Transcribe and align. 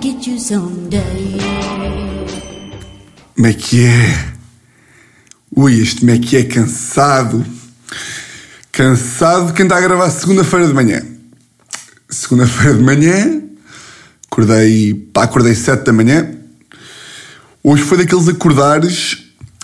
get 0.00 0.26
you 0.26 0.38
someday. 0.38 1.38
Como 3.34 3.46
é 3.46 3.52
que 3.52 3.84
é? 3.84 4.32
Ui, 5.54 5.80
este 5.80 6.00
como 6.00 6.12
é 6.12 6.18
que 6.18 6.36
é 6.36 6.44
cansado. 6.44 7.44
Cansado 8.70 9.48
de 9.48 9.52
quem 9.52 9.64
está 9.64 9.76
a 9.76 9.80
gravar 9.80 10.10
segunda-feira 10.10 10.66
de 10.66 10.72
manhã. 10.72 11.02
Segunda-feira 12.08 12.74
de 12.74 12.82
manhã, 12.82 13.42
acordei, 14.30 14.94
pá, 15.12 15.24
acordei 15.24 15.54
sete 15.54 15.84
da 15.84 15.92
manhã. 15.92 16.30
Hoje 17.62 17.82
foi 17.82 17.98
daqueles 17.98 18.28
acordares, 18.28 19.18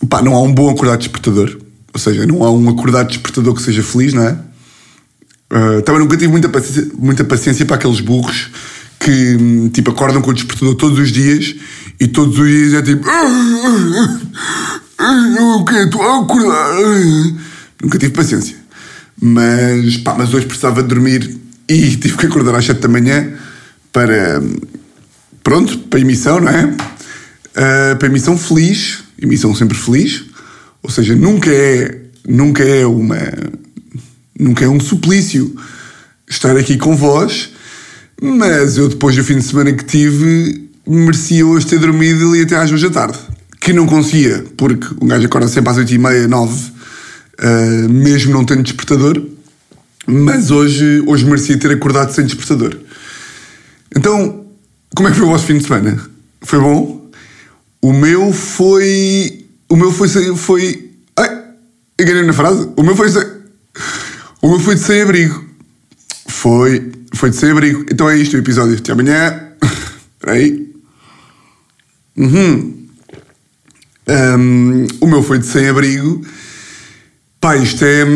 pá, 0.08 0.22
não 0.22 0.34
há 0.34 0.42
um 0.42 0.52
bom 0.52 0.70
acordar 0.70 0.96
despertador. 0.96 1.58
Ou 1.92 2.00
seja, 2.00 2.26
não 2.26 2.44
há 2.44 2.50
um 2.50 2.68
acordar 2.68 3.04
despertador 3.04 3.54
que 3.54 3.62
seja 3.62 3.82
feliz, 3.82 4.12
não 4.12 4.24
é? 4.24 4.38
Uh, 5.50 5.82
também 5.82 6.00
nunca 6.00 6.16
tive 6.16 6.30
muita 6.30 6.48
paciência, 6.48 6.92
muita 6.98 7.24
paciência 7.24 7.64
para 7.64 7.76
aqueles 7.76 8.00
burros 8.00 8.50
que 8.98 9.70
tipo 9.72 9.90
acordam 9.90 10.20
com 10.20 10.30
o 10.30 10.34
despertador 10.34 10.74
todos 10.74 10.98
os 10.98 11.12
dias 11.12 11.54
e 12.00 12.08
todos 12.08 12.38
os 12.38 12.46
dias 12.46 12.74
é 12.74 12.82
tipo 12.82 13.08
eu 15.38 15.64
quero 15.64 15.84
estou 15.84 16.02
a 16.02 16.20
acordar. 16.20 16.74
Nunca 17.82 17.98
tive 17.98 18.12
paciência. 18.12 18.56
Mas 19.20 19.96
pá, 19.98 20.14
mas 20.16 20.32
hoje 20.34 20.46
precisava 20.46 20.82
de 20.82 20.88
dormir 20.88 21.38
e 21.68 21.94
tive 21.98 22.16
que 22.16 22.26
acordar 22.26 22.54
às 22.54 22.64
7 22.64 22.80
da 22.80 22.88
manhã 22.88 23.32
para 23.92 24.42
pronto, 25.42 25.78
para 25.78 25.98
a 25.98 26.02
emissão, 26.02 26.40
não 26.40 26.48
é? 26.48 26.64
Uh, 26.66 27.96
para 27.96 28.06
a 28.06 28.10
emissão 28.10 28.36
feliz, 28.36 29.02
emissão 29.20 29.54
sempre 29.54 29.76
feliz, 29.76 30.24
ou 30.82 30.90
seja, 30.90 31.16
nunca 31.16 31.50
é, 31.50 32.02
nunca 32.26 32.62
é 32.62 32.86
uma, 32.86 33.18
nunca 34.38 34.64
é 34.64 34.68
um 34.68 34.78
suplício 34.78 35.56
estar 36.28 36.56
aqui 36.56 36.76
com 36.76 36.94
vós, 36.94 37.50
mas 38.20 38.76
eu 38.76 38.88
depois 38.88 39.14
do 39.14 39.24
fim 39.24 39.36
de 39.36 39.44
semana 39.44 39.72
que 39.72 39.84
tive, 39.84 40.70
merecia 40.86 41.46
hoje 41.46 41.66
ter 41.66 41.78
dormido 41.78 42.30
ali 42.30 42.42
até 42.42 42.56
às 42.56 42.68
duas 42.68 42.82
da 42.82 42.90
tarde, 42.90 43.18
que 43.60 43.72
não 43.72 43.86
conseguia, 43.86 44.44
porque 44.56 44.86
um 45.00 45.06
gajo 45.06 45.26
acorda 45.26 45.48
sempre 45.48 45.70
às 45.70 45.76
oito 45.76 45.92
e 45.92 45.98
meia, 45.98 46.26
nove, 46.26 46.72
uh, 47.40 47.88
mesmo 47.88 48.32
não 48.32 48.44
tendo 48.44 48.62
despertador, 48.62 49.22
mas 50.06 50.50
hoje, 50.50 51.02
hoje 51.06 51.24
merecia 51.24 51.58
ter 51.58 51.70
acordado 51.70 52.12
sem 52.12 52.24
despertador. 52.24 52.76
Então, 53.94 54.46
como 54.94 55.08
é 55.08 55.10
que 55.10 55.18
foi 55.18 55.26
o 55.26 55.30
vosso 55.30 55.44
fim 55.44 55.58
de 55.58 55.64
semana? 55.64 56.00
Foi 56.40 56.58
bom? 56.58 57.10
O 57.80 57.92
meu 57.92 58.32
foi. 58.32 59.46
O 59.68 59.76
meu 59.76 59.92
foi. 59.92 60.08
foi 60.34 60.90
ai, 61.16 61.44
enganei 62.00 62.22
na 62.24 62.32
frase. 62.32 62.70
O 62.76 62.82
meu 62.82 62.96
foi. 62.96 63.08
O 64.40 64.48
meu 64.48 64.60
foi 64.60 64.74
de 64.74 64.80
sem 64.80 65.02
abrigo. 65.02 65.47
Foi. 66.38 66.92
Foi 67.14 67.30
de 67.30 67.36
sem 67.36 67.50
abrigo. 67.50 67.84
Então 67.90 68.08
é 68.08 68.16
isto 68.16 68.34
o 68.34 68.38
episódio. 68.38 68.76
Até 68.76 68.92
amanhã. 68.92 69.48
Espera 70.14 70.36
aí. 70.36 70.72
Uhum. 72.16 72.86
Um, 74.08 74.86
o 75.00 75.06
meu 75.08 75.22
foi 75.22 75.40
de 75.40 75.46
sem 75.46 75.68
abrigo. 75.68 76.24
Pá, 77.40 77.56
isto 77.56 77.84
é. 77.84 78.06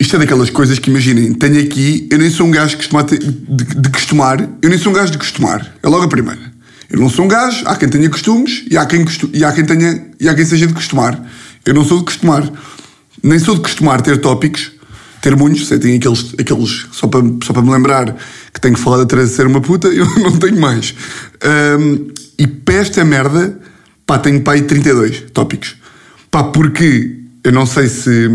Isto 0.00 0.16
é 0.16 0.18
daquelas 0.18 0.50
coisas 0.50 0.78
que 0.78 0.88
imaginem, 0.88 1.34
tenho 1.34 1.60
aqui, 1.60 2.08
eu 2.10 2.16
nem 2.16 2.30
sou 2.30 2.46
um 2.46 2.50
gajo 2.50 2.78
de 2.78 2.88
de, 3.18 3.64
de 3.64 3.90
costumar, 3.90 4.40
eu 4.62 4.70
nem 4.70 4.78
sou 4.78 4.92
um 4.92 4.94
gajo 4.94 5.12
de 5.12 5.18
costumar. 5.18 5.76
É 5.82 5.88
logo 5.88 6.04
a 6.04 6.08
primeira. 6.08 6.40
Eu 6.88 6.98
não 6.98 7.10
sou 7.10 7.26
um 7.26 7.28
gajo, 7.28 7.62
há 7.66 7.76
quem 7.76 7.86
tenha 7.86 8.08
costumes 8.08 8.64
e 8.70 8.78
há 8.78 8.86
quem, 8.86 9.04
costu, 9.04 9.28
e 9.34 9.44
há 9.44 9.52
quem 9.52 9.64
tenha 9.64 10.06
e 10.18 10.26
há 10.26 10.34
quem 10.34 10.46
seja 10.46 10.66
de 10.66 10.72
costumar. 10.72 11.22
Eu 11.66 11.74
não 11.74 11.84
sou 11.84 11.98
de 11.98 12.04
costumar. 12.06 12.50
Nem 13.22 13.38
sou 13.38 13.54
de 13.54 13.60
costumar 13.60 14.00
ter 14.00 14.18
tópicos, 14.18 14.72
ter 15.20 15.36
muitos, 15.36 15.66
sei, 15.66 15.78
tenho 15.78 15.96
aqueles, 15.96 16.34
aqueles 16.38 16.86
só, 16.92 17.06
para, 17.06 17.22
só 17.44 17.52
para 17.52 17.62
me 17.62 17.70
lembrar 17.70 18.16
que 18.52 18.60
tenho 18.60 18.74
que 18.74 18.80
falar 18.80 18.98
da 18.98 19.06
Teresa 19.06 19.34
ser 19.34 19.46
uma 19.46 19.60
puta, 19.60 19.88
eu 19.92 20.06
não 20.18 20.36
tenho 20.38 20.60
mais. 20.60 20.94
Ahm, 21.42 22.08
e 22.38 22.46
para 22.46 22.76
esta 22.76 23.04
merda, 23.04 23.58
pá, 24.06 24.18
tenho 24.18 24.40
pá 24.42 24.52
aí 24.52 24.62
32 24.62 25.26
tópicos. 25.32 25.76
Pá, 26.30 26.44
porque 26.44 27.16
eu 27.44 27.52
não 27.52 27.66
sei 27.66 27.88
se, 27.88 28.28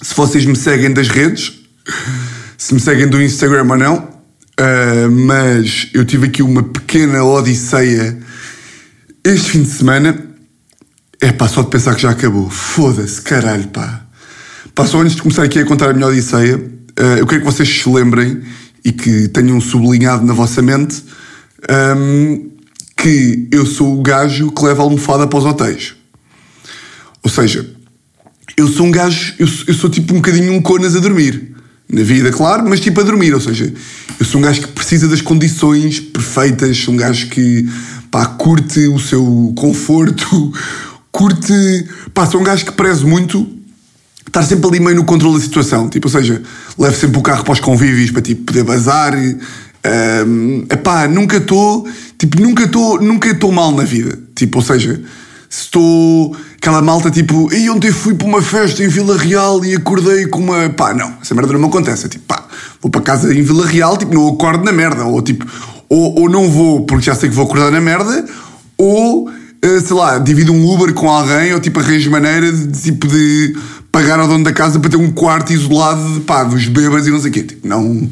se 0.00 0.14
vocês 0.14 0.44
me 0.46 0.56
seguem 0.56 0.92
das 0.92 1.08
redes, 1.08 1.60
se 2.56 2.74
me 2.74 2.80
seguem 2.80 3.08
do 3.08 3.20
Instagram 3.20 3.66
ou 3.68 3.76
não, 3.76 4.08
ah, 4.58 5.08
mas 5.10 5.88
eu 5.94 6.04
tive 6.04 6.26
aqui 6.26 6.42
uma 6.42 6.62
pequena 6.62 7.22
odisseia 7.24 8.18
este 9.24 9.50
fim 9.50 9.62
de 9.62 9.68
semana. 9.68 10.24
É 11.20 11.32
pá, 11.32 11.48
só 11.48 11.62
de 11.62 11.70
pensar 11.70 11.94
que 11.94 12.02
já 12.02 12.10
acabou. 12.10 12.48
Foda-se, 12.48 13.20
caralho, 13.20 13.68
pá. 13.68 14.07
Só 14.86 15.00
antes 15.00 15.16
de 15.16 15.22
começar 15.22 15.42
aqui 15.42 15.58
a 15.58 15.66
contar 15.66 15.90
a 15.90 15.92
minha 15.92 16.06
odisseia, 16.06 16.62
ah, 16.96 17.18
eu 17.18 17.26
quero 17.26 17.40
que 17.40 17.46
vocês 17.46 17.68
se 17.68 17.88
lembrem 17.88 18.40
e 18.84 18.92
que 18.92 19.28
tenham 19.28 19.60
sublinhado 19.60 20.24
na 20.24 20.32
vossa 20.32 20.62
mente 20.62 21.02
ahm, 21.68 22.48
que 22.96 23.48
eu 23.50 23.66
sou 23.66 23.98
o 23.98 24.02
gajo 24.02 24.50
que 24.52 24.64
leva 24.64 24.82
a 24.82 24.84
almofada 24.84 25.26
para 25.26 25.38
os 25.38 25.44
hotéis. 25.44 25.94
Ou 27.22 27.30
seja, 27.30 27.68
eu 28.56 28.68
sou 28.68 28.86
um 28.86 28.90
gajo, 28.90 29.34
eu 29.38 29.46
sou, 29.46 29.64
eu 29.66 29.74
sou 29.74 29.90
tipo 29.90 30.14
um 30.14 30.18
bocadinho 30.18 30.52
um 30.52 30.62
conas 30.62 30.96
a 30.96 31.00
dormir. 31.00 31.54
Na 31.90 32.02
vida, 32.02 32.30
claro, 32.30 32.68
mas 32.68 32.80
tipo 32.80 33.00
a 33.00 33.02
dormir. 33.02 33.34
Ou 33.34 33.40
seja, 33.40 33.72
eu 34.18 34.24
sou 34.24 34.40
um 34.40 34.44
gajo 34.44 34.60
que 34.60 34.68
precisa 34.68 35.08
das 35.08 35.20
condições 35.20 36.00
perfeitas, 36.00 36.78
sou 36.78 36.94
um 36.94 36.96
gajo 36.96 37.28
que 37.28 37.68
pá, 38.10 38.26
curte 38.26 38.86
o 38.86 38.98
seu 38.98 39.52
conforto, 39.56 40.52
curte. 41.10 41.52
Pá, 42.14 42.26
sou 42.26 42.40
um 42.40 42.44
gajo 42.44 42.64
que 42.64 42.72
prezo 42.72 43.06
muito 43.06 43.57
estar 44.28 44.42
sempre 44.42 44.68
ali 44.68 44.80
meio 44.80 44.96
no 44.96 45.04
controle 45.04 45.36
da 45.36 45.42
situação. 45.42 45.88
Tipo, 45.88 46.06
ou 46.06 46.12
seja, 46.12 46.40
levo 46.78 46.96
sempre 46.96 47.18
o 47.18 47.22
carro 47.22 47.44
para 47.44 47.52
os 47.52 47.60
convívios 47.60 48.10
para 48.10 48.22
tipo, 48.22 48.44
poder 48.44 48.64
bazar. 48.64 49.14
Um, 49.16 50.64
epá, 50.70 51.08
nunca 51.08 51.38
estou. 51.38 51.86
Tipo, 52.18 52.40
nunca 52.40 52.64
estou 52.64 53.00
nunca 53.00 53.28
estou 53.30 53.50
mal 53.52 53.72
na 53.72 53.84
vida. 53.84 54.18
Tipo, 54.34 54.58
ou 54.58 54.64
seja, 54.64 55.00
se 55.48 55.62
estou. 55.62 56.36
Aquela 56.56 56.82
malta 56.82 57.08
tipo, 57.10 57.52
e 57.54 57.70
ontem 57.70 57.92
fui 57.92 58.14
para 58.14 58.26
uma 58.26 58.42
festa 58.42 58.82
em 58.82 58.88
Vila 58.88 59.16
Real 59.16 59.64
e 59.64 59.74
acordei 59.74 60.26
com 60.26 60.40
uma. 60.40 60.68
Pá, 60.70 60.92
não, 60.92 61.14
essa 61.22 61.34
merda 61.34 61.52
não 61.52 61.60
me 61.60 61.66
acontece. 61.66 62.06
É 62.06 62.08
tipo, 62.08 62.24
pá, 62.26 62.44
vou 62.82 62.90
para 62.90 63.00
casa 63.00 63.32
em 63.32 63.42
Vila 63.42 63.66
Real, 63.66 63.96
tipo, 63.96 64.12
não 64.12 64.28
acordo 64.28 64.64
na 64.64 64.72
merda. 64.72 65.04
Ou 65.04 65.22
tipo, 65.22 65.46
ou, 65.88 66.20
ou 66.20 66.28
não 66.28 66.50
vou 66.50 66.84
porque 66.84 67.06
já 67.06 67.14
sei 67.14 67.28
que 67.28 67.34
vou 67.34 67.44
acordar 67.44 67.70
na 67.70 67.80
merda, 67.80 68.26
ou 68.76 69.30
eh, 69.60 69.80
sei 69.80 69.96
lá, 69.96 70.18
divido 70.18 70.52
um 70.52 70.72
Uber 70.72 70.94
com 70.94 71.10
alguém 71.10 71.52
ou 71.52 71.58
tipo 71.58 71.80
arranjo 71.80 72.10
maneira 72.10 72.52
de, 72.52 72.80
tipo 72.80 73.08
de 73.08 73.56
pagar 73.90 74.18
ao 74.18 74.28
dono 74.28 74.44
da 74.44 74.52
casa 74.52 74.78
para 74.78 74.90
ter 74.90 74.96
um 74.96 75.10
quarto 75.10 75.52
isolado 75.52 76.14
de, 76.14 76.20
pá, 76.20 76.44
dos 76.44 76.66
bebas 76.66 77.06
e 77.06 77.10
não 77.10 77.20
sei 77.20 77.30
o 77.30 77.34
quê. 77.34 77.42
Tipo, 77.42 77.66
não, 77.66 78.08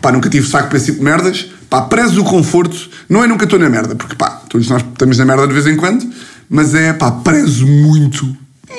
pá, 0.00 0.12
nunca 0.12 0.28
tive 0.28 0.46
saco 0.48 0.68
para 0.68 0.76
esse 0.76 0.86
tipo 0.86 0.98
de 0.98 1.04
merdas. 1.04 1.50
Pá, 1.68 1.82
prezo 1.82 2.20
o 2.20 2.24
conforto. 2.24 2.90
Não 3.08 3.22
é 3.22 3.26
nunca 3.26 3.44
estou 3.44 3.58
na 3.58 3.68
merda, 3.68 3.94
porque 3.94 4.14
pá, 4.14 4.30
todos 4.48 4.68
nós 4.68 4.82
estamos 4.82 5.18
na 5.18 5.24
merda 5.24 5.46
de 5.46 5.54
vez 5.54 5.66
em 5.66 5.76
quando, 5.76 6.08
mas 6.48 6.74
é 6.74 6.92
pá, 6.92 7.10
prezo 7.10 7.66
muito, 7.66 8.36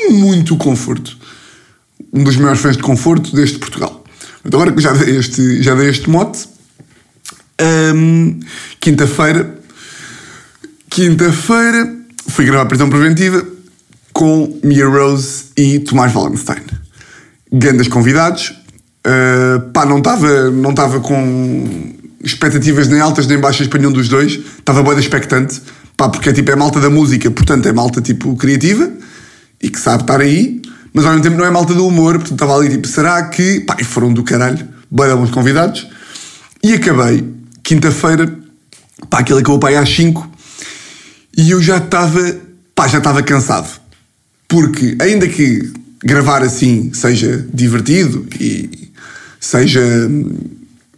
muito 0.09 0.55
o 0.55 0.57
conforto. 0.57 1.17
Um 2.13 2.23
dos 2.23 2.35
maiores 2.35 2.61
fãs 2.61 2.75
de 2.75 2.83
conforto 2.83 3.35
deste 3.35 3.57
Portugal. 3.59 4.03
Então 4.43 4.59
agora 4.59 4.75
que 4.75 4.81
já 4.81 4.91
dei 4.91 5.17
este, 5.17 5.61
já 5.61 5.75
dei 5.75 5.89
este 5.89 6.09
mote, 6.09 6.47
hum, 7.93 8.39
quinta-feira 8.79 9.61
Quinta-feira 10.91 11.89
fui 12.27 12.43
gravar 12.43 12.65
prisão 12.65 12.89
preventiva 12.89 13.47
com 14.13 14.59
Mia 14.63 14.87
Rose 14.87 15.45
e 15.57 15.79
Tomás 15.79 16.13
Wallenstein. 16.13 16.63
Grandes 17.51 17.87
convidados. 17.87 18.53
Uh, 19.05 19.71
pá, 19.71 19.85
não 19.85 19.97
estava 19.97 20.51
não 20.51 20.73
tava 20.73 20.99
com 20.99 21.93
expectativas 22.23 22.87
nem 22.87 22.99
altas 22.99 23.25
nem 23.25 23.39
baixas 23.39 23.67
para 23.67 23.79
nenhum 23.79 23.91
dos 23.91 24.07
dois. 24.07 24.33
Estava 24.59 24.83
boa 24.83 24.99
expectante. 24.99 25.61
Pá, 25.97 26.09
porque 26.09 26.29
é 26.29 26.33
tipo 26.33 26.51
é 26.51 26.55
malta 26.55 26.79
da 26.79 26.89
música, 26.89 27.29
portanto 27.29 27.67
é 27.67 27.73
malta 27.73 28.01
tipo 28.01 28.35
criativa 28.35 28.91
e 29.61 29.69
que 29.69 29.79
sabe 29.79 30.03
estar 30.03 30.19
aí, 30.19 30.61
mas 30.93 31.05
ao 31.05 31.11
mesmo 31.11 31.23
tempo 31.23 31.37
não 31.37 31.45
é 31.45 31.51
malta 31.51 31.73
do 31.73 31.85
humor, 31.85 32.15
portanto 32.15 32.33
estava 32.33 32.55
ali 32.57 32.69
tipo, 32.69 32.87
será 32.87 33.23
que. 33.23 33.59
Pá, 33.61 33.77
e 33.79 33.83
foram 33.83 34.11
do 34.11 34.23
caralho, 34.23 34.67
bem 34.89 35.15
bons 35.15 35.31
convidados. 35.31 35.87
E 36.63 36.73
acabei, 36.73 37.27
quinta-feira, 37.63 38.33
pá, 39.09 39.19
aquilo 39.19 39.39
acabou 39.39 39.59
para 39.59 39.69
aí 39.69 39.75
às 39.75 39.89
5 39.89 40.31
e 41.37 41.51
eu 41.51 41.61
já 41.61 41.77
estava, 41.77 42.19
pá, 42.75 42.87
já 42.87 42.97
estava 42.97 43.23
cansado. 43.23 43.80
Porque, 44.51 44.97
ainda 44.99 45.29
que 45.29 45.71
gravar 46.03 46.43
assim 46.43 46.91
seja 46.93 47.47
divertido 47.53 48.27
e 48.37 48.91
seja, 49.39 49.81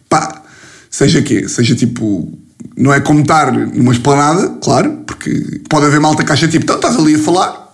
pá, 0.08 0.42
seja 0.90 1.22
quê? 1.22 1.48
Seja 1.48 1.76
tipo, 1.76 2.36
não 2.76 2.92
é 2.92 2.98
como 2.98 3.20
estar 3.20 3.52
numa 3.52 3.92
esplanada, 3.92 4.58
claro, 4.60 5.04
porque 5.06 5.60
pode 5.68 5.86
haver 5.86 6.00
malta 6.00 6.24
caixa 6.24 6.48
tipo, 6.48 6.64
então 6.64 6.74
estás 6.74 6.96
ali 6.96 7.14
a 7.14 7.18
falar, 7.20 7.72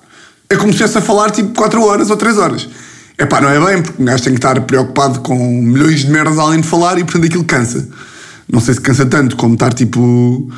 é 0.51 0.57
como 0.57 0.69
se 0.69 0.73
estivesse 0.73 0.99
a 0.99 1.01
falar 1.01 1.31
tipo 1.31 1.55
4 1.55 1.83
horas 1.83 2.11
ou 2.11 2.17
3 2.19 2.37
horas. 2.37 2.69
É 3.17 3.25
pá, 3.25 3.41
não 3.41 3.49
é 3.49 3.73
bem, 3.73 3.83
porque 3.83 4.03
um 4.03 4.05
gajo 4.05 4.23
tem 4.23 4.35
que 4.35 4.39
estar 4.39 4.61
preocupado 4.61 5.21
com 5.21 5.63
milhões 5.63 6.01
de 6.01 6.11
merdas 6.11 6.39
além 6.39 6.61
de 6.61 6.69
falar 6.69 6.99
e 6.99 7.05
portanto 7.05 7.25
aquilo 7.25 7.45
cansa. 7.45 7.89
Não 8.53 8.61
sei 8.61 8.75
se 8.75 8.83
cansa 8.83 9.07
tanto 9.07 9.35
como 9.35 9.55
estar 9.55 9.73
tipo 9.73 10.53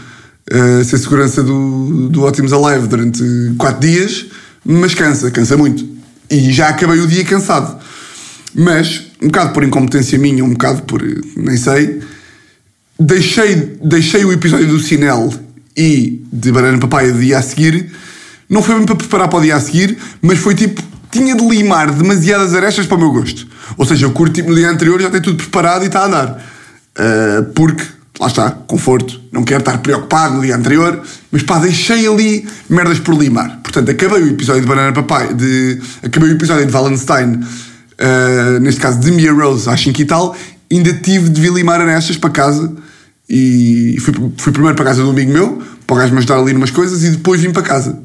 a 0.50 0.82
ser 0.82 0.98
segurança 0.98 1.44
do, 1.44 2.08
do 2.08 2.22
Ótimos 2.24 2.52
Alive 2.52 2.88
durante 2.88 3.22
4 3.56 3.80
dias, 3.80 4.26
mas 4.64 4.94
cansa, 4.94 5.30
cansa 5.30 5.56
muito. 5.56 5.86
E 6.30 6.52
já 6.52 6.68
acabei 6.68 7.00
o 7.00 7.06
dia 7.06 7.24
cansado. 7.24 7.78
Mas, 8.54 9.06
um 9.20 9.26
bocado 9.26 9.52
por 9.52 9.64
incompetência 9.64 10.18
minha, 10.18 10.44
um 10.44 10.50
bocado 10.50 10.82
por 10.82 11.02
nem 11.36 11.56
sei, 11.56 12.00
deixei, 12.98 13.78
deixei 13.82 14.24
o 14.24 14.32
episódio 14.32 14.68
do 14.68 14.78
Sinel 14.78 15.32
e 15.76 16.22
de 16.32 16.52
Banana 16.52 16.78
Papaya 16.78 17.12
de 17.12 17.20
dia 17.20 17.38
a 17.38 17.42
seguir. 17.42 17.90
Não 18.48 18.62
foi 18.62 18.76
bem 18.76 18.84
para 18.84 18.96
preparar 18.96 19.28
para 19.28 19.38
o 19.38 19.42
dia 19.42 19.56
a 19.56 19.60
seguir, 19.60 19.96
mas 20.20 20.38
foi 20.38 20.54
tipo. 20.54 20.82
Tinha 21.10 21.36
de 21.36 21.46
limar 21.46 21.92
demasiadas 21.92 22.54
arestas 22.54 22.86
para 22.86 22.96
o 22.96 22.98
meu 23.00 23.12
gosto. 23.12 23.46
Ou 23.76 23.84
seja, 23.84 24.06
eu 24.06 24.12
curto 24.12 24.32
tipo 24.32 24.48
no 24.48 24.54
dia 24.54 24.70
anterior 24.70 24.98
já 24.98 25.10
tem 25.10 25.20
tudo 25.20 25.36
preparado 25.36 25.82
e 25.82 25.86
está 25.86 26.00
a 26.00 26.06
andar. 26.06 26.44
Uh, 26.96 27.52
porque, 27.52 27.84
lá 28.22 28.28
está, 28.28 28.50
conforto. 28.50 29.20
Não 29.32 29.42
quero 29.42 29.60
estar 29.60 29.78
preocupado 29.78 30.36
no 30.36 30.42
dia 30.42 30.56
anterior, 30.56 31.02
mas 31.30 31.42
pá, 31.42 31.58
deixei 31.58 32.06
ali 32.06 32.48
merdas 32.68 33.00
por 33.00 33.14
limar. 33.14 33.60
Portanto, 33.62 33.90
acabei 33.90 34.22
o 34.22 34.28
episódio 34.28 34.62
de 34.62 34.68
Banana 34.68 34.92
Papai, 34.92 35.34
de, 35.34 35.80
acabei 36.02 36.30
o 36.30 36.32
episódio 36.32 36.64
de 36.64 36.72
Wallenstein, 36.72 37.34
uh, 37.34 38.60
neste 38.60 38.80
caso 38.80 39.00
de 39.00 39.10
Mia 39.10 39.32
Rose 39.32 39.68
às 39.68 39.80
5 39.80 40.00
e 40.00 40.04
tal, 40.04 40.36
ainda 40.70 40.92
tive 40.94 41.28
de 41.28 41.40
vir 41.40 41.52
limar 41.52 41.80
arestas 41.80 42.16
para 42.16 42.30
casa 42.30 42.72
e 43.28 43.96
fui, 44.00 44.14
fui 44.36 44.52
primeiro 44.52 44.76
para 44.76 44.84
casa 44.84 45.04
um 45.04 45.10
amigo 45.10 45.32
meu, 45.32 45.62
para 45.86 45.94
o 45.94 45.98
gajo 45.98 46.12
me 46.12 46.18
ajudar 46.18 46.38
ali 46.38 46.52
umas 46.52 46.70
coisas, 46.70 47.02
e 47.02 47.10
depois 47.10 47.40
vim 47.40 47.50
para 47.50 47.62
casa. 47.62 47.98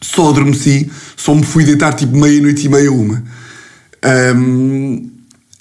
Só 0.00 0.30
adormeci, 0.30 0.90
só 1.16 1.34
me 1.34 1.44
fui 1.44 1.64
deitar 1.64 1.94
tipo 1.94 2.16
meia-noite 2.16 2.66
e 2.66 2.68
meia, 2.68 2.90
uma. 2.90 3.22
Um, 4.34 5.08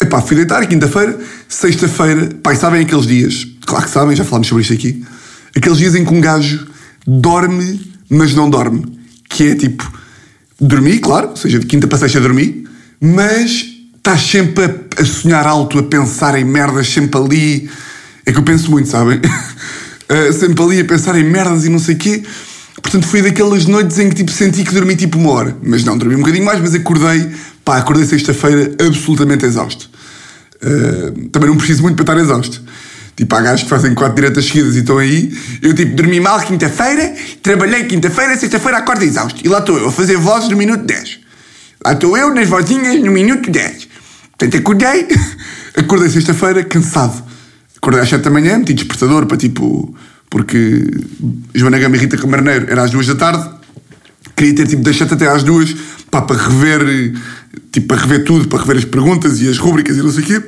epá, 0.02 0.22
fui 0.22 0.36
deitar 0.36 0.66
quinta-feira, 0.66 1.18
sexta-feira, 1.48 2.30
pai, 2.42 2.56
sabem 2.56 2.82
aqueles 2.82 3.06
dias, 3.06 3.55
claro 3.66 3.86
que 3.86 3.92
sabem, 3.92 4.16
já 4.16 4.24
falámos 4.24 4.48
sobre 4.48 4.62
isto 4.62 4.74
aqui, 4.74 5.04
aqueles 5.56 5.78
dias 5.78 5.96
em 5.96 6.06
que 6.06 6.14
um 6.14 6.22
gajo 6.22 6.68
dorme, 7.06 7.94
mas 8.10 8.34
não 8.34 8.50
dorme. 8.50 8.86
Que 9.30 9.52
é 9.52 9.56
tipo, 9.56 9.92
dormi, 10.60 11.00
claro, 11.00 11.30
ou 11.30 11.36
seja, 11.36 11.60
de 11.60 11.66
quinta 11.66 11.88
para 11.88 11.98
sexta 11.98 12.22
dormi, 12.22 12.66
mas 13.02 13.66
estás 13.98 14.22
sempre 14.22 14.66
a, 14.66 15.02
a 15.02 15.06
sonhar 15.06 15.46
alto, 15.48 15.80
a 15.80 15.84
pensar 15.84 16.38
em 16.38 16.46
merdas, 16.46 16.88
sempre 16.88 17.20
ali 17.20 17.70
é 18.26 18.32
que 18.32 18.40
eu 18.40 18.44
penso 18.44 18.72
muito, 18.72 18.90
sabem? 18.90 19.20
uh, 19.20 20.34
sempre 20.34 20.64
ali 20.64 20.80
a 20.80 20.86
pensar 20.86 21.18
em 21.18 21.24
merdas 21.24 21.66
e 21.66 21.70
não 21.70 21.80
sei 21.80 21.96
o 21.96 21.98
quê. 21.98 22.24
Portanto, 22.82 23.08
foi 23.08 23.22
daquelas 23.22 23.66
noites 23.66 23.98
em 24.00 24.10
que 24.10 24.16
tipo, 24.16 24.32
senti 24.32 24.64
que 24.64 24.74
dormi 24.74 24.96
tipo 24.96 25.18
uma 25.18 25.32
hora. 25.32 25.56
Mas 25.64 25.84
não, 25.84 25.98
dormi 25.98 26.16
um 26.16 26.20
bocadinho 26.20 26.44
mais, 26.44 26.60
mas 26.60 26.74
acordei, 26.74 27.30
pá, 27.64 27.78
acordei 27.78 28.06
sexta-feira 28.06 28.76
absolutamente 28.86 29.46
exausto. 29.46 29.90
Uh, 30.56 31.30
também 31.30 31.50
não 31.50 31.58
preciso 31.58 31.84
muito 31.84 32.04
para 32.04 32.14
estar 32.14 32.24
exausto. 32.24 32.62
Tipo, 33.16 33.36
há 33.36 33.42
gajos 33.42 33.64
que 33.64 33.70
fazem 33.70 33.94
quatro 33.94 34.16
diretas 34.16 34.46
seguidas 34.46 34.76
e 34.76 34.80
estão 34.80 34.98
aí. 34.98 35.32
Eu, 35.62 35.74
tipo, 35.74 35.96
dormi 35.96 36.20
mal 36.20 36.40
quinta-feira, 36.42 37.14
trabalhei 37.42 37.86
quinta-feira, 37.86 38.38
sexta-feira 38.38 38.78
acordo 38.78 39.04
exausto. 39.04 39.40
E 39.44 39.48
lá 39.48 39.60
estou 39.60 39.78
eu 39.78 39.88
a 39.88 39.92
fazer 39.92 40.18
vozes 40.18 40.50
no 40.50 40.58
minuto 40.58 40.84
10. 40.84 41.20
Lá 41.86 41.94
estou 41.94 42.18
eu 42.18 42.34
nas 42.34 42.48
vozinhas 42.48 43.02
no 43.02 43.12
minuto 43.12 43.50
10. 43.50 43.88
Portanto, 44.38 44.58
acordei, 44.58 45.08
acordei 45.78 46.10
sexta-feira 46.10 46.64
cansado 46.64 47.24
acordei 47.86 48.02
às 48.02 48.10
7 48.10 48.24
da 48.24 48.32
manhã, 48.32 48.58
meti 48.58 48.74
despertador 48.74 49.26
para 49.28 49.38
tipo. 49.38 49.96
Porque 50.28 50.84
Joana 51.54 51.78
Gama 51.78 51.96
e 51.96 52.00
Rita 52.00 52.18
Camarneiro 52.18 52.66
era 52.70 52.84
às 52.84 52.92
2 52.92 53.08
da 53.08 53.16
tarde, 53.16 53.48
queria 54.36 54.56
ter 54.56 54.68
tipo 54.68 54.82
das 54.82 54.98
7 54.98 55.14
até 55.14 55.28
às 55.28 55.44
2 55.44 55.76
pá, 56.10 56.24
para 56.24 56.36
rever, 56.36 57.14
tipo, 57.72 57.88
para 57.88 58.02
rever 58.02 58.24
tudo, 58.26 58.48
para 58.48 58.60
rever 58.60 58.78
as 58.78 58.86
perguntas 58.86 59.40
e 59.40 59.48
as 59.48 59.58
rúbricas 59.60 59.96
e 59.96 60.02
não 60.02 60.12
sei 60.12 60.24
o 60.24 60.26
quê. 60.26 60.44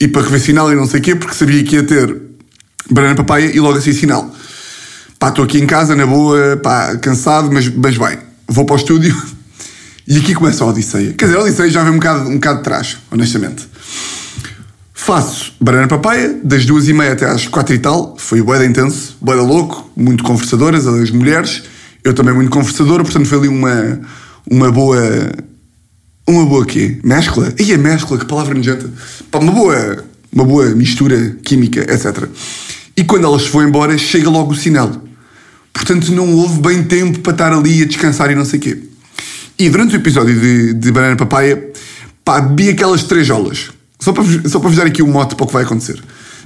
E 0.00 0.06
para 0.08 0.22
rever 0.22 0.40
sinal 0.40 0.72
e 0.72 0.76
não 0.76 0.86
sei 0.86 1.00
o 1.00 1.02
quê, 1.02 1.14
porque 1.14 1.34
sabia 1.34 1.62
que 1.64 1.76
ia 1.76 1.82
ter 1.82 2.16
banana 2.90 3.14
papaya 3.14 3.46
e 3.46 3.60
logo 3.60 3.78
assim 3.78 3.92
sinal. 3.92 4.32
Pá, 5.18 5.30
estou 5.30 5.44
aqui 5.44 5.58
em 5.58 5.66
casa, 5.66 5.96
na 5.96 6.06
boa, 6.06 6.56
pá, 6.62 6.96
cansado, 6.96 7.50
mas, 7.52 7.68
mas 7.68 7.98
bem, 7.98 8.18
vou 8.46 8.64
para 8.64 8.74
o 8.74 8.76
estúdio 8.76 9.16
e 10.06 10.18
aqui 10.18 10.34
começa 10.34 10.62
a 10.62 10.68
Odisseia. 10.68 11.12
Quer 11.12 11.26
dizer, 11.26 11.38
a 11.38 11.42
Odisseia 11.42 11.70
já 11.70 11.82
vem 11.82 11.92
um 11.92 11.96
bocado, 11.96 12.28
um 12.28 12.34
bocado 12.34 12.58
de 12.58 12.64
trás, 12.64 12.98
honestamente. 13.10 13.66
Faço 14.94 15.54
banana 15.60 15.88
papaya, 15.88 16.38
das 16.44 16.66
duas 16.66 16.86
e 16.86 16.92
meia 16.92 17.14
até 17.14 17.24
às 17.24 17.48
quatro 17.48 17.74
e 17.74 17.78
tal. 17.78 18.14
Foi 18.18 18.42
boeda 18.42 18.66
intenso, 18.66 19.16
boeda 19.20 19.42
louco, 19.42 19.90
muito 19.96 20.22
conversadoras, 20.22 20.86
as 20.86 21.10
mulheres. 21.10 21.62
Eu 22.04 22.12
também 22.12 22.34
muito 22.34 22.50
conversadora, 22.50 23.02
portanto 23.02 23.26
foi 23.26 23.38
ali 23.38 23.48
uma, 23.48 24.00
uma 24.50 24.70
boa. 24.70 24.98
Uma 26.28 26.44
boa 26.44 26.66
quê? 26.66 26.98
Mescla? 27.02 27.54
E 27.58 27.72
a 27.72 27.78
mescla, 27.78 28.18
que 28.18 28.26
palavra 28.26 28.52
nojenta. 28.52 28.86
Pá, 29.30 29.38
uma 29.38 29.50
boa, 29.50 30.04
uma 30.30 30.44
boa 30.44 30.66
mistura 30.74 31.34
química, 31.42 31.80
etc. 31.90 32.28
E 32.94 33.02
quando 33.02 33.24
elas 33.24 33.44
se 33.44 33.48
foi 33.48 33.64
embora, 33.64 33.96
chega 33.96 34.28
logo 34.28 34.52
o 34.52 34.54
sinal. 34.54 34.92
Portanto, 35.72 36.12
não 36.12 36.30
houve 36.34 36.60
bem 36.60 36.82
tempo 36.82 37.20
para 37.20 37.32
estar 37.32 37.50
ali 37.50 37.82
a 37.82 37.86
descansar 37.86 38.30
e 38.30 38.34
não 38.34 38.44
sei 38.44 38.58
o 38.58 38.62
quê. 38.62 38.78
E 39.58 39.70
durante 39.70 39.94
o 39.94 39.96
episódio 39.96 40.38
de, 40.38 40.74
de 40.74 40.92
Banana 40.92 41.16
Papaya, 41.16 41.72
pá, 42.22 42.42
bebi 42.42 42.68
aquelas 42.68 43.04
três 43.04 43.26
jolas. 43.26 43.70
Só 43.98 44.12
para, 44.12 44.22
só 44.50 44.60
para 44.60 44.68
vos 44.68 44.76
dar 44.76 44.84
aqui 44.84 45.02
um 45.02 45.10
mote 45.10 45.34
para 45.34 45.44
o 45.44 45.46
que 45.46 45.54
vai 45.54 45.64
acontecer. 45.64 45.98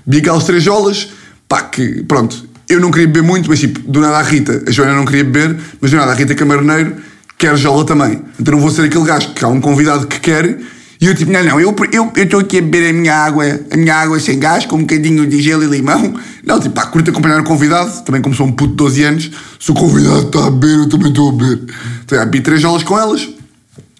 Vi 0.07 0.19
aquelas 0.19 0.45
três 0.45 0.63
jolas, 0.63 1.09
pá, 1.49 1.61
que 1.61 2.05
pronto, 2.05 2.49
eu 2.69 2.79
não 2.79 2.93
queria 2.93 3.09
beber 3.09 3.25
muito, 3.25 3.51
mas 3.51 3.59
tipo, 3.59 3.81
do 3.81 4.01
nada 4.01 4.19
a 4.19 4.23
Rita, 4.23 4.63
a 4.65 4.71
Joana 4.71 4.95
não 4.95 5.05
queria 5.05 5.25
beber, 5.25 5.59
mas 5.81 5.91
do 5.91 5.97
nada 5.97 6.13
a 6.13 6.15
Rita 6.15 6.37
Camaroneiro 6.37 7.11
quer 7.43 7.57
jola 7.57 7.85
também. 7.85 8.23
Então 8.39 8.55
não 8.55 8.61
vou 8.61 8.71
ser 8.71 8.83
aquele 8.83 9.05
gajo 9.05 9.33
que 9.35 9.45
há 9.45 9.49
um 9.49 9.61
convidado 9.61 10.07
que 10.07 10.21
quer 10.21 10.61
e 11.01 11.07
eu 11.07 11.15
tipo, 11.17 11.33
não, 11.33 11.43
não, 11.43 11.61
eu 11.61 11.75
estou 12.17 12.39
aqui 12.39 12.59
a 12.59 12.63
beber 12.63 12.91
a 12.91 12.93
minha 12.93 13.13
água, 13.13 13.45
a 13.73 13.77
minha 13.77 13.93
água 13.93 14.21
sem 14.21 14.39
gás, 14.39 14.65
com 14.65 14.77
um 14.77 14.83
bocadinho 14.83 15.27
de 15.27 15.43
gelo 15.43 15.65
e 15.65 15.67
limão. 15.67 16.15
Não, 16.47 16.61
tipo, 16.61 16.77
pá, 16.77 16.87
curto 16.87 17.11
acompanhar 17.11 17.41
o 17.41 17.45
convidado, 17.45 18.05
também 18.05 18.23
como 18.23 18.37
sou 18.37 18.47
um 18.47 18.53
puto 18.53 18.71
de 18.71 18.77
12 18.77 19.03
anos, 19.03 19.31
se 19.59 19.73
o 19.73 19.75
convidado 19.75 20.29
está 20.29 20.47
a 20.47 20.51
beber, 20.53 20.79
eu 20.79 20.89
também 20.89 21.09
estou 21.09 21.31
a 21.31 21.33
beber. 21.33 21.75
Então, 22.05 22.17
já, 22.17 22.43
três 22.43 22.61
jolas 22.61 22.85
com 22.85 22.97
elas, 22.97 23.29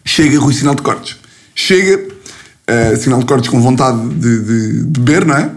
chega 0.05 0.39
Rui 0.39 0.55
Sinal 0.55 0.77
de 0.77 0.83
Cortes. 0.83 1.17
Chega, 1.57 2.01
uh, 2.01 2.97
sinal 2.97 3.19
de 3.19 3.27
cortes 3.27 3.51
com 3.51 3.61
vontade 3.61 4.09
de, 4.09 4.39
de, 4.45 4.85
de 4.85 5.01
beber, 5.01 5.27
não 5.27 5.37
é? 5.37 5.51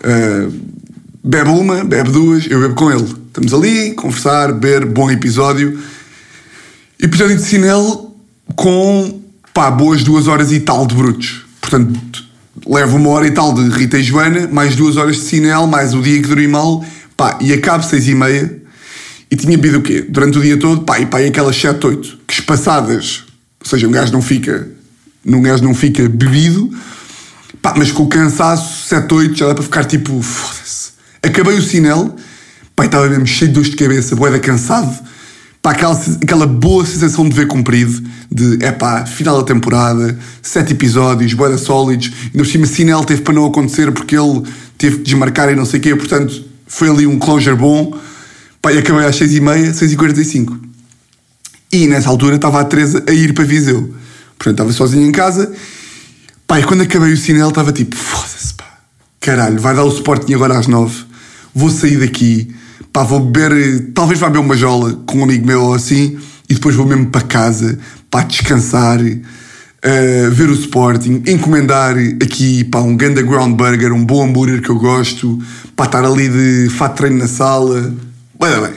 Uh, 0.00 0.52
bebe 1.22 1.50
uma, 1.50 1.84
bebe 1.84 2.10
duas, 2.10 2.44
eu 2.50 2.60
bebo 2.60 2.74
com 2.74 2.90
ele. 2.90 3.06
Estamos 3.28 3.54
ali, 3.54 3.92
conversar, 3.92 4.52
beber, 4.52 4.84
bom 4.84 5.08
episódio. 5.08 5.78
Episódio 7.02 7.34
de 7.34 7.42
Sinel 7.42 8.16
com 8.54 9.20
pá, 9.52 9.68
boas 9.72 10.04
duas 10.04 10.28
horas 10.28 10.52
e 10.52 10.60
tal 10.60 10.86
de 10.86 10.94
brutos. 10.94 11.44
Portanto, 11.60 11.98
levo 12.64 12.96
uma 12.96 13.10
hora 13.10 13.26
e 13.26 13.32
tal 13.32 13.52
de 13.52 13.68
Rita 13.70 13.98
e 13.98 14.04
Joana, 14.04 14.46
mais 14.46 14.76
duas 14.76 14.96
horas 14.96 15.16
de 15.16 15.22
Sinel, 15.22 15.66
mais 15.66 15.94
o 15.94 16.00
dia 16.00 16.22
que 16.22 16.28
dormi 16.28 16.46
mal, 16.46 16.84
pá, 17.16 17.36
e 17.40 17.52
acabo 17.52 17.82
seis 17.82 18.06
e 18.06 18.14
meia. 18.14 18.56
E 19.28 19.34
tinha 19.34 19.58
bebido 19.58 19.78
o 19.78 19.82
quê? 19.82 20.06
Durante 20.08 20.38
o 20.38 20.40
dia 20.40 20.56
todo, 20.56 20.82
pá, 20.82 21.00
e 21.00 21.06
pá, 21.06 21.20
e 21.20 21.26
aquelas 21.26 21.56
7, 21.56 21.84
8, 21.84 22.18
que 22.24 22.34
espaçadas, 22.34 23.24
ou 23.60 23.68
seja, 23.68 23.88
um 23.88 23.90
gajo 23.90 24.12
não 24.12 24.22
fica 24.22 24.70
num 25.24 25.42
gajo 25.42 25.64
não 25.64 25.74
fica 25.74 26.08
bebido, 26.08 26.70
pá, 27.60 27.74
mas 27.76 27.90
com 27.90 28.04
o 28.04 28.08
cansaço, 28.08 28.86
7, 28.86 29.12
8, 29.12 29.38
já 29.38 29.48
dá 29.48 29.54
para 29.54 29.64
ficar 29.64 29.84
tipo, 29.86 30.22
foda-se. 30.22 30.92
Acabei 31.20 31.58
o 31.58 31.62
sinel, 31.62 32.14
pá, 32.76 32.84
estava 32.84 33.08
mesmo 33.08 33.26
cheio 33.26 33.48
de 33.48 33.54
dores 33.54 33.70
de 33.70 33.76
cabeça, 33.76 34.14
boeda 34.14 34.38
cansado, 34.38 35.10
pá, 35.62 35.70
aquela, 35.70 35.98
aquela 36.20 36.46
boa 36.46 36.84
sensação 36.84 37.26
de 37.28 37.34
ver 37.34 37.46
cumprido, 37.46 38.02
de, 38.30 38.64
é 38.64 38.72
pá, 38.72 39.06
final 39.06 39.38
da 39.38 39.44
temporada, 39.44 40.18
7 40.42 40.72
episódios, 40.72 41.32
boeda 41.32 41.56
sólidos, 41.56 42.10
ainda 42.24 42.38
por 42.38 42.46
cima 42.46 42.66
sinel 42.66 43.04
teve 43.04 43.22
para 43.22 43.32
não 43.32 43.46
acontecer 43.46 43.92
porque 43.92 44.16
ele 44.18 44.42
teve 44.76 44.98
que 44.98 45.04
desmarcar 45.04 45.48
e 45.50 45.54
não 45.54 45.64
sei 45.64 45.78
o 45.78 45.82
quê, 45.82 45.94
portanto, 45.94 46.44
foi 46.66 46.90
ali 46.90 47.06
um 47.06 47.18
closure 47.18 47.54
bom, 47.54 47.96
pá, 48.60 48.72
e 48.72 48.78
acabei 48.78 49.06
às 49.06 49.16
6h30, 49.16 49.72
6h45. 49.72 50.58
E 51.70 51.86
nessa 51.86 52.10
altura 52.10 52.36
estava 52.36 52.60
a 52.60 52.64
Teresa 52.64 53.02
a 53.08 53.12
ir 53.12 53.32
para 53.32 53.44
Viseu. 53.44 53.94
Portanto, 54.36 54.54
estava 54.54 54.72
sozinho 54.72 55.06
em 55.06 55.12
casa. 55.12 55.50
Pá, 56.46 56.60
e 56.60 56.64
quando 56.64 56.82
acabei 56.82 57.12
o 57.12 57.16
sinal, 57.16 57.48
estava 57.48 57.72
tipo, 57.72 57.96
foda-se, 57.96 58.52
pá. 58.52 58.80
Caralho, 59.20 59.58
vai 59.58 59.74
dar 59.74 59.84
o 59.84 59.88
Sporting 59.88 60.34
agora 60.34 60.58
às 60.58 60.66
nove. 60.66 61.04
Vou 61.54 61.70
sair 61.70 61.96
daqui. 61.98 62.54
Pá, 62.92 63.02
vou 63.04 63.20
beber, 63.20 63.92
talvez 63.94 64.20
vá 64.20 64.28
beber 64.28 64.40
uma 64.44 64.56
jola 64.56 64.92
com 65.06 65.18
um 65.18 65.24
amigo 65.24 65.46
meu 65.46 65.62
ou 65.62 65.74
assim. 65.74 66.18
E 66.48 66.54
depois 66.54 66.74
vou 66.74 66.86
mesmo 66.86 67.06
para 67.06 67.22
casa, 67.22 67.78
para 68.10 68.24
descansar. 68.24 69.00
Uh, 69.00 70.30
ver 70.30 70.48
o 70.48 70.52
Sporting, 70.52 71.24
encomendar 71.26 71.96
aqui 72.22 72.62
para 72.62 72.82
um 72.82 72.96
Ganda 72.96 73.20
Ground 73.20 73.56
Burger, 73.56 73.92
um 73.92 74.04
bom 74.04 74.24
hambúrguer 74.24 74.62
que 74.62 74.70
eu 74.70 74.78
gosto, 74.78 75.42
para 75.74 75.86
estar 75.86 76.04
ali 76.04 76.28
de 76.28 76.68
fato 76.70 76.98
treino 76.98 77.18
na 77.18 77.26
sala. 77.26 77.92
Vai 78.38 78.60
bem. 78.60 78.74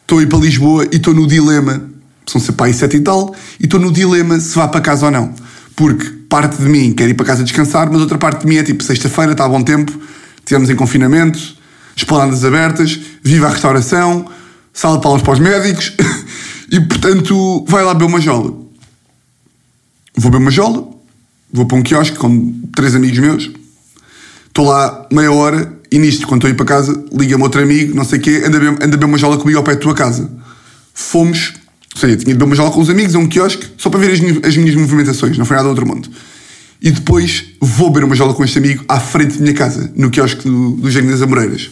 Estou 0.00 0.18
a 0.18 0.22
ir 0.22 0.26
para 0.26 0.38
Lisboa 0.38 0.86
e 0.90 0.96
estou 0.96 1.12
no 1.12 1.26
dilema 1.26 1.96
são 2.26 2.40
ser 2.40 2.52
pai 2.52 2.72
sete 2.72 2.96
e 2.96 3.00
tal, 3.00 3.34
e 3.60 3.64
estou 3.64 3.78
no 3.78 3.92
dilema 3.92 4.38
se 4.40 4.54
vá 4.54 4.68
para 4.68 4.80
casa 4.80 5.06
ou 5.06 5.12
não. 5.12 5.32
Porque 5.74 6.04
parte 6.28 6.60
de 6.60 6.68
mim 6.68 6.92
quer 6.92 7.08
ir 7.08 7.14
para 7.14 7.26
casa 7.26 7.44
descansar, 7.44 7.90
mas 7.90 8.00
outra 8.00 8.18
parte 8.18 8.42
de 8.42 8.46
mim 8.48 8.56
é 8.56 8.62
tipo, 8.62 8.82
sexta-feira 8.82 9.32
está 9.32 9.44
a 9.44 9.48
bom 9.48 9.62
tempo, 9.62 9.92
estivemos 10.38 10.68
em 10.68 10.74
confinamento, 10.74 11.55
esplanas 11.96 12.44
abertas, 12.44 13.00
viva 13.22 13.46
a 13.46 13.50
restauração, 13.50 14.30
sala 14.72 14.98
de 14.98 15.02
palmas 15.02 15.22
para 15.22 15.32
os 15.32 15.38
médicos, 15.38 15.92
e 16.70 16.78
portanto 16.80 17.64
vai 17.66 17.82
lá 17.82 17.94
beber 17.94 18.06
uma 18.06 18.20
jola. 18.20 18.54
Vou 20.14 20.30
beber 20.30 20.38
uma 20.38 20.50
jola, 20.50 20.86
vou 21.52 21.66
para 21.66 21.76
um 21.76 21.82
quiosque 21.82 22.16
com 22.16 22.60
três 22.74 22.94
amigos 22.94 23.18
meus, 23.18 23.50
estou 24.46 24.66
lá 24.66 25.08
meia 25.10 25.32
hora, 25.32 25.74
e 25.90 25.98
nisto, 25.98 26.26
quando 26.26 26.40
estou 26.40 26.48
a 26.48 26.50
ir 26.52 26.56
para 26.56 26.66
casa, 26.66 27.04
liga-me 27.12 27.42
outro 27.42 27.62
amigo, 27.62 27.94
não 27.94 28.04
sei 28.04 28.18
o 28.18 28.22
quê, 28.22 28.42
anda 28.44 28.58
a 28.58 28.86
beber 28.86 29.06
uma 29.06 29.18
jola 29.18 29.38
comigo 29.38 29.58
ao 29.58 29.64
pé 29.64 29.74
da 29.74 29.80
tua 29.80 29.94
casa. 29.94 30.30
Fomos 30.92 31.54
seja, 31.98 32.16
tinha 32.16 32.26
de 32.26 32.34
beber 32.34 32.44
uma 32.44 32.54
jola 32.54 32.70
com 32.70 32.80
os 32.80 32.90
amigos 32.90 33.14
a 33.14 33.18
um 33.18 33.26
quiosque 33.26 33.66
só 33.76 33.88
para 33.88 34.00
ver 34.00 34.12
as, 34.12 34.46
as, 34.46 34.56
minhas 34.56 34.74
movimentações, 34.74 35.36
não 35.38 35.44
foi 35.44 35.56
nada 35.56 35.68
do 35.68 35.70
outro 35.70 35.86
mundo. 35.86 36.08
E 36.80 36.90
depois 36.90 37.44
vou 37.60 37.90
beber 37.90 38.04
uma 38.04 38.14
jola 38.14 38.34
com 38.34 38.44
este 38.44 38.58
amigo 38.58 38.84
à 38.88 39.00
frente 39.00 39.34
da 39.36 39.40
minha 39.40 39.54
casa, 39.54 39.90
no 39.96 40.10
quiosque 40.10 40.48
do, 40.48 40.72
do 40.72 40.90
Jardim 40.90 41.10
das 41.10 41.22
Amoreiras. 41.22 41.70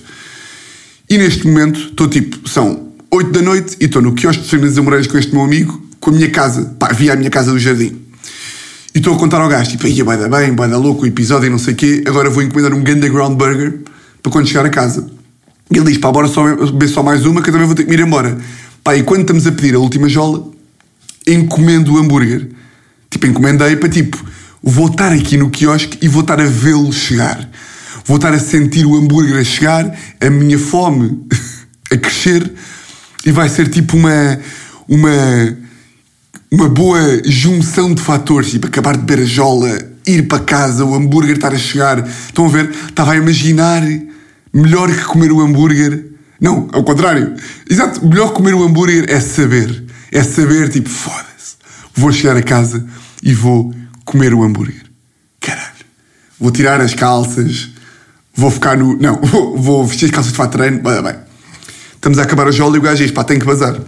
E 1.08 1.18
neste 1.18 1.46
momento 1.46 1.78
estou 1.78 2.08
tipo, 2.08 2.48
são 2.48 2.88
8 3.10 3.30
da 3.30 3.42
noite 3.42 3.76
e 3.80 3.84
estou 3.84 4.00
no 4.00 4.14
quiosque 4.14 4.42
do 4.42 4.48
Jardim 4.48 4.66
das 4.66 4.78
Amoreiras 4.78 5.06
com 5.06 5.18
este 5.18 5.32
meu 5.32 5.42
amigo, 5.42 5.84
com 6.00 6.10
a 6.10 6.12
minha 6.12 6.30
casa, 6.30 6.74
pá, 6.78 6.92
via 6.92 7.14
a 7.14 7.16
minha 7.16 7.30
casa 7.30 7.50
do 7.50 7.58
jardim. 7.58 7.96
E 8.94 8.98
estou 8.98 9.14
a 9.14 9.18
contar 9.18 9.40
ao 9.40 9.48
gajo, 9.48 9.70
tipo, 9.70 9.86
ia, 9.86 10.04
vai 10.04 10.16
dar 10.16 10.28
bem, 10.28 10.54
vai 10.54 10.68
dar 10.68 10.76
louco 10.76 11.02
o 11.02 11.06
episódio 11.06 11.46
e 11.46 11.50
não 11.50 11.58
sei 11.58 11.72
o 11.72 11.76
quê, 11.76 12.04
agora 12.06 12.30
vou 12.30 12.42
encomendar 12.42 12.74
um 12.74 12.82
Ganda 12.82 13.08
Ground 13.08 13.36
Burger 13.36 13.80
para 14.22 14.30
quando 14.30 14.46
chegar 14.46 14.64
a 14.66 14.68
casa. 14.68 15.06
E 15.70 15.76
ele 15.76 15.86
diz, 15.86 15.98
pá, 15.98 16.12
bora 16.12 16.28
só 16.28 16.44
beber 16.54 16.88
só 16.88 17.02
mais 17.02 17.24
uma 17.24 17.42
que 17.42 17.48
eu 17.48 17.52
também 17.52 17.66
vou 17.66 17.74
ter 17.74 17.84
que 17.84 17.92
ir 17.92 18.00
embora. 18.00 18.36
Pá, 18.82 18.94
e 18.94 19.02
quando 19.02 19.22
estamos 19.22 19.46
a 19.46 19.52
pedir 19.52 19.74
a 19.74 19.78
última 19.78 20.08
jola, 20.08 20.46
encomendo 21.26 21.94
o 21.94 21.98
hambúrguer. 21.98 22.48
Tipo, 23.10 23.26
encomendei 23.26 23.76
para 23.76 23.88
tipo, 23.88 24.22
vou 24.64 24.86
estar 24.86 25.12
aqui 25.12 25.36
no 25.36 25.50
quiosque 25.50 25.98
e 26.00 26.08
vou 26.08 26.22
estar 26.22 26.40
a 26.40 26.46
vê-lo 26.46 26.90
chegar. 26.92 27.48
Vou 28.06 28.16
estar 28.16 28.32
a 28.32 28.38
sentir 28.38 28.86
o 28.86 28.96
hambúrguer 28.96 29.36
a 29.36 29.44
chegar, 29.44 29.94
a 30.20 30.30
minha 30.30 30.58
fome 30.58 31.26
a 31.92 31.96
crescer 31.96 32.50
e 33.24 33.30
vai 33.30 33.48
ser 33.48 33.68
tipo 33.68 33.96
uma, 33.96 34.38
uma, 34.88 35.56
uma 36.50 36.68
boa 36.68 37.22
junção 37.24 37.94
de 37.94 38.02
fatores. 38.02 38.50
Tipo, 38.50 38.66
acabar 38.66 38.96
de 38.96 39.04
beber 39.04 39.22
a 39.22 39.26
jola, 39.26 39.78
ir 40.06 40.22
para 40.28 40.40
casa, 40.40 40.84
o 40.84 40.94
hambúrguer 40.94 41.36
estar 41.36 41.52
a 41.52 41.58
chegar. 41.58 42.06
Estão 42.06 42.46
a 42.46 42.48
ver? 42.48 42.70
Estava 42.88 43.12
a 43.12 43.16
imaginar 43.16 43.82
melhor 44.52 44.90
que 44.90 45.04
comer 45.04 45.30
o 45.30 45.40
hambúrguer. 45.40 46.06
Não, 46.40 46.68
ao 46.72 46.84
contrário. 46.84 47.34
Exato, 47.68 48.06
melhor 48.06 48.28
que 48.28 48.34
comer 48.34 48.54
o 48.54 48.62
hambúrguer 48.62 49.06
é 49.08 49.20
saber. 49.20 49.84
É 50.10 50.22
saber, 50.22 50.68
tipo, 50.68 50.88
foda-se. 50.88 51.56
Vou 51.94 52.12
chegar 52.12 52.36
a 52.36 52.42
casa 52.42 52.86
e 53.22 53.32
vou 53.32 53.74
comer 54.04 54.34
o 54.34 54.42
hambúrguer. 54.42 54.84
Caralho. 55.40 55.84
Vou 56.38 56.50
tirar 56.50 56.80
as 56.80 56.94
calças, 56.94 57.70
vou 58.34 58.50
ficar 58.50 58.76
no. 58.76 58.96
Não, 58.96 59.20
vou, 59.56 59.86
vestir 59.86 60.06
as 60.06 60.10
calças 60.10 60.32
de 60.32 60.36
fato 60.36 60.52
treino. 60.52 60.82
Bem, 60.82 61.02
bem. 61.02 61.14
Estamos 61.94 62.18
a 62.18 62.22
acabar 62.22 62.48
a 62.48 62.50
jola 62.50 62.76
e 62.76 62.78
o 62.78 62.82
gajo 62.82 63.02
diz: 63.02 63.12
pá, 63.12 63.24
tenho 63.24 63.40
que 63.40 63.46
bazar. 63.46 63.80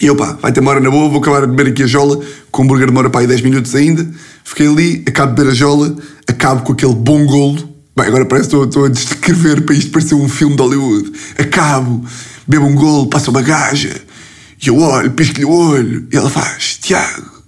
E 0.00 0.06
eu, 0.06 0.16
pá, 0.16 0.36
vai-te 0.40 0.58
embora 0.58 0.80
na 0.80 0.90
boa, 0.90 1.08
vou 1.08 1.20
acabar 1.20 1.42
de 1.42 1.48
beber 1.48 1.70
aqui 1.70 1.82
a 1.84 1.86
jola, 1.86 2.18
com 2.50 2.62
o 2.62 2.64
hambúrguer 2.64 2.86
demora 2.86 3.08
para 3.08 3.20
aí 3.20 3.26
10 3.26 3.42
minutos 3.42 3.74
ainda. 3.74 4.08
Fiquei 4.42 4.66
ali, 4.66 5.04
acabo 5.06 5.32
de 5.32 5.36
beber 5.36 5.52
a 5.52 5.54
jola, 5.54 5.96
acabo 6.26 6.62
com 6.62 6.72
aquele 6.72 6.94
bom 6.94 7.24
golo. 7.26 7.72
Bem, 7.94 8.06
agora 8.06 8.24
parece 8.24 8.48
que 8.48 8.56
estou, 8.56 8.64
estou 8.64 8.84
a 8.86 8.88
descrever 8.88 9.60
para 9.60 9.74
isto 9.74 9.90
parecer 9.90 10.14
um 10.14 10.28
filme 10.28 10.56
de 10.56 10.62
Hollywood. 10.62 11.12
Acabo, 11.38 12.04
bebo 12.48 12.66
um 12.66 12.74
golo, 12.74 13.06
passo 13.06 13.30
a 13.30 13.32
bagagem, 13.32 13.92
e 14.60 14.68
eu 14.68 14.78
olho, 14.78 15.10
pisco-lhe 15.10 15.44
o 15.44 15.50
olho, 15.50 16.06
e 16.10 16.16
ela 16.16 16.30
faz: 16.30 16.78
Tiago, 16.80 17.41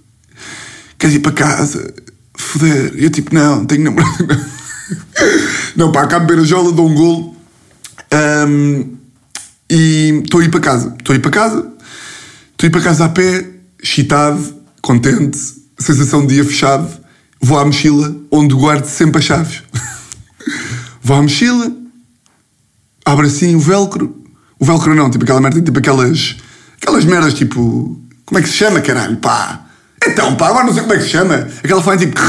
queres 1.05 1.15
ir 1.15 1.19
para 1.19 1.31
casa? 1.31 1.93
Foder. 2.35 2.93
E 2.95 3.03
eu 3.03 3.09
tipo: 3.09 3.33
não, 3.33 3.65
tenho 3.65 3.83
namorado. 3.83 4.27
não, 5.75 5.91
pá, 5.91 6.03
acabo 6.03 6.25
de 6.25 6.31
beber 6.31 6.43
a 6.43 6.47
jola, 6.47 6.71
dou 6.71 6.87
um 6.87 6.95
golo. 6.95 7.35
Um, 8.47 8.95
e 9.69 10.21
estou 10.23 10.41
a 10.41 10.43
ir 10.43 10.49
para 10.49 10.59
casa. 10.59 10.95
Estou 10.97 11.13
a 11.13 11.17
ir 11.17 11.21
para 11.21 11.31
casa. 11.31 11.71
Estou 12.51 12.65
a 12.65 12.67
ir 12.67 12.69
para 12.71 12.81
casa 12.81 13.05
a 13.05 13.09
pé, 13.09 13.45
excitado, 13.81 14.55
contente, 14.81 15.37
sensação 15.77 16.25
de 16.25 16.35
dia 16.35 16.45
fechado. 16.45 16.89
Vou 17.39 17.59
à 17.59 17.65
mochila, 17.65 18.15
onde 18.31 18.55
guardo 18.55 18.85
sempre 18.85 19.19
as 19.19 19.25
chaves. 19.25 19.61
Vou 21.01 21.17
à 21.17 21.21
mochila, 21.21 21.71
abro 23.05 23.27
assim 23.27 23.55
o 23.55 23.59
velcro. 23.59 24.23
O 24.57 24.65
velcro 24.65 24.95
não, 24.95 25.11
tipo 25.11 25.23
aquela 25.23 25.41
merda, 25.41 25.61
tipo 25.61 25.77
aquelas. 25.77 26.37
Aquelas 26.81 27.05
merdas 27.05 27.33
tipo. 27.33 28.01
Como 28.25 28.39
é 28.39 28.41
que 28.41 28.49
se 28.49 28.55
chama, 28.55 28.81
caralho? 28.81 29.17
Pá! 29.17 29.64
Então, 30.07 30.35
pá, 30.35 30.49
agora 30.49 30.65
não 30.65 30.73
sei 30.73 30.81
como 30.81 30.93
é 30.93 30.97
que 30.97 31.03
se 31.03 31.09
chama. 31.09 31.47
Aquela 31.63 31.81
fala 31.81 31.97
tipo. 31.97 32.19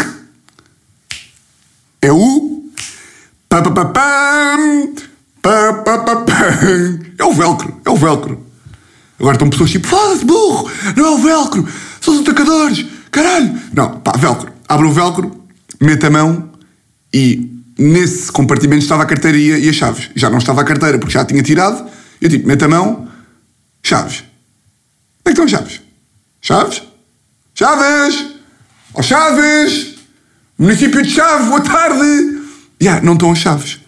É 2.00 2.12
o. 2.12 2.64
É 7.18 7.24
o 7.24 7.32
velcro, 7.32 7.80
é 7.84 7.90
o 7.90 7.96
velcro. 7.96 8.46
Agora 9.18 9.36
estão 9.36 9.48
pessoas 9.48 9.70
tipo, 9.70 9.86
foda-se, 9.86 10.24
burro, 10.24 10.70
não 10.94 11.06
é 11.06 11.10
o 11.10 11.18
velcro, 11.18 11.66
são 12.00 12.14
os 12.14 12.20
atacadores, 12.20 12.84
caralho. 13.10 13.58
Não, 13.72 14.00
pá, 14.00 14.12
velcro. 14.12 14.52
Abro 14.68 14.88
o 14.88 14.92
velcro, 14.92 15.46
meto 15.80 16.06
a 16.06 16.10
mão 16.10 16.50
e 17.14 17.50
nesse 17.78 18.30
compartimento 18.30 18.82
estava 18.82 19.04
a 19.04 19.06
carteira 19.06 19.38
e 19.38 19.68
as 19.68 19.76
chaves. 19.76 20.10
Já 20.14 20.28
não 20.28 20.38
estava 20.38 20.60
a 20.60 20.64
carteira 20.64 20.98
porque 20.98 21.14
já 21.14 21.22
a 21.22 21.24
tinha 21.24 21.42
tirado. 21.42 21.88
Eu 22.20 22.28
tipo, 22.28 22.46
meto 22.46 22.64
a 22.64 22.68
mão, 22.68 23.08
chaves. 23.82 24.18
Onde 24.18 24.24
é 24.24 25.24
que 25.24 25.30
estão 25.30 25.44
as 25.44 25.50
chaves? 25.50 25.80
Chaves? 26.42 26.82
Chaves! 27.58 28.34
Oh, 28.92 29.02
Chaves! 29.02 29.94
Município 30.58 31.02
de 31.02 31.08
Chaves, 31.08 31.48
boa 31.48 31.62
tarde! 31.62 32.04
Já, 32.78 32.90
yeah, 32.90 33.02
não 33.02 33.14
estão 33.14 33.32
as 33.32 33.38
chaves. 33.38 33.80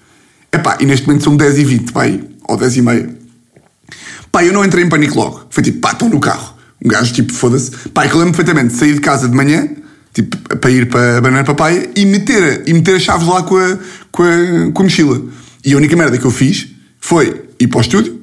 Epá, 0.51 0.79
e 0.81 0.87
neste 0.87 1.07
momento 1.07 1.25
são 1.25 1.37
10 1.37 1.59
e 1.59 1.65
20, 1.67 1.93
pai, 1.93 2.25
ou 2.49 2.57
10 2.57 2.77
e 2.79 2.83
meia. 2.83 3.15
Pá, 4.33 4.43
eu 4.43 4.55
não 4.55 4.65
entrei 4.65 4.85
em 4.85 4.89
pânico 4.89 5.19
logo. 5.19 5.49
Foi 5.51 5.63
tipo, 5.63 5.81
pá, 5.81 5.93
estão 5.93 6.09
no 6.09 6.19
carro. 6.19 6.55
Um 6.83 6.89
gajo 6.89 7.13
tipo, 7.13 7.31
foda-se. 7.31 7.71
Pá, 7.91 8.07
eu 8.07 8.17
lembro 8.17 8.33
perfeitamente 8.33 8.73
de 8.73 8.81
sair 8.81 8.95
de 8.95 9.03
casa 9.03 9.29
de 9.29 9.37
manhã, 9.37 9.69
tipo, 10.15 10.57
para 10.57 10.71
ir 10.71 10.89
para 10.89 11.19
a 11.19 11.21
Banana 11.21 11.45
Papaya 11.45 11.91
e 11.95 12.07
meter, 12.07 12.63
e 12.67 12.73
meter 12.73 12.97
as 12.97 13.03
chaves 13.03 13.29
lá 13.29 13.43
com 13.43 13.59
a, 13.59 13.79
com, 14.11 14.23
a, 14.23 14.73
com 14.73 14.81
a 14.81 14.85
mochila. 14.85 15.23
E 15.63 15.75
a 15.75 15.77
única 15.77 15.95
merda 15.95 16.17
que 16.17 16.25
eu 16.25 16.31
fiz 16.31 16.69
foi 16.99 17.45
ir 17.61 17.67
para 17.67 17.79
o 17.79 17.81
estúdio, 17.83 18.19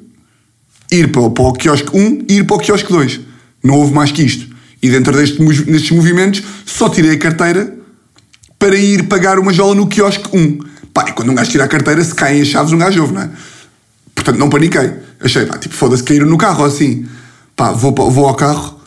ir 0.90 1.12
para, 1.12 1.30
para 1.30 1.44
o 1.44 1.52
quiosque 1.52 1.96
1 1.96 2.24
e 2.28 2.38
ir 2.38 2.44
para 2.44 2.56
o 2.56 2.58
quiosque 2.58 2.92
2. 2.92 3.20
Não 3.62 3.74
houve 3.76 3.94
mais 3.94 4.10
que 4.10 4.24
isto. 4.24 4.55
E 4.86 4.90
dentro 4.90 5.12
deste, 5.16 5.44
destes 5.64 5.90
movimentos 5.90 6.44
só 6.64 6.88
tirei 6.88 7.16
a 7.16 7.18
carteira 7.18 7.76
para 8.56 8.76
ir 8.76 9.08
pagar 9.08 9.36
uma 9.36 9.52
jola 9.52 9.74
no 9.74 9.88
quiosque 9.88 10.28
1. 10.32 10.60
Pá, 10.94 11.06
e 11.08 11.12
quando 11.12 11.32
um 11.32 11.34
gajo 11.34 11.50
tira 11.50 11.64
a 11.64 11.68
carteira, 11.68 12.04
se 12.04 12.14
caem 12.14 12.40
as 12.40 12.46
chaves, 12.46 12.72
um 12.72 12.78
gajo 12.78 13.00
ouve, 13.00 13.14
não 13.14 13.22
é? 13.22 13.30
Portanto, 14.14 14.38
não 14.38 14.48
paniquei. 14.48 14.92
Achei, 15.20 15.44
pá, 15.44 15.58
tipo, 15.58 15.74
foda-se, 15.74 16.04
caíram 16.04 16.28
no 16.28 16.38
carro 16.38 16.64
assim. 16.64 17.04
Pá, 17.56 17.72
vou, 17.72 17.92
vou 17.92 18.28
ao 18.28 18.36
carro, 18.36 18.80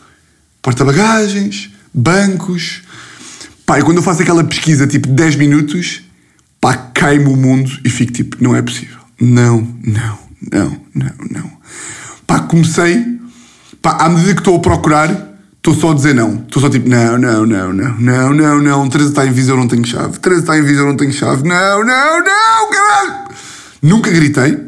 porta-bagagens, 0.62 1.70
bancos. 1.92 2.80
Pá, 3.66 3.78
e 3.78 3.82
quando 3.82 3.98
eu 3.98 4.02
faço 4.02 4.22
aquela 4.22 4.42
pesquisa, 4.42 4.86
tipo, 4.86 5.06
10 5.06 5.36
minutos, 5.36 6.00
pá, 6.58 6.74
cai-me 6.94 7.26
o 7.26 7.36
mundo 7.36 7.70
e 7.84 7.90
fico 7.90 8.10
tipo, 8.10 8.38
não 8.42 8.56
é 8.56 8.62
possível. 8.62 8.96
Não, 9.20 9.60
não, 9.84 10.18
não, 10.50 10.80
não, 10.94 11.12
não. 11.30 11.52
Pá, 12.26 12.40
comecei, 12.40 13.04
pá, 13.82 13.98
à 14.00 14.08
medida 14.08 14.32
que 14.32 14.40
estou 14.40 14.56
a 14.56 14.60
procurar, 14.60 15.29
estou 15.60 15.74
só 15.74 15.92
a 15.92 15.94
dizer 15.94 16.14
não. 16.14 16.36
Estou 16.36 16.60
só 16.60 16.68
tipo, 16.68 16.88
não, 16.88 17.18
não, 17.18 17.46
não, 17.46 17.72
não, 17.72 18.00
não, 18.00 18.34
não, 18.34 18.62
não. 18.62 18.88
Teresa 18.88 19.10
está 19.10 19.26
em 19.26 19.32
visão, 19.32 19.56
não 19.56 19.68
tenho 19.68 19.86
chave. 19.86 20.18
Teresa 20.18 20.40
está 20.40 20.58
em 20.58 20.62
visão, 20.62 20.86
não 20.86 20.96
tenho 20.96 21.12
chave. 21.12 21.46
Não, 21.46 21.84
não, 21.84 22.18
não, 22.24 22.70
caralho! 22.70 23.30
Nunca 23.82 24.10
gritei, 24.10 24.58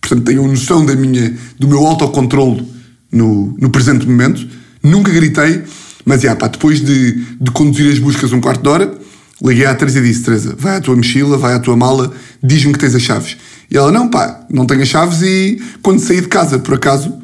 portanto 0.00 0.24
tenho 0.24 0.46
noção 0.46 0.84
da 0.84 0.94
minha, 0.94 1.34
do 1.58 1.68
meu 1.68 1.86
autocontrole 1.86 2.66
no, 3.12 3.54
no 3.58 3.70
presente 3.70 4.06
momento. 4.06 4.46
Nunca 4.82 5.12
gritei, 5.12 5.64
mas 6.04 6.22
já, 6.22 6.34
pá, 6.34 6.48
depois 6.48 6.80
de, 6.80 7.12
de 7.40 7.50
conduzir 7.50 7.92
as 7.92 7.98
buscas 7.98 8.32
um 8.32 8.40
quarto 8.40 8.62
de 8.62 8.68
hora, 8.68 8.98
liguei 9.42 9.66
à 9.66 9.74
Teresa 9.74 9.98
e 9.98 10.02
disse: 10.02 10.22
Teresa, 10.22 10.56
vai 10.58 10.76
à 10.76 10.80
tua 10.80 10.96
mochila, 10.96 11.36
vai 11.36 11.54
à 11.54 11.58
tua 11.58 11.76
mala, 11.76 12.12
diz-me 12.42 12.72
que 12.72 12.78
tens 12.78 12.94
as 12.94 13.02
chaves. 13.02 13.36
E 13.70 13.76
ela: 13.76 13.92
Não, 13.92 14.08
pá, 14.08 14.46
não 14.50 14.66
tenho 14.66 14.82
as 14.82 14.88
chaves 14.88 15.20
e 15.22 15.60
quando 15.82 16.00
saí 16.00 16.20
de 16.20 16.28
casa, 16.28 16.58
por 16.58 16.74
acaso, 16.74 17.14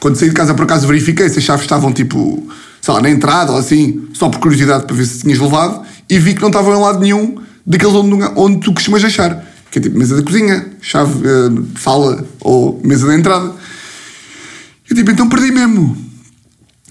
quando 0.00 0.16
saí 0.16 0.28
de 0.28 0.34
casa, 0.34 0.54
por 0.54 0.64
acaso 0.64 0.86
verifiquei 0.86 1.28
se 1.28 1.38
as 1.38 1.44
chaves 1.44 1.62
estavam 1.62 1.92
tipo, 1.92 2.46
sei 2.86 2.94
lá, 2.94 3.02
na 3.02 3.10
entrada 3.10 3.50
ou 3.50 3.58
assim, 3.58 4.08
só 4.14 4.28
por 4.28 4.38
curiosidade 4.38 4.84
para 4.86 4.94
ver 4.94 5.04
se 5.06 5.18
tinhas 5.18 5.40
levado, 5.40 5.82
e 6.08 6.20
vi 6.20 6.34
que 6.34 6.40
não 6.40 6.50
estavam 6.50 6.72
em 6.72 6.80
lado 6.80 7.00
nenhum 7.00 7.36
daqueles 7.66 7.92
onde, 7.92 8.30
onde 8.36 8.60
tu 8.60 8.72
costumas 8.72 9.02
achar. 9.02 9.44
Que 9.72 9.80
é 9.80 9.82
tipo 9.82 9.98
mesa 9.98 10.14
da 10.14 10.22
cozinha, 10.22 10.64
chave, 10.80 11.26
uh, 11.26 11.66
sala 11.80 12.24
ou 12.40 12.80
mesa 12.84 13.08
da 13.08 13.16
entrada. 13.16 13.52
Eu 14.88 14.94
tipo, 14.94 15.10
então 15.10 15.28
perdi 15.28 15.50
mesmo. 15.50 15.96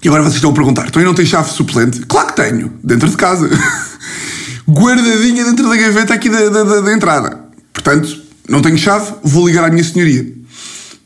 E 0.04 0.08
agora 0.08 0.22
vocês 0.22 0.34
estão 0.34 0.50
a 0.50 0.52
perguntar: 0.52 0.86
então 0.86 1.00
eu 1.00 1.06
não 1.06 1.14
tenho 1.14 1.26
chave 1.26 1.50
suplente? 1.50 2.00
Claro 2.00 2.26
que 2.26 2.36
tenho, 2.36 2.74
dentro 2.84 3.08
de 3.08 3.16
casa. 3.16 3.48
Guardadinha 4.68 5.46
dentro 5.46 5.66
da 5.66 5.76
gaveta 5.76 6.12
aqui 6.12 6.28
da, 6.28 6.50
da, 6.50 6.62
da, 6.62 6.80
da 6.82 6.92
entrada. 6.92 7.40
Portanto, 7.72 8.22
não 8.46 8.60
tenho 8.60 8.76
chave, 8.76 9.14
vou 9.22 9.48
ligar 9.48 9.64
à 9.64 9.70
minha 9.70 9.82
senhoria. 9.82 10.30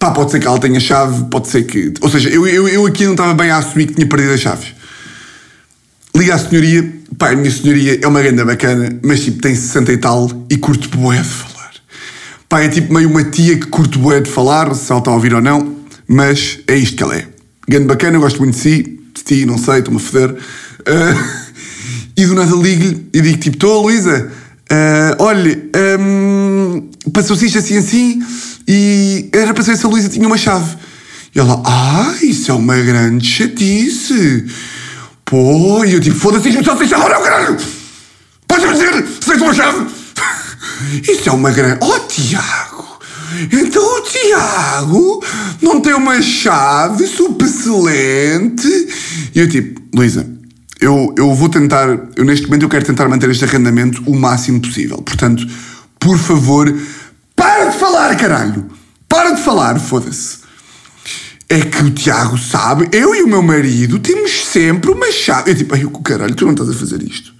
Pá, 0.00 0.10
pode 0.10 0.32
ser 0.32 0.40
que 0.40 0.48
ela 0.48 0.58
tenha 0.58 0.80
chave, 0.80 1.26
pode 1.30 1.46
ser 1.46 1.62
que. 1.62 1.94
Ou 2.00 2.10
seja, 2.10 2.28
eu, 2.28 2.44
eu, 2.44 2.66
eu 2.66 2.86
aqui 2.86 3.04
não 3.04 3.12
estava 3.12 3.34
bem 3.34 3.50
a 3.50 3.58
assumir 3.58 3.86
que 3.86 3.94
tinha 3.94 4.08
perdido 4.08 4.32
as 4.32 4.40
chaves. 4.40 4.79
Liga 6.14 6.34
à 6.34 6.38
senhoria, 6.38 6.92
pá, 7.16 7.30
a 7.30 7.36
minha 7.36 7.50
senhoria 7.50 8.00
é 8.02 8.06
uma 8.06 8.20
ganda 8.20 8.44
bacana, 8.44 8.98
mas 9.02 9.20
tipo 9.20 9.40
tem 9.40 9.54
60 9.54 9.92
e 9.92 9.96
tal 9.96 10.46
e 10.50 10.56
curto 10.56 10.88
boé 10.96 11.18
de 11.18 11.28
falar. 11.28 11.70
Pá, 12.48 12.60
é 12.62 12.68
tipo 12.68 12.92
meio 12.92 13.08
uma 13.08 13.24
tia 13.24 13.56
que 13.56 13.66
curto 13.66 13.98
boé 13.98 14.20
de 14.20 14.30
falar, 14.30 14.74
se 14.74 14.90
ela 14.90 15.00
está 15.00 15.10
a 15.10 15.14
ouvir 15.14 15.34
ou 15.34 15.40
não, 15.40 15.76
mas 16.08 16.58
é 16.66 16.76
isto 16.76 16.96
que 16.96 17.02
ela 17.02 17.16
é. 17.16 17.26
Ganda 17.68 17.86
bacana, 17.86 18.16
eu 18.16 18.20
gosto 18.20 18.38
muito 18.40 18.54
de 18.54 18.60
si, 18.60 18.82
de 19.14 19.22
ti, 19.22 19.46
não 19.46 19.56
sei, 19.56 19.78
estou-me 19.78 20.00
a 20.00 20.02
foder. 20.02 20.30
Uh, 20.30 21.50
e 22.16 22.26
do 22.26 22.34
nada 22.34 22.54
ligo-lhe 22.56 23.06
e 23.14 23.20
digo 23.20 23.38
tipo, 23.38 23.56
estou 23.56 23.82
Luísa, 23.82 24.30
uh, 24.72 25.22
olha, 25.22 25.62
um, 26.00 26.88
passou-se 27.12 27.46
isto 27.46 27.58
assim 27.58 27.76
assim 27.76 28.22
e 28.66 29.28
era 29.32 29.54
para 29.54 29.62
saber 29.62 29.78
se 29.78 29.86
a 29.86 29.88
Luísa 29.88 30.08
tinha 30.08 30.26
uma 30.26 30.36
chave. 30.36 30.76
E 31.34 31.38
ela, 31.38 31.62
ah, 31.64 32.16
isso 32.22 32.50
é 32.50 32.54
uma 32.54 32.76
grande 32.76 33.26
chatice. 33.26 34.44
Pô, 35.30 35.84
e 35.84 35.94
eu 35.94 36.00
tipo, 36.00 36.16
foda-se, 36.16 36.48
isto 36.48 36.64
só 36.64 36.74
tem 36.74 36.88
chave, 36.88 37.08
não, 37.08 37.22
caralho! 37.22 37.56
Pode 38.48 38.64
Estás 38.64 38.64
a 38.64 38.72
dizer? 38.72 39.06
Se 39.06 39.30
tens 39.30 39.40
uma 39.40 39.54
chave? 39.54 39.86
Isso 41.08 41.28
é 41.28 41.32
uma 41.32 41.52
grande. 41.52 41.78
Oh, 41.84 42.00
Tiago! 42.00 42.98
Então 43.52 43.80
o 43.80 44.00
Tiago 44.00 45.24
não 45.62 45.80
tem 45.80 45.94
uma 45.94 46.20
chave 46.20 47.06
super 47.06 47.46
excelente. 47.46 48.66
E 49.32 49.38
eu 49.38 49.48
tipo, 49.48 49.80
Luísa, 49.94 50.28
eu, 50.80 51.14
eu 51.16 51.32
vou 51.32 51.48
tentar, 51.48 51.88
eu 52.16 52.24
neste 52.24 52.46
momento 52.46 52.64
eu 52.64 52.68
quero 52.68 52.84
tentar 52.84 53.08
manter 53.08 53.30
este 53.30 53.44
arrendamento 53.44 54.02
o 54.06 54.16
máximo 54.16 54.60
possível. 54.60 54.98
Portanto, 54.98 55.46
por 56.00 56.18
favor, 56.18 56.76
para 57.36 57.66
de 57.66 57.78
falar, 57.78 58.16
caralho! 58.16 58.66
Para 59.08 59.30
de 59.30 59.42
falar, 59.42 59.78
foda-se. 59.78 60.39
É 61.52 61.60
que 61.62 61.82
o 61.82 61.90
Tiago 61.90 62.38
sabe, 62.38 62.88
eu 62.92 63.12
e 63.12 63.22
o 63.22 63.26
meu 63.26 63.42
marido 63.42 63.98
temos 63.98 64.46
sempre 64.46 64.88
uma 64.92 65.10
chave. 65.10 65.50
Eu 65.50 65.56
tipo, 65.56 65.74
ai, 65.74 65.84
o 65.84 65.90
caralho, 65.90 66.32
tu 66.32 66.44
não 66.44 66.52
estás 66.52 66.70
a 66.70 66.72
fazer 66.72 67.02
isto. 67.02 67.34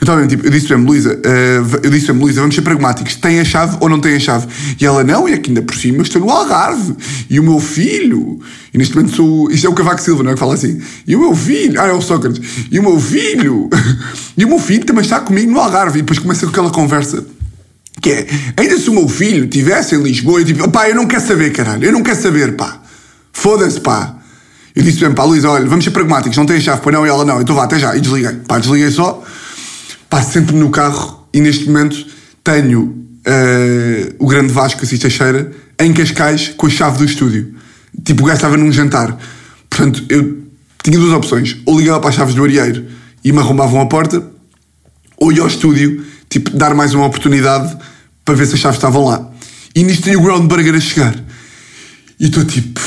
Eu 0.00 0.04
estava 0.04 0.26
tipo, 0.26 0.46
eu 0.46 0.50
disse 0.50 0.70
mesmo, 0.70 0.86
Luísa, 0.86 1.14
uh, 1.14 1.80
eu 1.82 1.90
disse 1.90 2.06
mesmo, 2.06 2.22
Luísa, 2.22 2.40
vamos 2.40 2.54
ser 2.54 2.62
pragmáticos, 2.62 3.14
tem 3.14 3.40
a 3.40 3.44
chave 3.44 3.76
ou 3.78 3.90
não 3.90 4.00
tem 4.00 4.16
a 4.16 4.18
chave? 4.18 4.48
E 4.80 4.86
ela, 4.86 5.04
não, 5.04 5.28
e 5.28 5.34
aqui 5.34 5.50
ainda 5.50 5.60
por 5.60 5.76
cima 5.76 5.98
eu 5.98 6.02
estou 6.02 6.20
no 6.20 6.30
Algarve. 6.30 6.96
E 7.28 7.38
o 7.38 7.42
meu 7.42 7.60
filho, 7.60 8.40
e 8.72 8.78
neste 8.78 8.96
momento 8.96 9.14
sou, 9.14 9.50
isto 9.50 9.66
é 9.66 9.70
o 9.70 9.74
Cavaco 9.74 10.00
Silva, 10.00 10.22
não 10.22 10.30
é 10.30 10.34
que 10.34 10.40
fala 10.40 10.54
assim, 10.54 10.80
e 11.06 11.14
o 11.14 11.20
meu 11.20 11.36
filho, 11.36 11.78
ah, 11.78 11.86
é 11.86 11.92
o 11.92 12.00
Sócrates, 12.00 12.40
e 12.70 12.78
o 12.80 12.82
meu 12.82 12.98
filho, 12.98 13.68
e 14.36 14.44
o 14.46 14.48
meu 14.48 14.58
filho 14.58 14.84
também 14.86 15.04
está 15.04 15.20
comigo 15.20 15.52
no 15.52 15.60
Algarve. 15.60 15.98
E 15.98 16.02
depois 16.02 16.18
começa 16.18 16.46
com 16.46 16.50
aquela 16.50 16.70
conversa. 16.70 17.24
Que 18.00 18.10
é, 18.10 18.26
ainda 18.56 18.78
se 18.78 18.90
o 18.90 18.94
meu 18.94 19.08
filho 19.08 19.44
estivesse 19.44 19.94
em 19.94 20.02
Lisboa, 20.02 20.40
eu 20.40 20.44
tipo, 20.44 20.68
pá, 20.70 20.88
eu 20.88 20.96
não 20.96 21.06
quero 21.06 21.24
saber, 21.24 21.52
caralho, 21.52 21.84
eu 21.84 21.92
não 21.92 22.02
quero 22.02 22.20
saber, 22.20 22.56
pá. 22.56 22.81
Foda-se, 23.32 23.80
pá. 23.80 24.16
Eu 24.74 24.82
disse 24.82 25.00
mesmo, 25.00 25.14
pá, 25.14 25.24
Luísa, 25.24 25.50
olha, 25.50 25.66
vamos 25.66 25.84
ser 25.84 25.90
pragmáticos, 25.90 26.36
não 26.36 26.46
tem 26.46 26.56
a 26.56 26.60
chave, 26.60 26.80
pois 26.82 26.94
não, 26.94 27.06
e 27.06 27.08
ela 27.08 27.24
não, 27.24 27.40
então 27.40 27.54
vá, 27.54 27.64
até 27.64 27.78
já, 27.78 27.94
e 27.96 28.00
desliguei. 28.00 28.32
Pá, 28.46 28.58
desliguei 28.58 28.90
só, 28.90 29.22
passo 30.08 30.32
sempre 30.32 30.56
no 30.56 30.70
carro 30.70 31.26
e 31.32 31.40
neste 31.40 31.66
momento 31.66 32.06
tenho 32.42 32.82
uh, 32.82 34.14
o 34.18 34.26
grande 34.26 34.52
Vasco 34.52 34.82
Assis 34.82 34.98
Teixeira 34.98 35.52
em 35.78 35.92
Cascais 35.92 36.48
com 36.56 36.66
a 36.66 36.70
chave 36.70 36.98
do 36.98 37.04
estúdio. 37.04 37.54
Tipo, 38.04 38.22
o 38.22 38.26
gajo 38.26 38.36
estava 38.36 38.56
num 38.56 38.72
jantar. 38.72 39.16
Portanto, 39.68 40.04
eu 40.08 40.42
tinha 40.82 40.98
duas 40.98 41.12
opções. 41.12 41.56
Ou 41.66 41.78
ligava 41.78 42.00
para 42.00 42.10
as 42.10 42.14
chaves 42.14 42.34
do 42.34 42.44
areeiro 42.44 42.86
e 43.24 43.32
me 43.32 43.38
arrumavam 43.38 43.80
a 43.80 43.86
porta, 43.86 44.22
ou 45.16 45.32
ia 45.32 45.42
ao 45.42 45.46
estúdio, 45.46 46.04
tipo, 46.28 46.50
dar 46.50 46.74
mais 46.74 46.94
uma 46.94 47.06
oportunidade 47.06 47.76
para 48.24 48.34
ver 48.34 48.46
se 48.46 48.54
as 48.54 48.60
chaves 48.60 48.78
estavam 48.78 49.04
lá. 49.04 49.30
E 49.74 49.82
nisto 49.82 50.02
tem 50.02 50.16
o 50.16 50.20
Groundburger 50.20 50.74
a 50.74 50.80
chegar. 50.80 51.14
E 52.18 52.26
estou 52.26 52.44
tipo, 52.44 52.80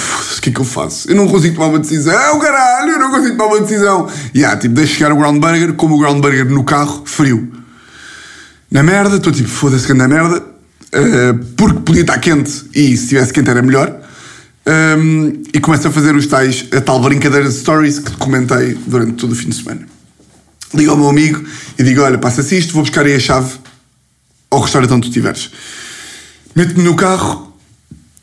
que 0.45 0.49
é 0.49 0.53
que 0.53 0.61
eu 0.61 0.65
faço? 0.65 1.09
Eu 1.09 1.15
não 1.15 1.27
consigo 1.27 1.55
tomar 1.55 1.67
uma 1.67 1.79
decisão, 1.79 2.39
caralho, 2.39 2.91
eu 2.91 2.99
não 2.99 3.09
consigo 3.09 3.35
tomar 3.35 3.55
uma 3.55 3.61
decisão. 3.61 4.07
E 4.33 4.39
yeah, 4.39 4.59
tipo, 4.59 4.75
deixo 4.75 4.95
chegar 4.95 5.11
o 5.11 5.15
Groundburger, 5.15 5.73
como 5.73 5.95
o 5.95 5.97
Groundburger 5.97 6.45
no 6.45 6.63
carro, 6.63 7.03
frio. 7.05 7.51
Na 8.69 8.83
merda, 8.83 9.17
estou 9.17 9.31
tipo, 9.31 9.49
foda-se 9.49 9.87
que 9.87 9.93
na 9.93 10.07
merda, 10.07 10.37
uh, 10.37 11.45
porque 11.57 11.79
podia 11.79 12.01
estar 12.01 12.19
quente 12.19 12.65
e 12.73 12.95
se 12.95 13.03
estivesse 13.03 13.33
quente 13.33 13.49
era 13.49 13.61
melhor. 13.61 14.01
Um, 14.67 15.43
e 15.53 15.59
começo 15.59 15.87
a 15.87 15.91
fazer 15.91 16.15
os 16.15 16.25
tais, 16.27 16.65
a 16.75 16.81
tal 16.81 16.99
brincadeira 16.99 17.47
de 17.47 17.53
stories 17.53 17.99
que 17.99 18.11
comentei 18.17 18.77
durante 18.87 19.13
todo 19.13 19.31
o 19.31 19.35
fim 19.35 19.49
de 19.49 19.55
semana. 19.55 19.87
Ligo 20.73 20.91
ao 20.91 20.97
meu 20.97 21.09
amigo 21.09 21.43
e 21.77 21.83
digo: 21.83 22.01
Olha, 22.01 22.17
passa-se 22.17 22.57
isto, 22.57 22.73
vou 22.73 22.81
buscar 22.81 23.05
aí 23.05 23.15
a 23.15 23.19
chave 23.19 23.53
ao 24.49 24.59
restaurante 24.59 24.91
onde 24.93 25.01
tu 25.03 25.07
estiveres. 25.09 25.51
Meto-me 26.55 26.83
no 26.83 26.95
carro, 26.95 27.55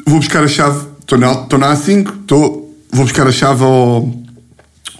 vou 0.04 0.18
buscar 0.18 0.42
a 0.42 0.48
chave, 0.48 0.91
estou 1.16 1.58
na, 1.58 1.68
na 1.68 1.76
A5, 1.76 2.22
estou, 2.22 2.76
vou 2.90 3.04
buscar 3.04 3.26
a 3.26 3.32
chave 3.32 3.62
ao, 3.62 4.12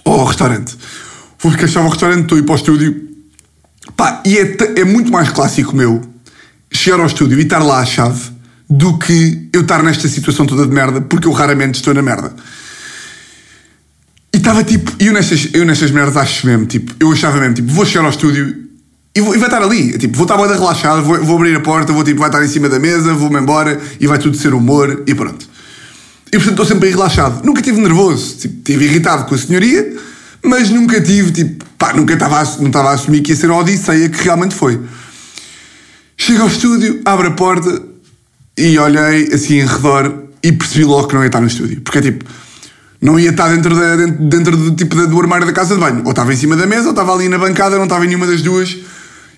ao 0.05 0.25
restaurante. 0.25 0.77
Vou 1.39 1.51
buscar 1.51 1.65
a 1.65 1.67
chave 1.67 1.85
ao 1.85 1.91
restaurante, 1.91 2.23
estou 2.23 2.37
a 2.37 2.39
ir 2.39 2.43
para 2.43 2.53
o 2.53 2.55
estúdio. 2.55 3.09
Pá, 3.95 4.21
e 4.25 4.37
é, 4.37 4.57
é 4.77 4.85
muito 4.85 5.11
mais 5.11 5.29
clássico 5.29 5.75
meu 5.75 6.01
chegar 6.71 6.99
ao 6.99 7.05
estúdio 7.05 7.39
e 7.39 7.43
estar 7.43 7.59
lá 7.59 7.79
a 7.79 7.85
chave 7.85 8.31
do 8.69 8.97
que 8.97 9.49
eu 9.53 9.61
estar 9.61 9.83
nesta 9.83 10.07
situação 10.07 10.45
toda 10.45 10.65
de 10.65 10.73
merda, 10.73 11.01
porque 11.01 11.27
eu 11.27 11.31
raramente 11.31 11.75
estou 11.75 11.93
na 11.93 12.01
merda. 12.01 12.33
E 14.33 14.37
estava 14.37 14.63
tipo, 14.63 14.91
eu 14.99 15.13
nestas, 15.13 15.49
eu 15.53 15.63
nestas 15.63 15.91
merdas 15.91 16.17
acho 16.17 16.47
mesmo, 16.47 16.65
tipo, 16.65 16.91
eu 16.99 17.11
achava 17.11 17.39
mesmo, 17.39 17.53
tipo, 17.53 17.71
vou 17.71 17.85
chegar 17.85 18.03
ao 18.03 18.09
estúdio 18.09 18.63
e, 19.15 19.21
vou, 19.21 19.35
e 19.35 19.37
vai 19.37 19.47
estar 19.47 19.61
ali, 19.61 19.95
tipo, 19.97 20.17
vou 20.17 20.23
estar 20.23 20.37
bem 20.37 20.47
relaxado, 20.47 21.03
vou, 21.03 21.23
vou 21.23 21.35
abrir 21.37 21.55
a 21.55 21.59
porta, 21.59 21.93
vou 21.93 22.03
tipo, 22.03 22.19
vai 22.19 22.29
estar 22.29 22.43
em 22.43 22.47
cima 22.47 22.67
da 22.67 22.79
mesa, 22.79 23.13
vou-me 23.13 23.39
embora 23.39 23.79
e 23.99 24.07
vai 24.07 24.17
tudo 24.17 24.35
ser 24.35 24.55
humor 24.55 25.03
e 25.05 25.13
pronto. 25.13 25.52
E 26.33 26.37
portanto 26.37 26.53
estou 26.53 26.65
sempre 26.65 26.89
relaxado. 26.89 27.45
Nunca 27.45 27.59
estive 27.59 27.79
nervoso, 27.79 28.37
tipo, 28.37 28.57
estive 28.57 28.85
irritado 28.85 29.25
com 29.25 29.35
a 29.35 29.37
senhoria, 29.37 29.95
mas 30.43 30.67
nunca 30.71 30.99
tive, 30.99 31.31
tipo, 31.31 31.63
pá, 31.77 31.93
nunca 31.93 32.15
estava 32.15 32.41
a, 32.41 32.43
não 32.57 32.67
estava 32.67 32.89
a 32.89 32.93
assumir 32.93 33.21
que 33.21 33.31
ia 33.31 33.35
ser 33.35 33.51
a 33.51 33.55
odisseia 33.55 34.09
que 34.09 34.23
realmente 34.23 34.55
foi. 34.55 34.81
Chego 36.17 36.41
ao 36.41 36.47
estúdio, 36.47 37.01
abro 37.05 37.27
a 37.27 37.31
porta 37.31 37.83
e 38.57 38.79
olhei 38.79 39.31
assim 39.31 39.59
em 39.59 39.65
redor 39.67 40.23
e 40.41 40.51
percebi 40.51 40.83
logo 40.85 41.07
que 41.07 41.13
não 41.13 41.21
ia 41.21 41.27
estar 41.27 41.39
no 41.39 41.45
estúdio. 41.45 41.81
Porque 41.81 41.99
é 41.99 42.01
tipo, 42.01 42.25
não 42.99 43.19
ia 43.19 43.29
estar 43.29 43.49
dentro, 43.49 43.75
da, 43.75 43.95
dentro, 43.95 44.23
dentro 44.23 44.57
do, 44.57 44.75
tipo, 44.75 44.95
do 45.05 45.21
armário 45.21 45.45
da 45.45 45.53
casa 45.53 45.75
de 45.75 45.81
banho. 45.81 46.01
Ou 46.03 46.09
estava 46.09 46.33
em 46.33 46.35
cima 46.35 46.55
da 46.55 46.65
mesa, 46.65 46.85
ou 46.85 46.89
estava 46.91 47.13
ali 47.13 47.29
na 47.29 47.37
bancada, 47.37 47.75
não 47.75 47.83
estava 47.83 48.05
em 48.05 48.07
nenhuma 48.07 48.25
das 48.25 48.41
duas. 48.41 48.75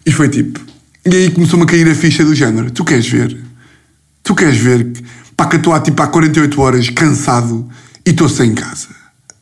E 0.05 0.13
foi 0.13 0.29
tipo. 0.29 0.62
E 1.05 1.13
aí 1.13 1.29
começou-me 1.29 1.65
a 1.65 1.67
cair 1.67 1.89
a 1.89 1.95
ficha 1.95 2.23
do 2.23 2.34
género. 2.34 2.71
Tu 2.71 2.86
queres 2.86 3.05
ver? 3.05 3.38
Tu 4.23 4.34
queres 4.34 4.58
ver? 4.58 4.93
Pá, 5.36 5.45
que 5.48 5.56
eu 5.56 5.58
estou 5.58 5.74
há 5.74 5.80
tipo 5.80 6.02
há 6.02 6.08
48 6.08 6.62
horas 6.62 6.89
cansado 6.89 7.69
e 8.06 8.12
estou 8.12 8.30
sem 8.30 8.54
casa. 8.54 8.88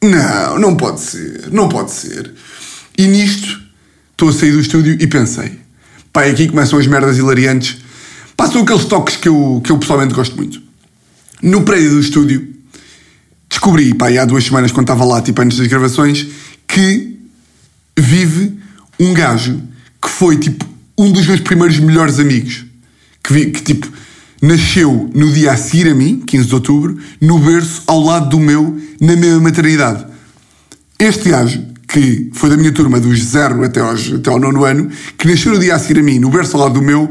Não, 0.02 0.60
não 0.60 0.76
pode 0.76 1.00
ser. 1.02 1.50
Não 1.52 1.70
pode 1.70 1.92
ser. 1.92 2.34
E 2.98 3.08
nisto, 3.08 3.62
estou 4.12 4.30
a 4.30 4.34
sair 4.34 4.52
do 4.52 4.60
estúdio 4.60 4.98
e 5.00 5.08
pensei. 5.08 5.60
Pá, 6.12 6.26
aqui 6.26 6.48
começam 6.48 6.80
as 6.80 6.88
merdas 6.88 7.18
hilariantes. 7.18 7.78
Passam 8.36 8.62
aqueles 8.62 8.86
toques 8.86 9.18
que 9.18 9.28
eu, 9.28 9.62
que 9.64 9.72
eu 9.72 9.78
pessoalmente 9.78 10.14
gosto 10.14 10.36
muito. 10.36 10.62
No 11.42 11.64
prédio 11.64 11.92
do 11.92 12.00
estúdio, 12.00 12.54
descobri, 13.50 13.94
pá, 13.94 14.10
há 14.10 14.26
duas 14.26 14.44
semanas, 14.44 14.72
quando 14.72 14.86
estava 14.86 15.06
lá, 15.06 15.22
tipo, 15.22 15.42
antes 15.42 15.58
das 15.58 15.68
gravações, 15.68 16.26
que 16.68 17.20
vive 17.98 18.58
um 19.00 19.14
gajo 19.14 19.62
que 20.02 20.10
foi 20.10 20.38
tipo 20.38 20.66
um 20.98 21.12
dos 21.12 21.26
meus 21.26 21.40
primeiros 21.40 21.80
melhores 21.80 22.20
amigos. 22.20 22.66
Que, 23.24 23.34
vi, 23.34 23.52
que 23.52 23.62
tipo 23.62 23.92
nasceu 24.44 25.10
no 25.16 25.32
dia 25.32 25.54
a 25.54 25.58
seguir 25.58 25.88
a 25.90 25.96
mim, 25.96 26.22
15 26.28 26.48
de 26.48 26.54
outubro, 26.54 26.98
no 27.22 27.40
berço 27.40 27.82
ao 27.88 28.02
lado 28.02 28.28
do 28.28 28.40
meu, 28.42 28.78
na 29.00 29.16
mesma 29.16 29.40
maternidade. 29.40 30.06
Este 31.00 31.30
gajo, 31.30 31.64
que 31.88 32.30
foi 32.34 32.50
da 32.50 32.58
minha 32.58 32.74
turma 32.74 33.00
dos 33.00 33.24
zero 33.24 33.64
até, 33.64 33.80
aos, 33.80 34.12
até 34.12 34.30
ao 34.30 34.38
nono 34.38 34.66
ano, 34.66 34.90
que 35.18 35.30
nasceu 35.30 35.54
no 35.54 35.60
dia 35.60 35.74
a 35.74 35.80
seguir 35.80 36.02
a 36.02 36.04
mim, 36.04 36.20
no 36.20 36.30
berço 36.30 36.58
ao 36.58 36.64
lado 36.64 36.74
do 36.74 36.82
meu, 36.82 37.10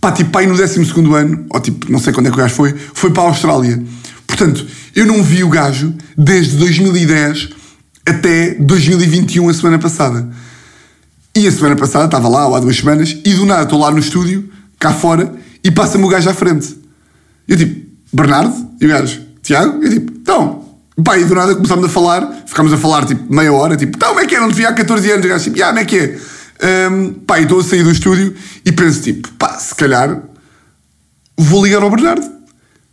pá, 0.00 0.10
tipo, 0.10 0.30
pai 0.30 0.46
no 0.46 0.56
12 0.56 0.90
ano, 1.14 1.44
ou 1.50 1.60
tipo, 1.60 1.92
não 1.92 1.98
sei 1.98 2.14
quando 2.14 2.28
é 2.28 2.30
que 2.30 2.36
o 2.36 2.38
gajo 2.38 2.54
foi, 2.54 2.74
foi 2.94 3.10
para 3.10 3.24
a 3.24 3.26
Austrália. 3.26 3.82
Portanto, 4.26 4.66
eu 4.96 5.04
não 5.04 5.22
vi 5.22 5.44
o 5.44 5.50
gajo 5.50 5.94
desde 6.16 6.56
2010 6.56 7.50
até 8.06 8.54
2021, 8.54 9.50
a 9.50 9.52
semana 9.52 9.78
passada. 9.78 10.26
E 11.36 11.46
a 11.46 11.52
semana 11.52 11.76
passada 11.76 12.06
estava 12.06 12.26
lá, 12.26 12.46
ou 12.46 12.56
há 12.56 12.60
duas 12.60 12.78
semanas, 12.78 13.14
e 13.22 13.34
do 13.34 13.44
nada 13.44 13.64
estou 13.64 13.78
lá 13.78 13.90
no 13.90 13.98
estúdio, 13.98 14.48
cá 14.78 14.94
fora, 14.94 15.30
e 15.62 15.70
passa-me 15.70 16.04
o 16.04 16.08
gajo 16.08 16.28
à 16.28 16.34
frente. 16.34 16.78
Eu 17.46 17.56
tipo, 17.56 17.88
Bernardo? 18.12 18.54
E 18.80 18.86
o 18.86 18.88
gajo, 18.88 19.20
Tiago? 19.42 19.82
Eu 19.82 19.90
tipo, 19.90 20.12
então. 20.12 20.64
Pá, 21.04 21.18
e 21.18 21.24
do 21.24 21.34
nada 21.34 21.54
começámos 21.54 21.84
a 21.86 21.88
falar, 21.88 22.42
ficámos 22.46 22.72
a 22.72 22.76
falar 22.76 23.06
tipo 23.06 23.32
meia 23.32 23.52
hora, 23.52 23.76
tipo, 23.76 23.96
então, 23.96 24.10
como 24.10 24.20
é 24.20 24.26
que 24.26 24.34
é? 24.34 24.40
Não 24.40 24.50
te 24.50 24.56
vi 24.56 24.66
há 24.66 24.72
14 24.72 25.10
anos. 25.10 25.24
O 25.24 25.28
gajo 25.28 25.44
tipo, 25.44 25.62
ah, 25.62 25.66
como 25.68 25.78
é 25.78 25.84
que 25.84 25.98
é? 25.98 26.18
Um, 26.90 27.12
pá, 27.12 27.38
e 27.38 27.44
estou 27.44 27.60
a 27.60 27.64
sair 27.64 27.82
do 27.82 27.90
estúdio 27.90 28.34
e 28.64 28.70
penso 28.70 29.00
tipo, 29.00 29.28
pá, 29.32 29.54
se 29.58 29.74
calhar 29.74 30.22
vou 31.36 31.64
ligar 31.64 31.82
ao 31.82 31.90
Bernardo. 31.90 32.30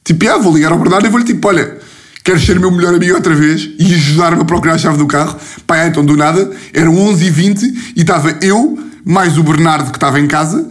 Tipo, 0.04 0.30
ah, 0.30 0.38
vou 0.38 0.56
ligar 0.56 0.72
ao 0.72 0.80
Bernardo 0.80 1.06
e 1.06 1.10
vou-lhe 1.10 1.26
tipo, 1.26 1.46
olha, 1.48 1.78
queres 2.24 2.46
ser 2.46 2.60
meu 2.60 2.72
melhor 2.72 2.94
amigo 2.96 3.14
outra 3.14 3.36
vez 3.36 3.70
e 3.78 3.94
ajudar-me 3.94 4.42
a 4.42 4.46
procurar 4.46 4.76
a 4.76 4.78
chave 4.78 4.98
do 4.98 5.06
carro? 5.06 5.38
Pá, 5.66 5.86
então 5.86 6.06
do 6.06 6.16
nada, 6.16 6.50
eram 6.74 6.96
11h20 6.96 7.94
e 7.96 8.02
estava 8.02 8.38
eu, 8.42 8.80
mais 9.04 9.38
o 9.38 9.44
Bernardo 9.44 9.92
que 9.92 9.98
estava 9.98 10.20
em 10.20 10.28
casa, 10.28 10.66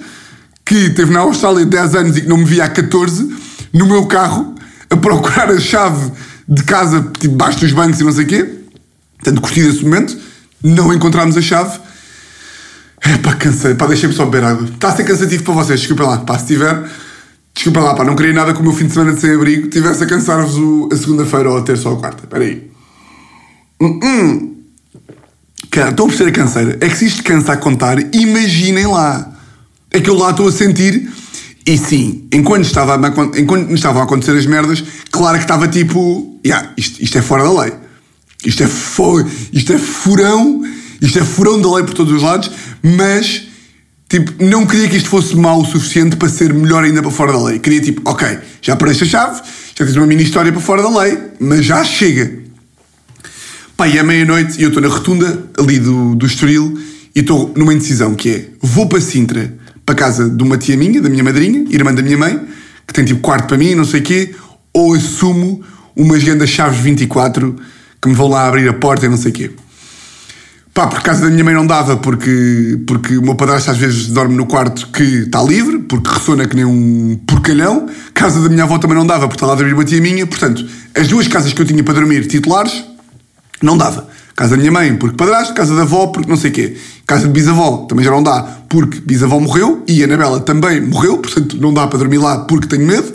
que 0.67 0.75
esteve 0.75 1.13
na 1.13 1.21
Austrália 1.21 1.65
10 1.65 1.95
anos 1.95 2.17
e 2.17 2.23
que 2.23 2.29
não 2.29 2.39
me 2.39 2.45
via 2.45 2.65
há 2.65 2.69
14, 2.69 3.33
no 3.73 3.87
meu 3.87 4.07
carro, 4.07 4.53
a 4.91 4.97
procurar 4.97 5.49
a 5.49 5.61
chave 5.61 6.11
de 6.49 6.65
casa, 6.65 7.01
tipo, 7.01 7.29
debaixo 7.29 7.61
dos 7.61 7.73
bancos 7.73 8.01
e 8.01 8.05
não 8.05 8.11
sei 8.11 8.25
o 8.25 8.27
quê. 8.27 8.55
Portanto, 9.15 9.41
curti 9.41 9.63
desse 9.63 9.85
momento, 9.85 10.19
não 10.63 10.93
encontramos 10.93 11.37
a 11.37 11.41
chave. 11.41 11.79
É 13.01 13.17
pá, 13.19 13.35
cansei, 13.35 13.75
pá, 13.77 13.87
deixei-me 13.87 14.15
só 14.15 14.25
beber 14.25 14.45
água. 14.45 14.65
Está 14.65 14.89
a 14.89 14.97
ser 14.97 15.05
cansativo 15.05 15.45
para 15.45 15.55
vocês, 15.55 15.79
desculpem 15.81 16.05
lá, 16.05 16.19
pá, 16.19 16.37
se 16.37 16.47
tiver. 16.47 16.91
Desculpa 17.55 17.81
lá, 17.81 17.95
pá, 17.95 18.05
não 18.05 18.17
queria 18.17 18.33
nada 18.33 18.53
com 18.53 18.61
o 18.61 18.63
meu 18.65 18.73
fim 18.73 18.87
de 18.87 18.93
semana 18.93 19.13
de 19.13 19.21
sem 19.21 19.35
abrigo 19.35 19.69
tivesse 19.69 20.03
a 20.03 20.07
cansar-vos 20.07 20.93
a 20.93 20.97
segunda-feira 20.97 21.49
ou 21.49 21.59
a 21.59 21.63
terça 21.63 21.89
ou 21.89 21.97
a 21.97 22.01
quarta. 22.01 22.25
Espera 22.25 22.43
aí. 22.43 22.71
Hum, 23.81 24.01
hum. 24.03 24.57
Cara, 25.71 25.91
estou 25.91 26.07
a 26.07 26.09
perceber 26.09 26.31
a 26.31 26.33
canseira. 26.33 26.79
É 26.81 26.89
que 26.89 26.97
se 26.97 27.07
isto 27.07 27.23
cansa 27.23 27.53
a 27.53 27.57
contar, 27.57 27.99
imaginem 28.13 28.87
lá. 28.87 29.36
É 29.97 30.01
que 30.03 30.11
eu 30.11 30.15
lá 30.15 30.31
estou 30.31 30.47
a 30.47 30.53
sentir. 30.53 31.11
E 31.65 31.79
sim, 31.79 32.29
enquanto 32.31 32.65
estava 32.65 32.95
a, 32.95 33.41
enquanto 33.41 33.73
estavam 33.73 34.03
a 34.03 34.05
acontecer 34.05 34.37
as 34.37 34.45
merdas, 34.45 34.85
claro 35.11 35.39
que 35.39 35.45
estava 35.45 35.67
tipo. 35.67 36.39
Yeah, 36.45 36.71
isto, 36.77 37.03
isto 37.03 37.17
é 37.17 37.23
fora 37.23 37.43
da 37.45 37.63
lei. 37.63 37.73
Isto 38.45 38.63
é, 38.63 38.69
isto 39.55 39.73
é 39.73 39.79
furão. 39.79 40.63
Isto 41.01 41.19
é 41.19 41.25
furão 41.25 41.59
da 41.63 41.75
lei 41.75 41.85
por 41.85 41.95
todos 41.95 42.13
os 42.13 42.23
lados. 42.23 42.51
Mas 42.83 43.47
Tipo, 44.09 44.45
não 44.45 44.65
queria 44.67 44.89
que 44.89 44.99
isto 44.99 45.09
fosse 45.09 45.35
mau 45.35 45.63
o 45.63 45.65
suficiente 45.65 46.15
para 46.15 46.29
ser 46.29 46.55
melhor 46.55 46.85
ainda 46.85 47.03
para 47.03 47.11
fora 47.11 47.33
da 47.33 47.43
lei. 47.43 47.59
Queria 47.59 47.81
tipo, 47.81 48.09
ok, 48.09 48.39
já 48.63 48.77
parece 48.77 49.03
a 49.03 49.07
chave, 49.07 49.43
já 49.75 49.85
tens 49.85 49.97
uma 49.97 50.07
mini 50.07 50.23
história 50.23 50.53
para 50.53 50.61
fora 50.61 50.81
da 50.81 51.01
lei, 51.01 51.19
mas 51.41 51.65
já 51.65 51.83
chega. 51.83 52.39
E 53.85 53.99
é 53.99 54.03
meia-noite 54.05 54.61
e 54.61 54.63
eu 54.63 54.69
estou 54.69 54.81
na 54.81 54.89
rotunda 54.89 55.51
ali 55.59 55.81
do, 55.81 56.15
do 56.15 56.25
Estoril 56.25 56.79
e 57.17 57.21
estou 57.21 57.53
numa 57.57 57.75
indecisão 57.75 58.15
que 58.15 58.31
é, 58.31 58.49
vou 58.63 58.87
para 58.87 59.01
Sintra, 59.01 59.53
para 59.87 59.95
casa 59.95 60.29
de 60.29 60.43
uma 60.43 60.59
tia 60.59 60.77
minha, 60.77 61.01
da 61.01 61.09
minha 61.09 61.23
madrinha, 61.23 61.65
irmã 61.71 61.95
da 61.95 62.03
minha 62.03 62.19
mãe, 62.19 62.41
que 62.85 62.93
tem 62.93 63.05
tipo 63.05 63.21
quarto 63.21 63.47
para 63.47 63.57
mim, 63.57 63.77
não 63.77 63.85
sei 63.85 64.01
o 64.01 64.03
quê, 64.03 64.35
ou 64.73 64.95
assumo 64.95 65.63
umas 65.95 66.23
grandes 66.23 66.51
chaves 66.51 66.81
24 66.81 67.57
que 68.03 68.09
me 68.09 68.15
vão 68.15 68.29
lá 68.29 68.49
abrir 68.49 68.69
a 68.69 68.75
porta 68.75 69.07
e 69.07 69.09
não 69.09 69.17
sei 69.17 69.31
o 69.31 69.35
quê. 69.35 69.51
Pá, 70.75 70.89
por 70.89 71.01
casa 71.01 71.23
da 71.23 71.31
minha 71.31 71.43
mãe 71.43 71.55
não 71.55 71.67
dava, 71.67 71.97
porque, 71.97 72.79
porque 72.87 73.17
o 73.17 73.23
meu 73.23 73.35
padrasto 73.35 73.71
às 73.71 73.79
vezes 73.79 74.09
dorme 74.09 74.37
no 74.37 74.45
quarto 74.45 74.89
que 74.89 75.03
está 75.03 75.43
livre, 75.43 75.79
porque 75.79 76.11
ressona 76.11 76.47
que 76.47 76.55
nem 76.55 76.67
um 76.67 77.19
porcalhão. 77.27 77.89
Casa 78.13 78.43
da 78.43 78.49
minha 78.51 78.65
avó 78.65 78.77
também 78.77 78.95
não 78.95 79.07
dava, 79.07 79.27
porque 79.27 79.37
está 79.37 79.47
lá 79.47 79.55
a 79.55 79.57
dormir 79.57 79.73
uma 79.73 79.87
tia 79.87 80.03
minha. 80.03 80.27
Portanto, 80.27 80.67
as 80.95 81.09
duas 81.09 81.27
casas 81.29 81.55
que 81.55 81.63
eu 81.63 81.65
tinha 81.65 81.83
para 81.83 81.95
dormir 81.95 82.27
titulares, 82.27 82.85
não 83.63 83.79
dava. 83.79 84.07
Casa 84.37 84.51
da 84.51 84.59
minha 84.59 84.71
mãe, 84.71 84.95
porque 84.95 85.17
padrasto. 85.17 85.55
Casa 85.55 85.75
da 85.75 85.83
avó, 85.83 86.09
porque 86.09 86.29
não 86.29 86.37
sei 86.37 86.51
o 86.51 86.53
quê. 86.53 86.77
Casa 87.07 87.27
de 87.27 87.33
bisavó, 87.33 87.87
também 87.89 88.05
já 88.05 88.11
não 88.11 88.23
dá, 88.23 88.43
porque 88.69 89.01
bisavó 89.01 89.41
morreu. 89.41 89.83
E 89.89 90.03
a 90.03 90.05
Anabela 90.05 90.41
também 90.41 90.81
morreu, 90.83 91.17
portanto 91.17 91.57
não 91.57 91.73
dá 91.73 91.87
para 91.87 91.99
dormir 91.99 92.19
lá 92.19 92.41
porque 92.41 92.67
tenho 92.69 92.87
medo. 92.87 93.13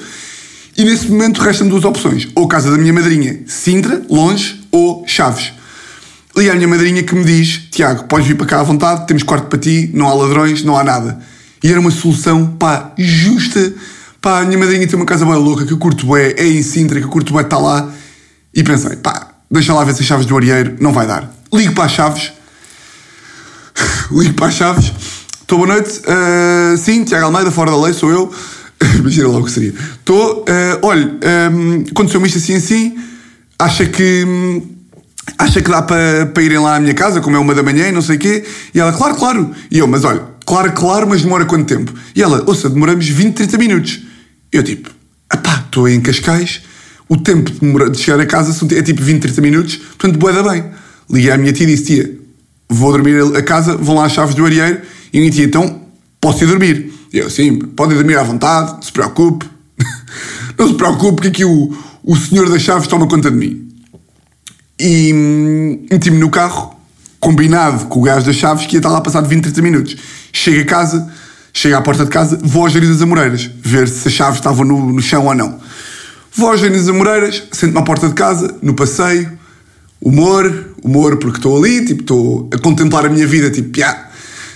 E 0.75 0.83
nesse 0.83 1.09
momento 1.09 1.39
restam 1.39 1.67
duas 1.67 1.85
opções. 1.85 2.27
Ou 2.33 2.47
casa 2.47 2.71
da 2.71 2.77
minha 2.77 2.91
madrinha, 2.91 3.41
Sintra, 3.45 4.01
longe, 4.09 4.59
ou 4.71 5.03
Chaves. 5.05 5.53
Liga 6.35 6.53
à 6.53 6.55
minha 6.55 6.67
madrinha 6.67 7.03
que 7.03 7.13
me 7.13 7.23
diz: 7.23 7.67
Tiago, 7.69 8.05
podes 8.05 8.27
vir 8.27 8.35
para 8.35 8.47
cá 8.47 8.59
à 8.61 8.63
vontade, 8.63 9.05
temos 9.05 9.21
quarto 9.21 9.45
para 9.47 9.59
ti, 9.59 9.91
não 9.93 10.07
há 10.07 10.13
ladrões, 10.15 10.63
não 10.63 10.75
há 10.75 10.83
nada. 10.83 11.19
E 11.63 11.69
era 11.69 11.79
uma 11.79 11.91
solução, 11.91 12.47
pá, 12.57 12.93
justa. 12.97 13.73
Pá, 14.19 14.39
a 14.41 14.45
minha 14.45 14.57
madrinha 14.57 14.87
tem 14.87 14.95
uma 14.95 15.05
casa 15.05 15.25
boa 15.25 15.37
louca 15.37 15.65
que 15.65 15.73
eu 15.73 15.77
curto 15.77 16.05
bué, 16.05 16.33
é 16.37 16.47
em 16.47 16.63
Sintra, 16.63 16.99
que 16.99 17.05
eu 17.05 17.09
curto 17.09 17.33
bué, 17.33 17.43
está 17.43 17.57
lá. 17.57 17.91
E 18.53 18.63
pensei, 18.63 18.95
pá, 18.95 19.30
deixa 19.51 19.73
lá 19.73 19.83
ver 19.83 19.93
se 19.93 20.01
as 20.01 20.07
chaves 20.07 20.25
do 20.25 20.35
Arieiro, 20.37 20.77
não 20.79 20.93
vai 20.93 21.05
dar. 21.05 21.29
Ligo 21.53 21.73
para 21.73 21.83
as 21.83 21.91
chaves. 21.91 22.31
Ligo 24.11 24.33
para 24.33 24.47
as 24.47 24.53
chaves. 24.53 24.91
Estou 25.41 25.59
boa 25.59 25.67
noite. 25.67 25.99
Uh, 25.99 26.77
sim, 26.77 27.03
Tiago 27.03 27.25
Almeida, 27.25 27.51
fora 27.51 27.71
da 27.71 27.77
lei, 27.77 27.93
sou 27.93 28.09
eu. 28.09 28.33
Imagina 28.99 29.27
logo 29.27 29.41
o 29.41 29.45
que 29.45 29.51
seria. 29.51 29.73
Estou, 29.99 30.41
uh, 30.41 30.79
olha, 30.81 31.11
um, 31.51 31.83
aconteceu-me 31.91 32.27
isto 32.27 32.37
assim 32.37 32.55
assim. 32.55 32.97
Acha 33.59 33.85
que. 33.85 34.23
Um, 34.25 34.81
acha 35.37 35.61
que 35.61 35.69
dá 35.69 35.81
para, 35.81 36.25
para 36.27 36.43
irem 36.43 36.57
lá 36.57 36.77
à 36.77 36.79
minha 36.79 36.93
casa, 36.93 37.19
como 37.19 37.35
é 37.35 37.39
uma 37.39 37.53
da 37.53 37.61
manhã 37.61 37.87
e 37.89 37.91
não 37.91 38.01
sei 38.01 38.15
o 38.15 38.19
quê? 38.19 38.45
E 38.73 38.79
ela, 38.79 38.93
claro, 38.93 39.15
claro. 39.15 39.51
E 39.69 39.77
eu, 39.77 39.87
mas 39.87 40.03
olha, 40.03 40.23
claro, 40.45 40.71
claro, 40.71 41.07
mas 41.07 41.21
demora 41.21 41.45
quanto 41.45 41.65
tempo? 41.65 41.93
E 42.15 42.23
ela, 42.23 42.43
ouça, 42.47 42.69
demoramos 42.69 43.07
20, 43.07 43.35
30 43.35 43.57
minutos. 43.57 44.01
Eu 44.51 44.63
tipo, 44.63 44.89
pá, 45.43 45.63
estou 45.65 45.87
em 45.87 45.99
Cascais, 46.01 46.61
o 47.11 47.17
tempo 47.17 47.51
de, 47.89 47.97
chegar 47.97 48.21
a 48.21 48.25
casa 48.25 48.65
é 48.73 48.81
tipo 48.81 49.03
20, 49.03 49.23
30 49.23 49.41
minutos, 49.41 49.75
portanto, 49.75 50.17
boeda 50.17 50.41
bem. 50.49 50.63
Liguei 51.09 51.29
à 51.29 51.37
minha 51.37 51.51
tia 51.51 51.65
e 51.65 51.75
disse, 51.75 51.83
tia, 51.83 52.17
vou 52.69 52.89
dormir 52.93 53.35
a 53.35 53.41
casa, 53.41 53.75
vão 53.75 53.95
lá 53.95 54.05
às 54.05 54.13
chaves 54.13 54.33
do 54.33 54.45
arieiro, 54.45 54.79
e 55.11 55.17
a 55.17 55.19
minha 55.19 55.29
tia, 55.29 55.43
então, 55.43 55.81
posso 56.21 56.41
ir 56.45 56.47
dormir? 56.47 56.89
E 57.11 57.17
eu, 57.17 57.29
sim, 57.29 57.59
pode 57.59 57.91
ir 57.91 57.97
dormir 57.97 58.17
à 58.17 58.23
vontade, 58.23 58.75
não 58.75 58.81
se 58.81 58.93
preocupe. 58.93 59.45
não 60.57 60.69
se 60.69 60.73
preocupe 60.75 61.23
que 61.23 61.27
aqui 61.27 61.43
o, 61.43 61.77
o 62.01 62.15
senhor 62.15 62.49
das 62.49 62.61
chaves 62.61 62.87
toma 62.87 63.05
conta 63.05 63.29
de 63.29 63.35
mim. 63.35 63.67
E 64.79 65.11
hum, 65.13 65.85
meti-me 65.91 66.17
no 66.17 66.29
carro, 66.29 66.79
combinado 67.19 67.87
com 67.87 67.99
o 67.99 68.03
gajo 68.03 68.25
das 68.25 68.37
chaves, 68.37 68.65
que 68.65 68.77
ia 68.77 68.79
estar 68.79 68.89
lá 68.89 69.01
passado 69.01 69.27
20, 69.27 69.43
30 69.43 69.61
minutos. 69.61 69.97
Chego 70.31 70.61
a 70.61 70.65
casa, 70.65 71.11
chego 71.51 71.75
à 71.75 71.81
porta 71.81 72.05
de 72.05 72.09
casa, 72.09 72.39
vou 72.41 72.65
às 72.65 72.71
Jardins 72.71 73.01
Amoreiras, 73.01 73.51
ver 73.61 73.89
se 73.89 74.07
as 74.07 74.13
chaves 74.13 74.39
estavam 74.39 74.63
no, 74.63 74.93
no 74.93 75.01
chão 75.01 75.25
ou 75.25 75.35
não. 75.35 75.59
Vou 76.33 76.49
às 76.49 76.61
Jardins 76.61 76.87
Amoreiras, 76.87 77.43
sento-me 77.51 77.79
à 77.79 77.81
porta 77.81 78.07
de 78.07 78.13
casa, 78.13 78.55
no 78.61 78.73
passeio, 78.73 79.37
humor, 80.01 80.73
humor 80.81 81.17
porque 81.17 81.37
estou 81.37 81.57
ali, 81.57 81.85
tipo, 81.85 82.01
estou 82.01 82.49
a 82.53 82.57
contemplar 82.57 83.05
a 83.05 83.09
minha 83.09 83.27
vida, 83.27 83.51
tipo, 83.51 83.77
yeah, 83.77 84.09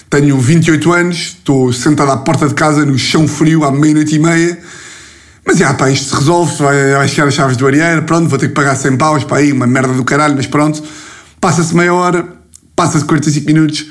tenho 0.09 0.39
28 0.39 0.93
anos, 0.93 1.17
estou 1.17 1.73
sentado 1.73 2.11
à 2.11 2.17
porta 2.17 2.47
de 2.47 2.53
casa, 2.53 2.85
no 2.85 2.97
chão 2.97 3.27
frio, 3.27 3.65
à 3.65 3.71
meia-noite 3.71 4.15
e 4.15 4.19
meia, 4.19 4.57
mas 5.45 5.57
já, 5.57 5.73
pá, 5.73 5.91
isto 5.91 6.09
se 6.09 6.15
resolve, 6.15 6.55
vai, 6.63 6.93
vai 6.93 7.07
chegar 7.09 7.27
as 7.27 7.33
chaves 7.33 7.57
do 7.57 7.67
Arieiro, 7.67 8.03
pronto, 8.03 8.29
vou 8.29 8.39
ter 8.39 8.47
que 8.47 8.53
pagar 8.53 8.75
100 8.75 8.95
paus 8.97 9.23
para 9.25 9.37
aí, 9.37 9.51
uma 9.51 9.67
merda 9.67 9.93
do 9.93 10.03
caralho, 10.03 10.35
mas 10.35 10.47
pronto. 10.47 10.81
Passa-se 11.41 11.75
meia 11.75 11.93
hora, 11.93 12.25
passa-se 12.73 13.05
45 13.05 13.45
minutos, 13.45 13.85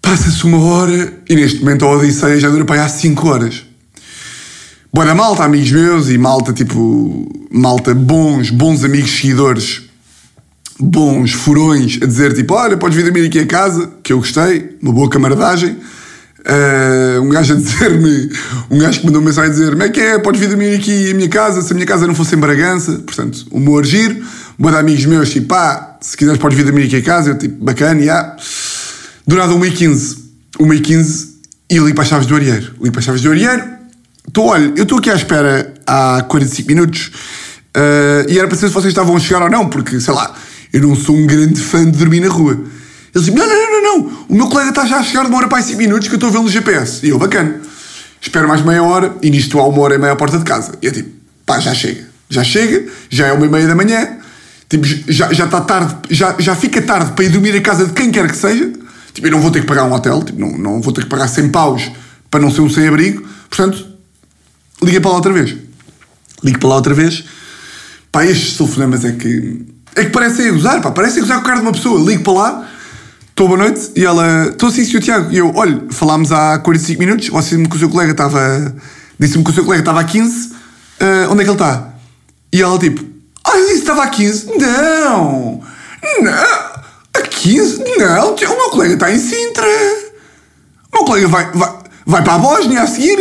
passa-se 0.00 0.44
uma 0.44 0.58
hora 0.58 1.12
e 1.28 1.34
neste 1.34 1.58
momento 1.58 1.84
a 1.84 1.90
Odisseia 1.90 2.40
já 2.40 2.48
dura 2.48 2.64
para 2.64 2.76
aí 2.76 2.82
há 2.82 2.88
5 2.88 3.28
horas. 3.28 3.67
Boa 4.90 5.04
da 5.04 5.14
malta, 5.14 5.44
amigos 5.44 5.70
meus 5.70 6.08
e 6.08 6.16
malta 6.16 6.50
tipo, 6.50 7.30
malta 7.50 7.94
bons, 7.94 8.48
bons 8.48 8.82
amigos 8.82 9.10
seguidores, 9.10 9.82
bons 10.80 11.32
furões 11.32 11.98
a 12.02 12.06
dizer 12.06 12.32
tipo, 12.32 12.54
olha, 12.54 12.74
podes 12.78 12.96
vir 12.96 13.04
dormir 13.04 13.26
aqui 13.26 13.38
a 13.38 13.46
casa, 13.46 13.92
que 14.02 14.14
eu 14.14 14.18
gostei, 14.18 14.76
uma 14.80 14.92
boa 14.92 15.10
camaradagem. 15.10 15.76
Uh, 16.38 17.20
um 17.20 17.28
gajo 17.28 17.52
a 17.52 17.56
dizer-me, 17.56 18.30
um 18.70 18.78
gajo 18.78 19.00
que 19.00 19.06
mandou 19.06 19.20
uma 19.20 19.28
mensagem 19.28 19.50
a 19.50 19.52
dizer: 19.52 19.70
Como 19.72 19.82
é 19.82 19.88
que 19.90 20.00
é? 20.00 20.18
Podes 20.18 20.40
vir 20.40 20.48
dormir 20.48 20.74
aqui 20.74 21.10
em 21.10 21.14
minha 21.14 21.28
casa, 21.28 21.60
se 21.60 21.70
a 21.72 21.74
minha 21.74 21.86
casa 21.86 22.06
não 22.06 22.14
fosse 22.14 22.34
em 22.34 22.38
Bragança. 22.38 22.92
Portanto, 23.04 23.46
humor 23.50 23.84
giro. 23.84 24.24
Boa 24.58 24.72
de 24.72 24.78
amigos 24.78 25.04
meus, 25.04 25.30
tipo, 25.30 25.48
pá, 25.48 25.98
se 26.00 26.16
quiseres, 26.16 26.40
podes 26.40 26.56
vir 26.56 26.64
dormir 26.64 26.84
aqui 26.84 26.96
a 26.96 27.02
casa. 27.02 27.30
Eu, 27.30 27.38
tipo, 27.38 27.62
bacana, 27.62 28.00
já. 28.02 28.36
Durado 29.26 29.54
1h15, 29.58 30.16
1h15 30.58 31.26
e 31.70 31.78
li 31.78 31.92
para 31.92 32.04
as 32.04 32.08
chaves 32.08 32.26
do 32.26 32.34
Arieiro. 32.34 32.72
Li 32.80 32.90
para 32.90 33.00
as 33.00 33.04
chaves 33.04 33.20
do 33.20 33.30
Arieiro. 33.30 33.77
Estou, 34.28 34.48
olha, 34.48 34.72
eu 34.76 34.82
estou 34.82 34.98
aqui 34.98 35.10
à 35.10 35.14
espera 35.14 35.72
há 35.86 36.22
45 36.28 36.68
minutos 36.68 37.10
uh, 37.74 38.30
e 38.30 38.38
era 38.38 38.46
para 38.46 38.56
saber 38.56 38.68
se 38.68 38.74
vocês 38.74 38.92
estavam 38.92 39.16
a 39.16 39.18
chegar 39.18 39.42
ou 39.42 39.50
não, 39.50 39.68
porque, 39.68 39.98
sei 39.98 40.12
lá, 40.12 40.34
eu 40.70 40.82
não 40.82 40.94
sou 40.94 41.16
um 41.16 41.26
grande 41.26 41.58
fã 41.58 41.82
de 41.82 41.96
dormir 41.98 42.20
na 42.20 42.28
rua. 42.28 42.52
Ele 42.52 43.24
disse: 43.24 43.30
Não, 43.30 43.46
não, 43.46 43.56
não, 43.56 43.82
não. 43.82 44.26
O 44.28 44.34
meu 44.34 44.46
colega 44.48 44.68
está 44.68 44.84
já 44.84 44.98
a 44.98 45.02
chegar, 45.02 45.24
demora 45.24 45.48
para 45.48 45.58
aí 45.58 45.64
5 45.64 45.78
minutos 45.78 46.08
que 46.08 46.14
eu 46.14 46.16
estou 46.16 46.28
a 46.28 46.32
vê-lo 46.32 46.44
no 46.44 46.50
GPS. 46.50 47.04
E 47.06 47.08
eu, 47.08 47.18
bacana. 47.18 47.60
Espero 48.20 48.46
mais 48.46 48.62
meia 48.62 48.82
hora 48.82 49.14
e 49.22 49.30
nisto 49.30 49.58
há 49.58 49.66
uma 49.66 49.80
hora 49.80 49.94
e 49.94 49.98
meia 49.98 50.12
à 50.12 50.16
porta 50.16 50.38
de 50.38 50.44
casa. 50.44 50.72
E 50.82 50.86
eu 50.86 50.92
tipo, 50.92 51.08
pá, 51.46 51.58
já 51.58 51.72
chega. 51.72 52.06
Já 52.28 52.44
chega, 52.44 52.84
já 53.08 53.28
é 53.28 53.32
uma 53.32 53.46
e 53.46 53.48
meia 53.48 53.66
da 53.66 53.74
manhã. 53.74 54.18
Tipo, 54.68 54.84
já, 54.84 55.32
já 55.32 55.46
está 55.46 55.62
tarde, 55.62 55.96
já, 56.10 56.34
já 56.38 56.54
fica 56.54 56.82
tarde 56.82 57.12
para 57.12 57.24
ir 57.24 57.30
dormir 57.30 57.56
a 57.56 57.60
casa 57.62 57.86
de 57.86 57.92
quem 57.94 58.10
quer 58.10 58.28
que 58.30 58.36
seja. 58.36 58.70
Tipo, 59.14 59.26
eu 59.26 59.30
não 59.30 59.40
vou 59.40 59.50
ter 59.50 59.62
que 59.62 59.66
pagar 59.66 59.84
um 59.84 59.92
hotel, 59.92 60.22
tipo, 60.22 60.38
não, 60.38 60.58
não 60.58 60.82
vou 60.82 60.92
ter 60.92 61.04
que 61.04 61.08
pagar 61.08 61.28
100 61.28 61.48
paus 61.48 61.90
para 62.30 62.40
não 62.40 62.50
ser 62.50 62.60
um 62.60 62.68
sem-abrigo. 62.68 63.26
Portanto, 63.48 63.97
liga 64.82 65.00
para 65.00 65.10
lá 65.10 65.16
outra 65.16 65.32
vez. 65.32 65.56
Ligo 66.42 66.58
para 66.58 66.68
lá 66.68 66.76
outra 66.76 66.94
vez. 66.94 67.24
Pá, 68.12 68.24
estes 68.24 68.56
telefonemas 68.56 69.04
é 69.04 69.12
que. 69.12 69.66
É 69.94 70.04
que 70.04 70.10
parecem 70.10 70.48
a 70.48 70.52
gozar, 70.52 70.80
pá, 70.80 70.90
parecem 70.90 71.18
a 71.18 71.22
gozar 71.22 71.38
com 71.38 71.42
o 71.42 71.46
cara 71.46 71.60
de 71.60 71.62
uma 71.62 71.72
pessoa. 71.72 71.98
Ligo 72.08 72.22
para 72.22 72.32
lá 72.32 72.68
Estou 73.38 73.46
boa 73.46 73.58
noite. 73.58 73.92
E 73.94 74.04
ela, 74.04 74.48
estou 74.48 74.68
assim, 74.68 74.84
senhor 74.84 75.00
Tiago. 75.00 75.30
E 75.30 75.38
eu, 75.38 75.52
olha, 75.54 75.84
falámos 75.90 76.32
há 76.32 76.58
45 76.58 76.98
minutos. 76.98 77.28
Você 77.28 77.50
disse-me 77.50 77.68
que 77.68 77.76
o 77.76 77.78
seu 77.78 77.88
colega 77.88 78.10
estava. 78.10 78.74
Disse-me 79.16 79.44
que 79.44 79.50
o 79.50 79.54
seu 79.54 79.64
colega 79.64 79.80
estava 79.80 80.00
a 80.00 80.04
15. 80.04 80.48
Uh, 80.48 81.30
onde 81.30 81.42
é 81.42 81.44
que 81.44 81.50
ele 81.50 81.52
está? 81.52 81.94
E 82.52 82.60
ela, 82.60 82.76
tipo, 82.80 83.00
ah, 83.44 83.56
eu 83.56 83.60
disse 83.60 83.74
que 83.74 83.80
estava 83.82 84.02
a 84.02 84.08
15. 84.08 84.46
Não! 84.58 85.62
Não! 86.20 86.32
A 87.14 87.22
15? 87.22 87.84
Não, 87.96 88.34
o 88.34 88.36
meu 88.36 88.70
colega 88.70 88.94
está 88.94 89.12
em 89.12 89.20
Sintra. 89.20 89.64
O 90.92 90.96
meu 90.96 91.04
colega 91.04 91.28
vai, 91.28 91.52
vai, 91.52 91.78
vai 92.06 92.24
para 92.24 92.34
a 92.34 92.38
Bósnia 92.38 92.82
a 92.82 92.86
seguir. 92.88 93.18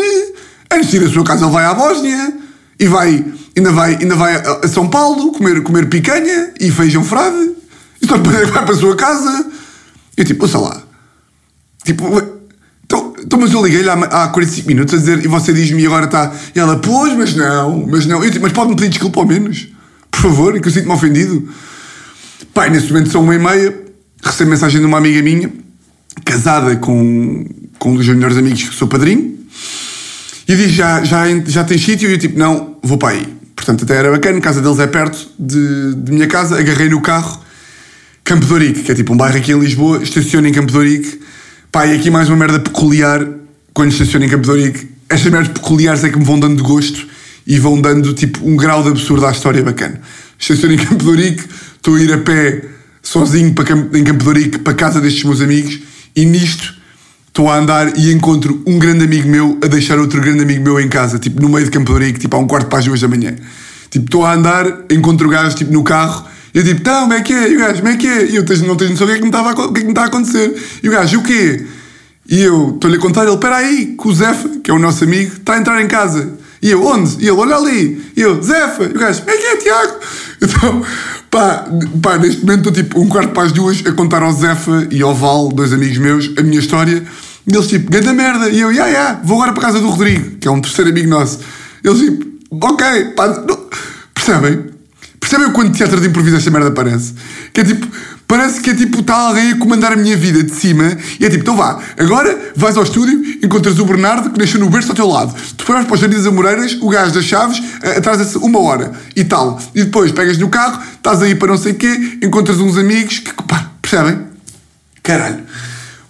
Antes 0.72 0.92
de 0.92 0.98
ir 0.98 1.04
à 1.04 1.10
sua 1.10 1.24
casa, 1.24 1.46
ele 1.46 1.54
vai 1.54 1.66
à 1.66 1.74
Bósnia. 1.74 2.34
E 2.80 2.88
vai, 2.88 3.26
ainda 3.56 3.72
vai, 3.72 3.96
ainda 3.96 4.16
vai 4.16 4.36
a 4.36 4.68
São 4.68 4.88
Paulo 4.88 5.32
comer, 5.32 5.62
comer 5.64 5.90
picanha 5.90 6.54
e 6.60 6.70
feijão 6.70 7.04
frade. 7.04 7.52
E 8.02 8.08
só 8.08 8.18
depois 8.18 8.38
vai 8.50 8.66
para 8.66 8.74
a 8.74 8.78
sua 8.78 8.96
casa. 8.96 9.48
Eu 10.16 10.26
tipo, 10.26 10.44
ouça 10.44 10.60
lá. 10.60 10.84
Tipo, 11.84 12.06
então, 12.86 13.14
então 13.20 13.40
mas 13.40 13.52
eu 13.52 13.66
liguei-lhe 13.66 13.90
há, 13.90 13.94
há 13.94 14.28
45 14.28 14.68
minutos 14.68 14.94
a 14.94 14.98
dizer, 14.98 15.26
e 15.26 15.28
você 15.28 15.52
diz-me 15.54 15.86
agora 15.86 16.06
está. 16.06 16.34
E 16.56 16.60
ela, 16.60 16.78
pois, 16.78 17.14
mas 17.18 17.36
não, 17.36 17.86
mas 17.88 18.06
não. 18.06 18.24
Eu 18.24 18.30
tipo, 18.30 18.44
mas 18.44 18.54
pode-me 18.54 18.76
pedir 18.76 18.90
desculpa 18.90 19.20
ao 19.20 19.26
menos? 19.26 19.70
Por 20.12 20.22
favor, 20.22 20.60
que 20.60 20.68
eu 20.68 20.72
sinto-me 20.72 20.94
ofendido. 20.94 21.48
Pai, 22.54 22.70
nesse 22.70 22.92
momento 22.92 23.12
são 23.12 23.24
uma 23.24 23.36
e 23.36 23.40
meia, 23.40 23.86
recebo 24.24 24.50
mensagem 24.50 24.80
de 24.80 24.86
uma 24.86 24.98
amiga 24.98 25.22
minha, 25.22 25.52
casada 26.24 26.76
com, 26.76 27.46
com 27.78 27.92
um 27.92 27.96
dos 27.96 28.08
melhores 28.08 28.38
amigos 28.38 28.64
que 28.64 28.76
sou 28.76 28.88
padrinho, 28.88 29.38
e 30.48 30.56
diz, 30.56 30.72
já, 30.72 31.04
já, 31.04 31.26
já 31.46 31.64
tens 31.64 31.84
sítio? 31.84 32.10
E 32.10 32.14
eu 32.14 32.18
tipo, 32.18 32.40
não, 32.40 32.78
vou 32.82 32.98
para 32.98 33.10
aí. 33.10 33.38
Portanto, 33.56 33.84
até 33.84 33.96
era 33.96 34.12
bacana, 34.12 34.38
a 34.38 34.42
casa 34.42 34.62
deles 34.62 34.80
é 34.80 34.88
perto 34.88 35.28
de, 35.38 35.96
de 35.96 36.12
minha 36.12 36.28
casa, 36.28 36.58
agarrei 36.58 36.90
no 36.90 37.02
carro 37.02 37.46
Campo 38.28 38.46
de 38.60 38.74
que 38.74 38.92
é 38.92 38.94
tipo 38.94 39.14
um 39.14 39.16
bairro 39.16 39.38
aqui 39.38 39.54
em 39.54 39.60
Lisboa, 39.60 40.04
estaciono 40.04 40.46
em 40.46 40.52
Campo 40.52 40.70
de. 40.70 41.18
Pá, 41.72 41.88
e 41.88 41.96
aqui 41.96 42.10
mais 42.10 42.28
uma 42.28 42.36
merda 42.36 42.60
peculiar 42.60 43.26
quando 43.74 43.90
estaciono 43.94 44.26
em 44.26 44.28
Campo 44.28 44.54
de. 44.54 44.86
Estas 45.08 45.32
merdas 45.32 45.54
peculiares 45.54 46.04
é 46.04 46.10
que 46.10 46.20
me 46.20 46.26
vão 46.26 46.38
dando 46.38 46.62
gosto 46.62 47.08
e 47.48 47.58
vão 47.58 47.80
dando 47.80 48.14
tipo 48.14 48.46
um 48.46 48.58
grau 48.58 48.84
de 48.84 48.90
absurdo 48.90 49.26
à 49.26 49.32
história 49.32 49.64
bacana. 49.64 50.02
Estaciono 50.38 50.74
em 50.74 50.78
Campo 50.78 51.16
de 51.16 51.38
estou 51.78 51.96
a 51.96 52.02
ir 52.02 52.12
a 52.12 52.18
pé 52.18 52.66
sozinho 53.02 53.54
para 53.54 53.64
em 53.98 54.04
Campo 54.04 54.34
de 54.34 54.60
para 54.60 54.74
casa 54.74 55.00
destes 55.00 55.24
meus 55.24 55.40
amigos 55.40 55.80
e 56.14 56.26
nisto 56.26 56.76
estou 57.38 57.52
a 57.52 57.58
andar 57.60 57.96
e 57.96 58.12
encontro 58.12 58.64
um 58.66 58.80
grande 58.80 59.04
amigo 59.04 59.30
meu 59.30 59.60
a 59.64 59.68
deixar 59.68 60.00
outro 60.00 60.20
grande 60.20 60.42
amigo 60.42 60.64
meu 60.64 60.80
em 60.80 60.90
casa, 60.90 61.20
tipo 61.20 61.40
no 61.40 61.48
meio 61.48 61.66
de 61.66 61.70
Campo 61.70 61.94
Rico, 61.96 62.18
tipo 62.18 62.36
a 62.36 62.40
um 62.40 62.48
quarto 62.48 62.66
para 62.66 62.80
as 62.80 62.86
duas 62.86 63.00
da 63.00 63.08
manhã. 63.08 63.36
Tipo, 63.92 64.06
estou 64.06 64.26
a 64.26 64.34
andar, 64.34 64.66
encontro 64.90 65.28
o 65.28 65.30
gajo 65.30 65.56
tipo, 65.56 65.72
no 65.72 65.84
carro, 65.84 66.26
e 66.52 66.58
eu 66.58 66.64
tipo, 66.64 66.82
então, 66.82 67.02
como 67.02 67.14
é 67.14 67.22
que 67.22 67.32
é? 67.32 67.52
E 67.52 67.56
o 67.56 67.60
gajo, 67.60 67.76
como 67.76 67.90
é 67.90 67.96
que 67.96 68.08
é? 68.08 68.26
E 68.26 68.36
eu 68.38 68.44
não 68.66 68.76
tenho 68.76 68.90
noção 68.90 69.06
o 69.06 69.10
que 69.10 69.14
é 69.14 69.20
que 69.20 69.20
é 69.20 69.20
que 69.20 69.84
me 69.84 69.90
está 69.90 70.02
a 70.02 70.06
acontecer. 70.08 70.56
E 70.82 70.90
o 70.90 70.92
gajo, 70.92 71.20
o 71.20 71.24
quê? 71.24 71.64
E 72.28 72.42
eu 72.42 72.72
estou-lhe 72.74 72.98
a 72.98 73.00
contar, 73.00 73.22
ele, 73.22 73.36
espera 73.36 73.58
aí, 73.58 73.96
que 74.02 74.08
o 74.08 74.14
Zefa, 74.16 74.50
que 74.64 74.72
é 74.72 74.74
o 74.74 74.80
nosso 74.80 75.04
amigo, 75.04 75.34
está 75.34 75.54
a 75.54 75.58
entrar 75.60 75.80
em 75.80 75.88
casa. 75.88 76.34
E 76.60 76.72
eu, 76.72 76.84
onde? 76.84 77.24
E 77.24 77.28
ele, 77.28 77.38
olha 77.38 77.56
ali. 77.56 78.02
E 78.18 78.22
eu, 78.22 78.42
Zefa. 78.42 78.84
E 78.86 78.96
o 78.96 79.00
gajo, 79.00 79.20
como 79.20 79.32
é 79.32 79.38
que 79.38 79.46
é, 79.46 79.58
Tiago? 79.58 79.94
Então, 80.40 80.84
pá, 81.32 81.68
pá, 82.02 82.18
neste 82.18 82.42
momento 82.42 82.70
estou 82.70 82.72
tipo 82.72 83.00
um 83.00 83.08
quarto 83.08 83.32
para 83.32 83.44
as 83.44 83.52
duas 83.52 83.84
a 83.86 83.92
contar 83.92 84.22
ao 84.22 84.32
Zefa 84.32 84.88
e 84.92 85.02
ao 85.02 85.16
Val, 85.16 85.50
dois 85.50 85.74
amigos 85.74 85.98
meus, 85.98 86.32
a 86.38 86.42
minha 86.42 86.60
história. 86.60 87.04
E 87.48 87.56
eles 87.56 87.68
tipo, 87.68 87.90
grande 87.90 88.12
merda. 88.12 88.50
E 88.50 88.60
eu, 88.60 88.72
yeah, 88.72 88.92
yeah, 88.92 89.22
vou 89.24 89.38
agora 89.38 89.54
para 89.54 89.64
a 89.64 89.66
casa 89.68 89.80
do 89.80 89.90
Rodrigo, 89.90 90.38
que 90.38 90.48
é 90.48 90.52
um 90.52 90.60
terceiro 90.60 90.92
amigo 90.92 91.08
nosso. 91.08 91.40
Eles 91.82 92.00
tipo, 92.00 92.26
ok, 92.52 93.06
pá, 93.16 93.28
não. 93.48 93.68
percebem? 94.14 94.66
Percebem 95.20 95.52
quando 95.52 95.74
teatro 95.74 96.00
de 96.00 96.08
improviso 96.08 96.36
esta 96.36 96.52
merda 96.52 96.72
parece? 96.72 97.14
Que 97.54 97.62
é 97.62 97.64
tipo, 97.64 97.88
parece 98.28 98.60
que 98.62 98.70
é 98.70 98.76
tipo, 98.76 99.00
está 99.00 99.16
alguém 99.16 99.52
a 99.52 99.58
comandar 99.58 99.94
a 99.94 99.96
minha 99.96 100.16
vida 100.16 100.44
de 100.44 100.54
cima 100.54 100.98
e 101.20 101.26
é 101.26 101.30
tipo, 101.30 101.44
então 101.44 101.56
vá, 101.56 101.80
agora 101.98 102.52
vais 102.56 102.78
ao 102.78 102.84
estúdio, 102.84 103.20
encontras 103.44 103.80
o 103.80 103.86
Bernardo 103.86 104.30
que 104.30 104.40
nasceu 104.40 104.60
no 104.60 104.70
berço 104.70 104.90
ao 104.90 104.96
teu 104.96 105.08
lado. 105.08 105.34
Tu 105.56 105.66
vais 105.66 105.86
para 105.86 105.94
os 105.94 106.00
Jardins 106.00 106.26
Amoreiras, 106.26 106.78
o 106.82 106.90
gajo 106.90 107.14
das 107.14 107.26
chaves 107.26 107.60
uh, 107.60 107.98
atrasa-se 107.98 108.38
uma 108.38 108.60
hora 108.60 108.92
e 109.16 109.24
tal. 109.24 109.62
E 109.74 109.84
depois 109.84 110.12
pegas 110.12 110.38
no 110.38 110.50
carro, 110.50 110.82
estás 110.96 111.22
aí 111.22 111.36
para 111.36 111.50
não 111.50 111.58
sei 111.58 111.72
o 111.72 111.76
quê, 111.76 112.20
encontras 112.22 112.60
uns 112.60 112.78
amigos 112.78 113.20
que, 113.20 113.34
pá, 113.44 113.70
percebem? 113.82 114.20
Caralho. 115.02 115.44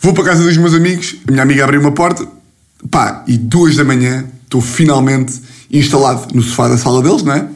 Vou 0.01 0.13
para 0.13 0.23
a 0.23 0.27
casa 0.27 0.43
dos 0.43 0.57
meus 0.57 0.73
amigos, 0.73 1.15
a 1.27 1.31
minha 1.31 1.43
amiga 1.43 1.63
abriu 1.63 1.81
uma 1.81 1.91
porta, 1.91 2.27
pá, 2.89 3.23
e 3.27 3.37
duas 3.37 3.75
da 3.75 3.83
manhã 3.83 4.25
estou 4.43 4.61
finalmente 4.61 5.41
instalado 5.71 6.33
no 6.33 6.41
sofá 6.41 6.67
da 6.67 6.77
sala 6.77 7.01
deles, 7.01 7.23
não 7.23 7.33
é? 7.33 7.47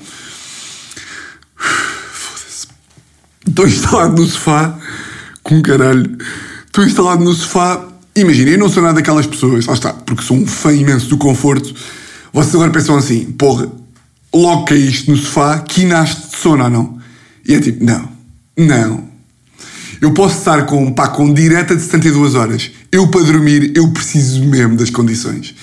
Foda-se. 1.56 2.67
Estou 3.47 3.67
instalado 3.67 4.21
no 4.21 4.27
sofá, 4.27 4.77
com 5.43 5.62
caralho. 5.62 6.17
Estou 6.65 6.84
instalado 6.84 7.23
no 7.23 7.34
sofá. 7.34 7.88
Imagina, 8.15 8.51
eu 8.51 8.58
não 8.58 8.67
sou 8.67 8.84
nada 8.84 8.95
daquelas 8.95 9.25
pessoas, 9.25 9.65
lá 9.65 9.73
está, 9.73 9.93
porque 9.93 10.23
sou 10.23 10.36
um 10.36 10.45
fã 10.45 10.73
imenso 10.73 11.08
do 11.08 11.17
conforto. 11.17 11.73
Vocês 12.34 12.56
agora 12.56 12.71
pensam 12.71 12.97
assim, 12.97 13.25
porra, 13.32 13.71
logo 14.34 14.65
caíste 14.65 15.10
no 15.10 15.15
sofá, 15.15 15.60
quinaste 15.60 16.32
de 16.32 16.38
sono 16.38 16.63
ou 16.63 16.69
não? 16.69 16.99
E 17.47 17.56
é 17.56 17.60
tipo, 17.60 17.84
não, 17.84 18.10
não. 18.58 19.11
Eu 20.01 20.11
posso 20.15 20.39
estar 20.39 20.65
com, 20.65 20.91
pá, 20.91 21.09
com 21.09 21.31
direta 21.31 21.75
de 21.75 21.83
72 21.83 22.33
horas. 22.33 22.71
Eu, 22.91 23.07
para 23.09 23.21
dormir, 23.21 23.71
eu 23.75 23.87
preciso 23.89 24.43
mesmo 24.43 24.75
das 24.75 24.89
condições. 24.89 25.53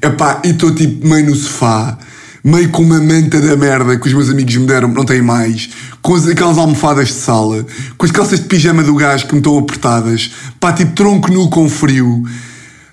Epá, 0.00 0.40
e 0.42 0.48
estou 0.48 0.74
tipo 0.74 1.06
meio 1.06 1.26
no 1.26 1.34
sofá, 1.34 1.98
meio 2.42 2.70
com 2.70 2.82
uma 2.82 2.98
manta 2.98 3.38
da 3.38 3.54
merda 3.54 3.98
que 3.98 4.06
os 4.06 4.14
meus 4.14 4.30
amigos 4.30 4.56
me 4.56 4.66
deram, 4.66 4.88
não 4.88 5.04
têm 5.04 5.20
mais, 5.20 5.68
com 6.00 6.14
as, 6.14 6.26
aquelas 6.26 6.56
almofadas 6.56 7.08
de 7.08 7.14
sala, 7.14 7.66
com 7.98 8.06
as 8.06 8.10
calças 8.10 8.40
de 8.40 8.46
pijama 8.46 8.82
do 8.82 8.94
gajo 8.94 9.26
que 9.26 9.34
me 9.34 9.40
estão 9.40 9.58
apertadas, 9.58 10.32
pá, 10.58 10.72
tipo 10.72 10.92
tronco 10.92 11.30
nu 11.30 11.50
com 11.50 11.68
frio. 11.68 12.24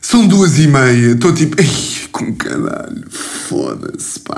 São 0.01 0.27
duas 0.27 0.59
e 0.59 0.67
meia, 0.67 1.13
estou 1.13 1.31
tipo, 1.31 1.55
ai, 1.61 1.69
com 2.11 2.33
caralho, 2.33 3.05
foda-se, 3.09 4.19
pá. 4.19 4.37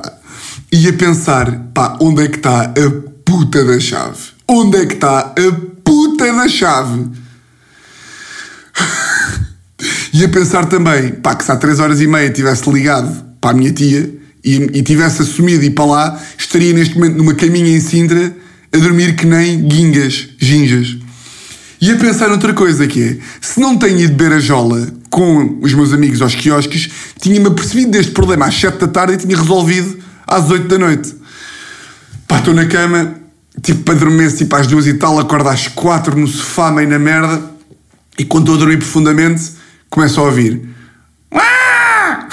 E 0.72 0.88
a 0.88 0.94
pensar, 0.94 1.70
pá, 1.74 1.98
onde 2.00 2.24
é 2.24 2.28
que 2.28 2.38
está 2.38 2.66
a 2.66 3.12
puta 3.26 3.66
da 3.66 3.80
chave? 3.80 4.20
Onde 4.48 4.78
é 4.78 4.86
que 4.86 4.94
está 4.94 5.34
a 5.38 5.71
puta 5.84 6.32
da 6.34 6.48
chave? 6.48 7.10
E 10.14 10.24
a 10.24 10.30
pensar 10.30 10.66
também, 10.66 11.14
pá, 11.14 11.36
que 11.36 11.44
se 11.44 11.52
há 11.52 11.56
3 11.56 11.80
horas 11.80 12.02
e 12.02 12.08
meia 12.08 12.30
tivesse 12.30 12.70
ligado 12.70 13.26
para 13.40 13.52
a 13.52 13.54
minha 13.54 13.72
tia 13.72 14.14
e, 14.44 14.56
e 14.56 14.84
tivesse 14.84 15.22
assumido 15.22 15.64
ir 15.64 15.72
para 15.72 15.86
lá, 15.86 16.22
estaria 16.38 16.74
neste 16.74 16.96
momento 16.96 17.18
numa 17.18 17.34
caminha 17.34 17.76
em 17.76 17.80
Sintra 17.80 18.36
a 18.74 18.78
dormir 18.78 19.16
que 19.16 19.26
nem 19.26 19.62
guingas, 19.62 20.30
gingas. 20.38 20.98
E 21.80 21.92
a 21.92 21.96
pensar 21.96 22.30
noutra 22.30 22.54
coisa 22.54 22.86
que 22.86 23.02
é, 23.02 23.18
se 23.42 23.60
não 23.60 23.78
tenho 23.78 24.00
ido 24.00 24.14
beber 24.14 24.38
a 24.38 24.40
jola 24.40 24.88
com 25.10 25.60
os 25.62 25.74
meus 25.74 25.92
amigos 25.92 26.22
aos 26.22 26.36
quiosques, 26.36 26.90
tinha-me 27.20 27.48
apercebido 27.48 27.92
deste 27.92 28.12
problema 28.12 28.46
às 28.46 28.56
7 28.56 28.78
da 28.80 28.88
tarde 28.88 29.14
e 29.14 29.18
tinha 29.18 29.36
resolvido 29.36 29.98
às 30.28 30.50
8 30.50 30.68
da 30.68 30.78
noite. 30.78 31.16
Pá, 32.28 32.38
estou 32.38 32.54
na 32.54 32.66
cama, 32.66 33.16
tipo 33.62 33.94
dormir 33.96 34.36
tipo 34.36 34.56
às 34.56 34.68
2 34.68 34.88
e 34.88 34.94
tal, 34.96 35.20
acordo 35.20 35.50
às 35.50 35.68
4 35.68 36.18
no 36.18 36.28
sofá, 36.28 36.72
meio 36.72 36.88
na 36.88 37.00
merda, 37.00 37.42
e 38.18 38.26
quando 38.26 38.44
estou 38.44 38.56
a 38.56 38.60
dormir 38.60 38.78
profundamente, 38.78 39.52
começo 39.90 40.20
a 40.20 40.24
ouvir. 40.24 40.70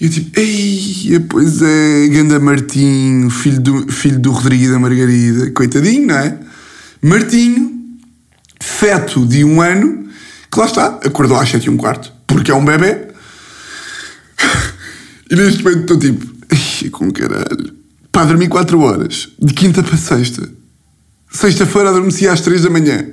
E 0.00 0.06
eu 0.06 0.10
tipo, 0.10 0.40
ei, 0.40 1.20
pois 1.28 1.60
é, 1.60 2.08
Ganda 2.08 2.40
Martinho, 2.40 3.28
filho 3.28 3.60
do, 3.60 3.92
filho 3.92 4.18
do 4.18 4.30
Rodrigo 4.30 4.64
e 4.64 4.70
da 4.70 4.78
Margarida, 4.78 5.50
coitadinho, 5.50 6.06
não 6.06 6.16
é? 6.16 6.38
Martinho, 7.02 7.98
feto 8.58 9.26
de 9.26 9.44
um 9.44 9.60
ano, 9.60 10.08
que 10.50 10.58
lá 10.58 10.64
está, 10.64 10.86
acordou 11.04 11.38
às 11.38 11.50
sete 11.50 11.66
e 11.66 11.70
um 11.70 11.76
quarto, 11.76 12.10
porque 12.26 12.50
é 12.50 12.54
um 12.54 12.64
bebê. 12.64 13.08
E 15.30 15.36
neste 15.36 15.62
momento 15.62 15.82
estou 15.82 15.96
tipo, 15.96 16.26
ai, 16.50 16.90
com 16.90 17.08
caralho. 17.12 17.72
Pá, 18.20 18.26
dormi 18.26 18.48
quatro 18.48 18.78
horas, 18.82 19.30
de 19.38 19.54
quinta 19.54 19.82
para 19.82 19.96
sexta. 19.96 20.46
Sexta-feira 21.32 21.88
adormeci 21.88 22.28
às 22.28 22.42
três 22.42 22.60
da 22.60 22.68
manhã 22.68 23.06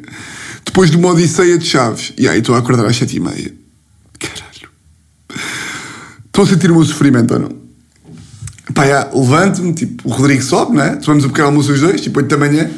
depois 0.66 0.92
de 0.92 0.98
uma 0.98 1.12
odisseia 1.12 1.58
de 1.58 1.66
chaves. 1.66 2.12
E 2.18 2.28
aí 2.28 2.40
estou 2.40 2.54
a 2.56 2.58
acordar 2.58 2.86
às 2.86 2.98
sete 2.98 3.16
e 3.16 3.20
meia. 3.22 3.54
Caralho. 4.20 4.70
Estou 6.26 6.44
a 6.44 6.48
sentir 6.48 6.70
o 6.72 6.76
meu 6.76 6.84
sofrimento 6.84 7.36
ou 7.36 7.40
não? 7.40 7.52
Pá, 8.74 8.86
já, 8.86 9.10
levanto-me, 9.14 9.72
tipo, 9.72 10.10
o 10.10 10.12
Rodrigo 10.12 10.44
sobe, 10.44 10.76
não 10.76 10.84
é? 10.84 10.98
Tomamos 10.98 11.24
o 11.24 11.30
pequeno 11.30 11.48
almoço 11.48 11.72
os 11.72 11.80
dois, 11.80 12.02
tipo, 12.02 12.20
oito 12.20 12.28
da 12.28 12.36
manhã. 12.36 12.70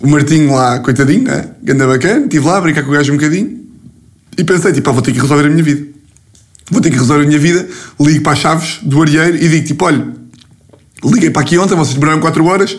O 0.00 0.06
Martinho 0.06 0.52
lá, 0.52 0.80
coitadinho, 0.80 1.24
não 1.24 1.32
é? 1.32 1.48
Ganda 1.62 1.86
bacana, 1.86 2.24
estive 2.24 2.46
lá 2.46 2.58
a 2.58 2.60
brincar 2.60 2.82
com 2.82 2.90
o 2.90 2.92
gajo 2.92 3.10
um 3.14 3.16
bocadinho. 3.16 3.64
E 4.36 4.44
pensei, 4.44 4.74
tipo, 4.74 4.92
vou 4.92 5.00
ter 5.00 5.12
que 5.12 5.20
resolver 5.22 5.46
a 5.46 5.48
minha 5.48 5.62
vida. 5.62 5.86
Vou 6.70 6.82
ter 6.82 6.90
que 6.90 6.98
resolver 6.98 7.24
a 7.24 7.26
minha 7.26 7.40
vida. 7.40 7.66
Ligo 7.98 8.22
para 8.22 8.32
as 8.34 8.40
chaves 8.40 8.80
do 8.82 9.00
areeiro 9.00 9.38
e 9.38 9.48
digo, 9.48 9.66
tipo, 9.66 9.86
olha, 9.86 10.22
liguei 11.04 11.30
para 11.30 11.42
aqui 11.42 11.58
ontem, 11.58 11.74
vocês 11.74 11.94
demoraram 11.94 12.20
4 12.20 12.44
horas, 12.44 12.76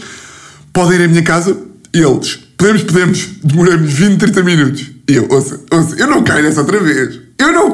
podem 0.73 0.99
ir 0.99 1.03
à 1.03 1.07
minha 1.07 1.23
casa. 1.23 1.57
E 1.93 1.99
eles, 1.99 2.39
podemos, 2.57 2.83
podemos, 2.83 3.29
demoramos 3.43 3.93
20, 3.93 4.19
30 4.19 4.43
minutos. 4.43 4.91
E 5.07 5.15
eu, 5.15 5.27
ouça, 5.29 5.61
ouça, 5.71 5.95
eu 5.95 6.07
não 6.07 6.23
caio 6.23 6.43
nessa 6.43 6.61
outra 6.61 6.79
vez. 6.79 7.19
Eu 7.37 7.53
não, 7.53 7.73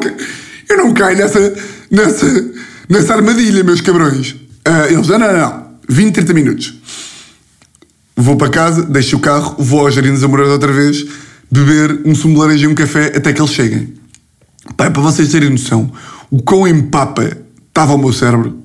eu 0.69 0.77
não 0.77 0.93
caio 0.93 1.17
nessa, 1.17 1.53
nessa, 1.89 2.51
nessa 2.87 3.15
armadilha, 3.15 3.63
meus 3.63 3.81
cabrões. 3.81 4.31
Uh, 4.31 4.91
eles, 4.91 5.07
não, 5.07 5.17
não, 5.17 5.33
não, 5.33 5.65
20, 5.89 6.13
30 6.13 6.33
minutos. 6.33 6.73
Vou 8.15 8.35
para 8.35 8.49
casa, 8.49 8.83
deixo 8.83 9.17
o 9.17 9.19
carro, 9.19 9.55
vou 9.57 9.81
aos 9.81 9.95
Jardins 9.95 10.21
Amorosos 10.21 10.53
outra 10.53 10.71
vez, 10.71 11.05
beber 11.49 12.01
um 12.05 12.13
sumo 12.13 12.35
de 12.35 12.39
laranja 12.41 12.65
e 12.65 12.67
um 12.67 12.75
café 12.75 13.07
até 13.15 13.33
que 13.33 13.41
eles 13.41 13.51
cheguem. 13.51 13.93
Pai, 14.77 14.91
para 14.91 15.01
vocês 15.01 15.29
terem 15.29 15.49
noção, 15.49 15.91
o 16.29 16.41
quão 16.41 16.67
empapa 16.67 17.35
estava 17.67 17.93
o 17.93 17.97
meu 17.97 18.13
cérebro. 18.13 18.60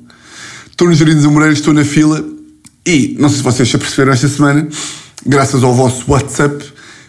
Estou 0.77 0.89
nos 0.89 0.99
Jardins 0.99 1.25
Amoreiros, 1.25 1.59
estou 1.59 1.73
na 1.73 1.87
fila 1.87 2.23
e, 2.87 3.17
não 3.19 3.31
sei 3.31 3.39
se 3.39 3.43
vocês 3.43 3.67
já 3.67 3.79
perceberam 3.79 4.13
esta 4.13 4.29
semana, 4.29 4.69
graças 5.25 5.65
ao 5.65 5.75
vosso 5.75 6.05
WhatsApp, 6.07 6.63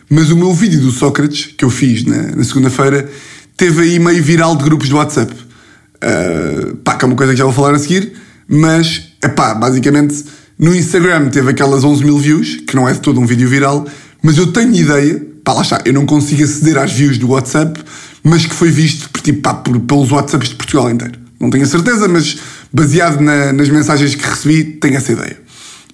mas 0.09 0.31
o 0.31 0.37
meu 0.37 0.53
vídeo 0.53 0.79
do 0.79 0.89
Sócrates, 0.89 1.47
que 1.47 1.65
eu 1.65 1.69
fiz 1.69 2.05
na, 2.05 2.33
na 2.33 2.45
segunda-feira, 2.45 3.11
teve 3.57 3.81
aí 3.81 3.99
meio 3.99 4.23
viral 4.23 4.55
de 4.55 4.63
grupos 4.63 4.87
de 4.87 4.93
WhatsApp. 4.93 5.33
Uh, 5.33 6.77
pá, 6.77 6.95
que 6.95 7.03
é 7.03 7.07
uma 7.07 7.17
coisa 7.17 7.33
que 7.33 7.39
já 7.39 7.43
vou 7.43 7.51
falar 7.51 7.75
a 7.75 7.79
seguir, 7.79 8.13
mas, 8.47 9.11
é 9.21 9.27
pá, 9.27 9.53
basicamente, 9.53 10.23
no 10.57 10.73
Instagram 10.73 11.27
teve 11.27 11.49
aquelas 11.49 11.83
11 11.83 12.05
mil 12.05 12.17
views, 12.17 12.61
que 12.65 12.73
não 12.73 12.87
é 12.87 12.93
de 12.93 13.01
todo 13.01 13.19
um 13.19 13.25
vídeo 13.25 13.49
viral, 13.49 13.85
mas 14.23 14.37
eu 14.37 14.47
tenho 14.47 14.73
ideia, 14.73 15.21
pá, 15.43 15.51
lá 15.51 15.61
está, 15.61 15.81
eu 15.83 15.91
não 15.91 16.05
consigo 16.05 16.41
aceder 16.41 16.77
às 16.77 16.93
views 16.93 17.17
do 17.17 17.31
WhatsApp, 17.31 17.83
mas 18.23 18.45
que 18.45 18.55
foi 18.55 18.71
visto 18.71 19.09
por, 19.09 19.19
tipo, 19.19 19.41
pá, 19.41 19.55
por, 19.55 19.77
pelos 19.81 20.09
WhatsApps 20.09 20.47
de 20.47 20.55
Portugal 20.55 20.89
inteiro. 20.89 21.26
Não 21.39 21.49
tenho 21.49 21.63
a 21.63 21.67
certeza, 21.67 22.07
mas 22.07 22.37
baseado 22.71 23.21
na, 23.21 23.53
nas 23.53 23.69
mensagens 23.69 24.15
que 24.15 24.25
recebi, 24.27 24.63
tenho 24.63 24.97
essa 24.97 25.11
ideia. 25.11 25.39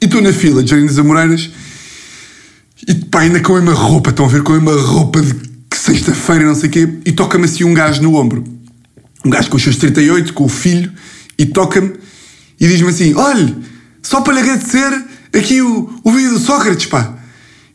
E 0.01 0.05
estou 0.05 0.21
na 0.21 0.33
fila 0.33 0.63
de 0.63 0.69
Jardins 0.71 0.97
Amoreiras 0.97 1.49
e 2.87 2.95
pá, 2.95 3.21
ainda 3.21 3.39
com 3.39 3.55
a 3.55 3.61
mesma 3.61 3.73
roupa, 3.73 4.09
estão 4.09 4.25
a 4.25 4.29
ver 4.29 4.43
com 4.43 4.53
a 4.53 4.59
mesma 4.59 4.81
roupa 4.81 5.21
de 5.21 5.33
sexta-feira, 5.73 6.45
não 6.45 6.55
sei 6.55 6.69
o 6.69 6.71
quê, 6.71 6.89
e 7.05 7.11
toca-me 7.11 7.45
assim 7.45 7.63
um 7.63 7.73
gajo 7.73 8.01
no 8.01 8.15
ombro. 8.15 8.43
Um 9.25 9.29
gajo 9.29 9.49
com 9.49 9.57
os 9.57 9.63
seus 9.63 9.77
38, 9.77 10.33
com 10.33 10.45
o 10.45 10.49
filho, 10.49 10.91
e 11.37 11.45
toca-me 11.45 11.93
e 12.59 12.67
diz-me 12.67 12.89
assim: 12.89 13.13
Olha, 13.15 13.55
só 14.01 14.21
para 14.21 14.33
lhe 14.33 14.39
agradecer 14.41 15.05
aqui 15.33 15.61
o, 15.61 15.99
o 16.03 16.11
vídeo 16.11 16.31
do 16.31 16.39
Sócrates, 16.39 16.85
pá. 16.85 17.15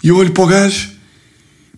E 0.02 0.09
eu 0.09 0.16
olho 0.16 0.31
para 0.33 0.44
o 0.44 0.46
gajo, 0.46 0.90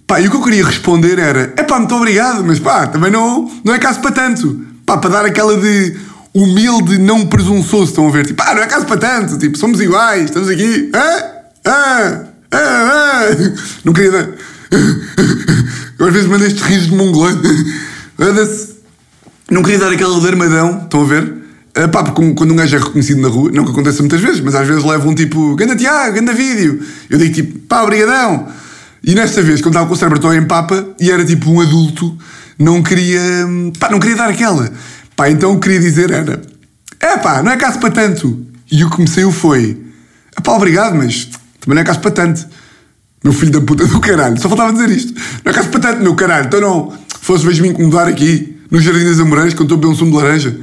pá, 0.06 0.20
e 0.20 0.26
o 0.26 0.30
que 0.30 0.36
eu 0.36 0.42
queria 0.42 0.64
responder 0.64 1.18
era: 1.18 1.54
É 1.56 1.62
pá, 1.62 1.78
muito 1.78 1.94
obrigado, 1.94 2.44
mas 2.44 2.58
pá, 2.58 2.86
também 2.86 3.10
não, 3.10 3.50
não 3.64 3.74
é 3.74 3.78
caso 3.78 4.00
para 4.00 4.12
tanto. 4.12 4.66
Pá, 4.90 4.96
para 4.98 5.10
dar 5.10 5.24
aquela 5.24 5.56
de 5.56 5.94
humilde, 6.34 6.98
não 6.98 7.24
presunçoso, 7.24 7.90
estão 7.90 8.08
a 8.08 8.10
ver? 8.10 8.26
Tipo, 8.26 8.42
ah, 8.42 8.56
não 8.56 8.62
é 8.64 8.66
caso 8.66 8.86
para 8.86 8.96
tanto, 8.96 9.38
tipo, 9.38 9.56
somos 9.56 9.80
iguais, 9.80 10.24
estamos 10.24 10.48
aqui, 10.48 10.90
ah, 10.92 11.24
ah. 11.64 12.24
Ah, 12.50 12.58
ah, 12.58 13.26
não 13.84 13.92
queria 13.92 14.10
dar. 14.10 14.28
Eu 15.96 16.06
às 16.08 16.12
vezes 16.12 16.28
mando 16.28 16.44
estes 16.44 16.60
risos 16.62 16.88
de 16.88 16.96
mongolão. 16.96 17.40
Não 19.48 19.62
queria 19.62 19.78
dar 19.78 19.92
aquele 19.92 20.12
alarmadão, 20.12 20.82
estão 20.82 21.02
a 21.02 21.04
ver? 21.04 21.34
Ah, 21.76 21.86
pá, 21.86 22.02
porque 22.02 22.34
quando 22.34 22.50
um 22.50 22.56
gajo 22.56 22.74
é 22.74 22.80
reconhecido 22.80 23.20
na 23.20 23.28
rua, 23.28 23.48
não 23.54 23.64
que 23.64 23.70
aconteça 23.70 24.02
muitas 24.02 24.20
vezes, 24.20 24.40
mas 24.40 24.56
às 24.56 24.66
vezes 24.66 24.82
leva 24.82 25.08
um 25.08 25.14
tipo, 25.14 25.54
ganda 25.54 25.76
Tiago, 25.76 26.16
ganda 26.16 26.32
vídeo. 26.32 26.82
Eu 27.08 27.16
digo 27.16 27.32
tipo, 27.32 27.60
pá, 27.60 27.84
obrigadão. 27.84 28.48
E 29.04 29.14
nesta 29.14 29.40
vez, 29.40 29.60
quando 29.60 29.74
estava 29.74 29.86
com 29.86 29.94
o 29.94 29.96
cérebro 29.96 30.34
em 30.34 30.44
papa, 30.48 30.84
e 30.98 31.12
era 31.12 31.24
tipo 31.24 31.48
um 31.48 31.60
adulto, 31.60 32.18
não 32.60 32.82
queria, 32.82 33.20
pá, 33.78 33.88
não 33.90 33.98
queria 33.98 34.16
dar 34.16 34.28
aquela. 34.28 34.70
Pá, 35.16 35.30
então 35.30 35.58
queria 35.58 35.80
dizer 35.80 36.10
era, 36.10 36.42
é 37.00 37.16
pá, 37.16 37.42
não 37.42 37.50
é 37.50 37.56
caso 37.56 37.78
para 37.78 37.90
tanto. 37.90 38.46
E 38.70 38.84
o 38.84 38.90
que 38.90 39.00
me 39.00 39.08
saiu 39.08 39.32
foi, 39.32 39.80
é 40.36 40.40
pá, 40.42 40.52
obrigado, 40.52 40.94
mas 40.94 41.24
também 41.58 41.76
não 41.76 41.80
é 41.80 41.84
caso 41.84 42.00
para 42.00 42.10
tanto. 42.10 42.46
Meu 43.24 43.32
filho 43.32 43.52
da 43.52 43.60
puta 43.62 43.86
do 43.86 44.00
caralho, 44.00 44.40
só 44.40 44.48
faltava 44.48 44.72
dizer 44.72 44.90
isto. 44.90 45.14
Não 45.42 45.50
é 45.50 45.54
caso 45.54 45.68
para 45.70 45.80
tanto, 45.80 46.02
meu 46.02 46.14
caralho. 46.14 46.46
Então 46.46 46.60
não, 46.60 46.98
fosse 47.22 47.44
vejo-me 47.46 47.68
incomodar 47.68 48.06
aqui, 48.06 48.58
no 48.70 48.78
Jardim 48.78 49.04
das 49.04 49.18
Amoreiras, 49.18 49.54
quando 49.54 49.74
estou 49.74 49.90
a 49.90 49.92
um 49.92 49.96
sumo 49.96 50.10
de 50.10 50.16
laranja. 50.18 50.60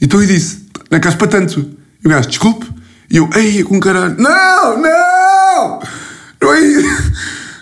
Então 0.00 0.20
eu 0.20 0.26
disse, 0.26 0.66
não 0.90 0.96
é 0.96 1.00
caso 1.00 1.18
para 1.18 1.28
tanto. 1.28 1.70
E 2.02 2.06
o 2.06 2.10
gajo, 2.10 2.28
desculpe. 2.28 2.66
E 3.10 3.18
eu, 3.18 3.28
ei, 3.36 3.62
com 3.62 3.78
caralho. 3.78 4.16
Não, 4.18 4.80
não! 4.80 5.80
Não 6.40 6.54
é 6.54 6.60
isso. 6.60 7.12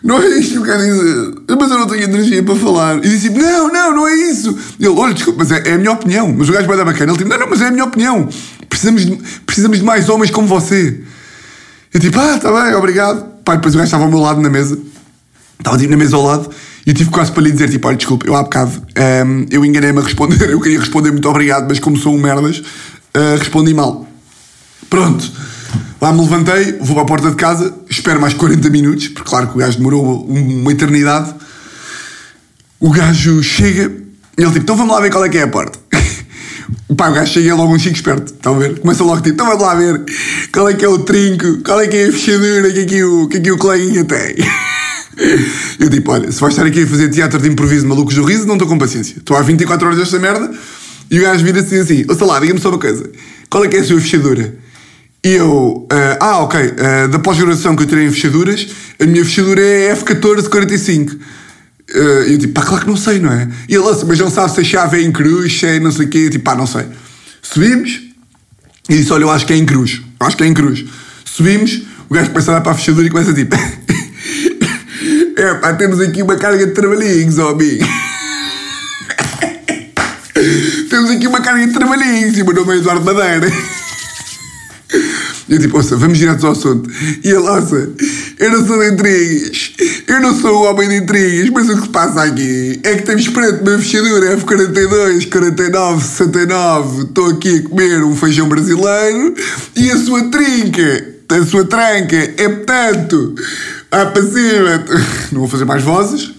Não 0.03 0.21
é 0.21 0.27
isto 0.39 0.53
que 0.53 0.59
eu 0.59 0.65
quero 0.65 0.79
dizer. 0.79 1.35
Mas 1.59 1.71
eu 1.71 1.79
não 1.79 1.87
tenho 1.87 2.03
energia 2.03 2.43
para 2.43 2.57
falar. 2.57 2.97
E 2.99 3.09
disse, 3.09 3.31
não, 3.31 3.73
não, 3.73 3.95
não 3.95 4.09
é 4.09 4.15
isso. 4.15 4.57
E 4.79 4.85
ele, 4.85 4.99
olha, 4.99 5.15
desculpa, 5.15 5.41
mas 5.41 5.53
é, 5.53 5.69
é 5.69 5.75
a 5.75 5.79
minha 5.79 5.93
opinião. 5.93 6.35
Mas 6.37 6.49
o 6.49 6.53
gajo 6.53 6.67
vai 6.67 6.77
dar 6.77 6.85
bacana. 6.85 7.13
Ele 7.13 7.19
tipo, 7.19 7.31
não, 7.31 7.39
não, 7.39 7.49
mas 7.49 7.61
é 7.61 7.69
a 7.69 7.71
minha 7.71 7.85
opinião. 7.85 8.29
Precisamos 8.69 9.07
de, 9.07 9.17
precisamos 9.47 9.79
de 9.79 9.85
mais 9.85 10.09
homens 10.09 10.31
como 10.31 10.49
você. 10.49 11.01
Eu 11.95 12.01
tipo, 12.01 12.19
ah, 12.19 12.37
está 12.37 12.51
bem, 12.51 12.75
obrigado. 12.75 13.25
Pá, 13.45 13.55
depois 13.55 13.75
o 13.75 13.79
gajo 13.79 13.87
estava 13.87 14.05
ao 14.05 14.11
meu 14.11 14.19
lado 14.19 14.41
na 14.41 14.51
mesa. 14.51 14.79
Estava 15.59 15.79
tipo 15.79 15.91
na 15.91 15.97
mesa 15.97 16.17
ao 16.17 16.23
lado. 16.25 16.51
E 16.85 16.91
eu 16.91 16.95
tive 16.95 17.11
quase 17.11 17.31
para 17.31 17.45
lhe 17.45 17.53
dizer, 17.53 17.71
tipo, 17.71 17.87
olha, 17.87 17.97
desculpa, 17.97 18.27
eu 18.27 18.35
há 18.35 18.43
bocado, 18.43 18.73
um, 19.25 19.47
eu 19.51 19.65
enganei-me 19.65 20.01
a 20.01 20.03
responder. 20.03 20.51
Eu 20.51 20.61
queria 20.61 20.81
responder 20.81 21.13
muito 21.13 21.29
obrigado, 21.29 21.67
mas 21.69 21.79
como 21.79 21.97
sou 21.97 22.13
um 22.13 22.19
merdas, 22.19 22.59
uh, 22.59 23.39
respondi 23.39 23.73
mal. 23.73 24.07
Pronto. 24.91 25.31
Lá 26.03 26.13
me 26.13 26.21
levantei, 26.21 26.79
vou 26.81 26.97
para 26.97 27.05
a 27.05 27.07
porta 27.07 27.31
de 27.31 27.37
casa, 27.37 27.73
espero 27.89 28.21
mais 28.21 28.35
40 28.35 28.69
minutos, 28.71 29.07
porque 29.07 29.31
claro 29.31 29.47
que 29.47 29.55
o 29.55 29.59
gajo 29.59 29.77
demorou 29.79 30.27
uma 30.27 30.73
eternidade. 30.73 31.33
O 32.81 32.91
gajo 32.91 33.41
chega, 33.41 33.83
e 34.37 34.43
ele 34.43 34.51
tipo, 34.51 34.65
então 34.65 34.77
vamos 34.77 34.93
lá 34.93 35.01
ver 35.01 35.13
qual 35.13 35.25
é 35.25 35.29
que 35.29 35.39
é 35.39 35.43
a 35.43 35.47
porta. 35.47 35.79
Pá, 36.97 37.09
o 37.09 37.13
gajo 37.13 37.33
chega 37.33 37.55
logo 37.55 37.73
um 37.73 37.79
chico 37.79 37.95
esperto, 37.95 38.33
estão 38.33 38.57
a 38.57 38.59
ver? 38.59 38.81
Começa 38.81 39.05
logo 39.05 39.21
tipo, 39.21 39.35
então 39.35 39.47
vamos 39.47 39.63
lá 39.63 39.77
ver 39.77 40.05
qual 40.53 40.69
é 40.69 40.75
que 40.75 40.85
é 40.85 40.89
o 40.89 40.99
trinco, 40.99 41.63
qual 41.63 41.81
é 41.81 41.87
que 41.87 41.97
é 41.97 42.09
a 42.09 42.13
fechadura 42.13 42.73
que 42.73 42.81
aqui 42.81 43.05
o, 43.05 43.29
que 43.29 43.37
aqui 43.37 43.53
o 43.53 43.59
coleguinha 43.59 44.05
tem. 44.05 44.35
Eu 45.79 45.89
tipo, 45.89 46.11
olha, 46.11 46.33
se 46.33 46.41
vais 46.41 46.53
estar 46.53 46.67
aqui 46.67 46.83
a 46.83 46.87
fazer 46.89 47.11
teatro 47.11 47.39
de 47.39 47.49
improviso 47.49 47.87
malucos 47.87 48.17
do 48.17 48.25
riso, 48.25 48.45
não 48.45 48.55
estou 48.55 48.67
com 48.67 48.77
paciência. 48.77 49.19
Estou 49.19 49.37
há 49.37 49.43
24 49.43 49.87
horas 49.87 50.01
desta 50.01 50.19
merda 50.19 50.51
e 51.09 51.21
o 51.21 51.23
gajo 51.23 51.45
vira 51.45 51.61
assim 51.61 51.79
assim, 51.79 52.05
ouça 52.09 52.25
lá, 52.25 52.41
diga-me 52.41 52.59
só 52.59 52.71
uma 52.71 52.79
coisa, 52.79 53.09
qual 53.49 53.65
é 53.65 53.69
que 53.69 53.77
é 53.77 53.81
a 53.81 53.85
sua 53.85 54.01
fechadura? 54.01 54.62
Eu, 55.25 55.87
uh, 55.89 56.17
ah, 56.19 56.39
ok, 56.39 56.61
uh, 56.61 57.09
da 57.09 57.19
pós-graduação 57.21 57.77
que 57.77 57.85
eu 57.85 57.87
tirei 57.87 58.07
em 58.07 58.11
fechaduras, 58.11 58.67
a 59.01 59.07
minha 59.07 59.25
fechadura 59.25 59.65
é 59.65 59.95
F1445. 59.95 61.13
Uh, 61.13 61.99
eu 62.27 62.39
tipo, 62.39 62.55
pá, 62.55 62.63
claro 62.63 62.83
que 62.83 62.91
não 62.91 62.97
sei, 62.97 63.21
não 63.21 63.33
é? 63.33 63.49
E 63.69 63.75
ele, 63.75 63.85
mas 63.85 64.19
não 64.19 64.29
sabe 64.29 64.53
se 64.53 64.61
a 64.61 64.65
chave 64.65 64.99
é 64.99 65.03
em 65.03 65.13
cruz, 65.13 65.61
se 65.61 65.65
é 65.65 65.79
não 65.79 65.93
sei 65.93 66.07
o 66.07 66.09
quê. 66.09 66.19
Eu 66.19 66.31
tipo, 66.31 66.45
pá, 66.45 66.57
não 66.57 66.67
sei. 66.67 66.87
Subimos 67.41 68.01
e 68.89 68.97
disse, 68.97 69.13
olha, 69.13 69.23
eu 69.23 69.31
acho 69.31 69.47
que 69.47 69.53
é 69.53 69.57
em 69.57 69.65
cruz. 69.65 70.03
Eu 70.19 70.27
acho 70.27 70.37
que 70.37 70.43
é 70.43 70.47
em 70.47 70.55
cruz. 70.55 70.85
Subimos, 71.25 71.83
o 72.09 72.15
gajo 72.15 72.31
começa 72.31 72.51
a 72.51 72.55
dar 72.55 72.61
para 72.61 72.73
a 72.73 72.75
fechadura 72.75 73.07
e 73.07 73.11
começa 73.11 73.33
tipo, 73.33 73.55
é 75.37 75.55
pá, 75.55 75.73
temos 75.75 76.01
aqui 76.01 76.21
uma 76.21 76.35
carga 76.35 76.67
de 76.67 76.73
trabalhinhos, 76.73 77.39
ó 77.39 77.51
amigo. 77.51 77.87
temos 80.91 81.13
aqui 81.13 81.29
uma 81.29 81.41
carga 81.41 81.65
de 81.65 81.73
trabalhinhos 81.73 82.37
e 82.37 82.43
o 82.43 82.45
meu 82.45 82.57
nome 82.57 82.73
é 82.73 82.77
Eduardo 82.79 83.05
Madeira. 83.05 83.47
Eu 85.49 85.59
tipo, 85.59 85.77
ouça, 85.77 85.97
vamos 85.97 86.19
direto 86.19 86.47
ao 86.47 86.53
assunto. 86.53 86.89
E 87.23 87.29
ele, 87.29 87.39
ouça, 87.39 87.91
eu 88.39 88.51
não 88.51 88.67
sou 88.67 88.79
de 88.79 88.93
intrigas, 88.93 89.73
eu 90.07 90.21
não 90.21 90.41
sou 90.41 90.63
o 90.63 90.71
homem 90.71 90.89
de 90.89 90.97
intrigas, 90.97 91.51
mas 91.51 91.69
o 91.69 91.77
que 91.77 91.83
se 91.83 91.89
passa 91.89 92.23
aqui 92.23 92.81
é 92.83 92.97
que 92.97 93.03
temos 93.03 93.29
preto 93.29 93.63
uma 93.63 93.79
fechadura 93.79 94.37
F42, 94.37 95.29
49, 95.31 96.05
69, 96.05 97.03
estou 97.03 97.31
aqui 97.31 97.59
a 97.59 97.69
comer 97.69 98.05
um 98.05 98.17
feijão 98.17 98.49
brasileiro 98.49 99.35
e 99.77 99.91
a 99.91 99.97
sua 99.97 100.31
trinca, 100.31 101.07
a 101.29 101.45
sua 101.45 101.65
tranca 101.65 102.17
é 102.17 102.49
portanto, 102.49 103.35
vai 103.91 104.13
para 104.13 104.23
cima, 104.23 104.85
não 105.33 105.41
vou 105.41 105.49
fazer 105.49 105.65
mais 105.65 105.83
vozes, 105.83 106.33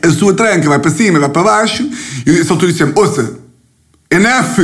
a 0.00 0.10
sua 0.10 0.34
tranca 0.34 0.68
vai 0.68 0.78
para 0.78 0.90
cima, 0.90 1.18
vai 1.18 1.28
para 1.28 1.42
baixo, 1.42 1.88
e 2.24 2.30
eu 2.30 2.34
nessa 2.34 2.52
altura 2.52 2.72
disse 2.72 2.84
ouça, 2.84 3.36
enough, 4.10 4.58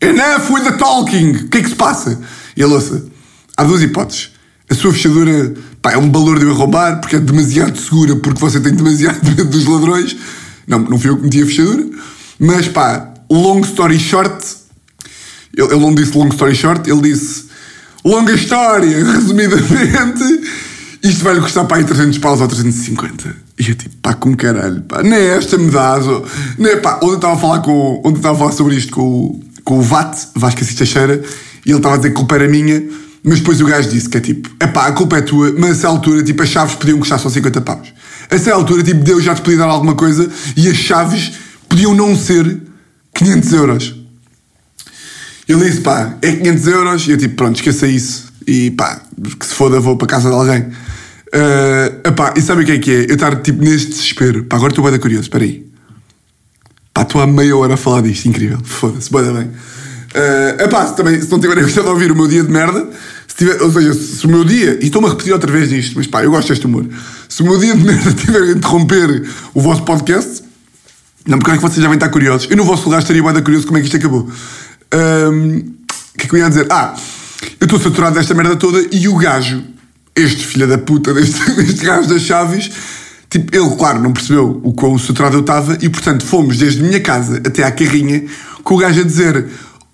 enough 0.00 0.50
with 0.50 0.64
the 0.64 0.72
talking, 0.72 1.30
o 1.32 1.48
que 1.48 1.58
é 1.58 1.62
que 1.62 1.68
se 1.68 1.76
passa? 1.76 2.18
E 2.56 2.62
ele 2.62 2.72
ouça, 2.72 3.04
há 3.56 3.64
duas 3.64 3.82
hipóteses. 3.82 4.30
A 4.68 4.74
sua 4.74 4.92
fechadura 4.92 5.54
pá, 5.82 5.92
é 5.92 5.98
um 5.98 6.10
valor 6.10 6.38
de 6.38 6.44
eu 6.44 6.54
roubar 6.54 7.00
porque 7.00 7.16
é 7.16 7.18
demasiado 7.18 7.78
segura, 7.78 8.16
porque 8.16 8.40
você 8.40 8.60
tem 8.60 8.74
demasiado 8.74 9.22
medo 9.28 9.44
dos 9.44 9.66
ladrões. 9.66 10.16
Não, 10.66 10.78
não 10.78 10.98
fui 10.98 11.10
eu 11.10 11.16
que 11.16 11.24
meti 11.24 11.42
a 11.42 11.46
fechadura. 11.46 11.84
Mas 12.38 12.68
pá, 12.68 13.12
long 13.30 13.60
story 13.60 13.98
short, 13.98 14.44
ele, 15.56 15.68
ele 15.68 15.80
não 15.80 15.94
disse 15.94 16.16
long 16.16 16.28
story 16.28 16.54
short, 16.54 16.88
ele 16.88 17.02
disse 17.02 17.50
longa 18.04 18.32
história, 18.32 19.04
resumidamente, 19.04 20.40
isto 21.02 21.22
vai-lhe 21.24 21.40
custar 21.40 21.66
pá, 21.66 21.76
aí 21.76 21.84
300 21.84 22.18
paus 22.18 22.40
ou 22.40 22.48
350. 22.48 23.36
E 23.58 23.68
eu 23.68 23.74
tipo, 23.74 23.96
pá, 23.96 24.14
com 24.14 24.34
caralho, 24.34 24.82
pá, 24.82 25.02
nem 25.02 25.18
esta 25.18 25.58
me 25.58 25.70
dá, 25.70 25.98
nem, 26.58 26.80
pá, 26.80 26.98
onde 27.02 27.16
estava 27.16 27.34
a 27.34 27.38
falar, 27.38 27.60
com, 27.60 28.00
onde 28.04 28.14
eu 28.14 28.16
estava 28.16 28.34
a 28.34 28.38
falar 28.38 28.52
sobre 28.52 28.76
isto 28.76 28.92
com, 28.92 29.40
com 29.64 29.78
o 29.78 29.82
VAT, 29.82 30.28
Vasco 30.34 30.62
Assis 30.62 30.74
Teixeira, 30.74 31.22
e 31.64 31.70
ele 31.70 31.78
estava 31.78 31.94
a 31.94 31.98
dizer 31.98 32.10
que 32.10 32.14
a 32.14 32.18
culpa 32.18 32.34
era 32.34 32.48
minha, 32.48 32.82
mas 33.22 33.38
depois 33.40 33.60
o 33.60 33.66
gajo 33.66 33.88
disse 33.90 34.08
que 34.08 34.16
é 34.16 34.20
tipo, 34.20 34.50
é 34.58 34.66
pá, 34.66 34.86
a 34.86 34.92
culpa 34.92 35.18
é 35.18 35.20
tua, 35.20 35.52
mas 35.58 35.70
a 35.70 35.72
essa 35.72 35.88
altura, 35.88 36.22
tipo, 36.22 36.42
as 36.42 36.48
chaves 36.48 36.74
podiam 36.74 36.98
custar 36.98 37.18
só 37.18 37.28
50 37.28 37.60
paus. 37.60 37.92
A 38.30 38.34
essa 38.34 38.52
altura, 38.52 38.82
tipo, 38.82 39.02
Deus 39.02 39.22
já 39.22 39.34
te 39.34 39.42
podia 39.42 39.58
dar 39.58 39.66
alguma 39.66 39.94
coisa 39.94 40.30
e 40.56 40.68
as 40.68 40.76
chaves 40.76 41.32
podiam 41.68 41.94
não 41.94 42.16
ser 42.16 42.60
500 43.14 43.52
euros. 43.52 44.00
Ele 45.48 45.64
disse, 45.68 45.80
pá, 45.80 46.16
é 46.22 46.32
500 46.32 46.66
euros, 46.66 47.08
e 47.08 47.10
eu 47.10 47.18
tipo, 47.18 47.34
pronto, 47.34 47.56
esqueça 47.56 47.86
isso, 47.86 48.32
e 48.46 48.70
pá, 48.70 49.02
que 49.38 49.44
se 49.44 49.54
foda, 49.54 49.80
vou 49.80 49.96
para 49.96 50.06
casa 50.06 50.28
de 50.28 50.34
alguém. 50.34 50.62
Uh, 50.62 52.08
epá, 52.08 52.34
e 52.36 52.40
sabe 52.40 52.62
o 52.62 52.66
que 52.66 52.72
é 52.72 52.78
que 52.78 52.90
é? 52.90 53.00
Eu 53.08 53.14
estar 53.14 53.36
tipo 53.36 53.62
neste 53.62 53.90
desespero, 53.90 54.44
pá, 54.44 54.56
agora 54.56 54.72
estou 54.72 54.88
bem 54.88 54.98
curioso, 54.98 55.24
espera 55.24 55.44
aí. 55.44 55.66
Pá, 56.94 57.02
estou 57.02 57.20
há 57.20 57.26
meia 57.26 57.56
hora 57.56 57.74
a 57.74 57.76
falar 57.76 58.00
disto, 58.00 58.26
incrível, 58.26 58.58
foda-se, 58.64 59.10
bem. 59.10 59.50
Uh, 60.10 60.62
epá, 60.62 60.86
se, 60.86 60.96
também, 60.96 61.20
se 61.20 61.30
não 61.30 61.38
tiverem 61.38 61.62
gostado 61.64 61.86
de 61.86 61.92
ouvir 61.92 62.10
o 62.10 62.16
meu 62.16 62.26
dia 62.26 62.42
de 62.42 62.50
merda, 62.50 62.88
se 63.28 63.36
tiver, 63.36 63.62
ou 63.62 63.72
seja, 63.72 63.94
se 63.94 64.26
o 64.26 64.28
meu 64.28 64.44
dia, 64.44 64.78
e 64.80 64.86
estou-me 64.86 65.06
a 65.06 65.10
repetir 65.10 65.32
outra 65.32 65.50
vez 65.50 65.70
nisto, 65.70 65.94
mas 65.96 66.06
pá, 66.06 66.24
eu 66.24 66.30
gosto 66.30 66.48
deste 66.48 66.66
humor. 66.66 66.86
Se 67.28 67.42
o 67.42 67.44
meu 67.44 67.58
dia 67.58 67.76
de 67.76 67.82
merda 67.84 68.12
tiver 68.12 68.42
a 68.42 68.50
interromper 68.52 69.28
o 69.54 69.60
vosso 69.60 69.82
podcast, 69.82 70.42
não, 71.26 71.38
porque 71.38 71.52
acho 71.52 71.60
que 71.60 71.66
vocês 71.66 71.76
já 71.76 71.82
devem 71.82 71.96
estar 71.96 72.08
curiosos. 72.08 72.48
Eu 72.50 72.56
no 72.56 72.64
vosso 72.64 72.84
lugar 72.84 72.98
estaria 72.98 73.22
bem 73.22 73.42
curioso 73.42 73.66
como 73.66 73.78
é 73.78 73.80
que 73.80 73.86
isto 73.86 73.96
acabou. 73.96 74.22
O 74.22 76.18
que 76.18 76.26
é 76.26 76.28
que 76.28 76.34
eu 76.34 76.38
ia 76.38 76.48
dizer? 76.48 76.66
Ah, 76.70 76.94
eu 77.60 77.66
estou 77.66 77.78
saturado 77.78 78.14
desta 78.14 78.34
merda 78.34 78.56
toda 78.56 78.84
e 78.90 79.06
o 79.06 79.16
gajo, 79.16 79.62
este 80.16 80.44
filho 80.46 80.66
da 80.66 80.78
puta 80.78 81.14
deste, 81.14 81.38
deste 81.54 81.84
gajo 81.84 82.08
das 82.08 82.22
chaves, 82.22 82.70
tipo, 83.28 83.54
ele, 83.56 83.76
claro, 83.76 84.02
não 84.02 84.12
percebeu 84.12 84.60
o 84.62 84.72
quão 84.72 84.98
saturado 84.98 85.36
eu 85.36 85.40
estava 85.40 85.78
e, 85.80 85.88
portanto, 85.88 86.24
fomos 86.24 86.58
desde 86.58 86.80
a 86.80 86.84
minha 86.84 87.00
casa 87.00 87.36
até 87.46 87.62
à 87.62 87.70
carrinha 87.70 88.24
com 88.62 88.74
o 88.74 88.78
gajo 88.78 89.00
a 89.00 89.04
dizer, 89.04 89.46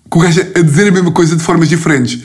com 0.09 0.19
o 0.19 0.21
gajo 0.21 0.41
a 0.55 0.61
dizer 0.61 0.87
a 0.87 0.91
mesma 0.91 1.11
coisa 1.11 1.35
de 1.35 1.43
formas 1.43 1.69
diferentes. 1.69 2.19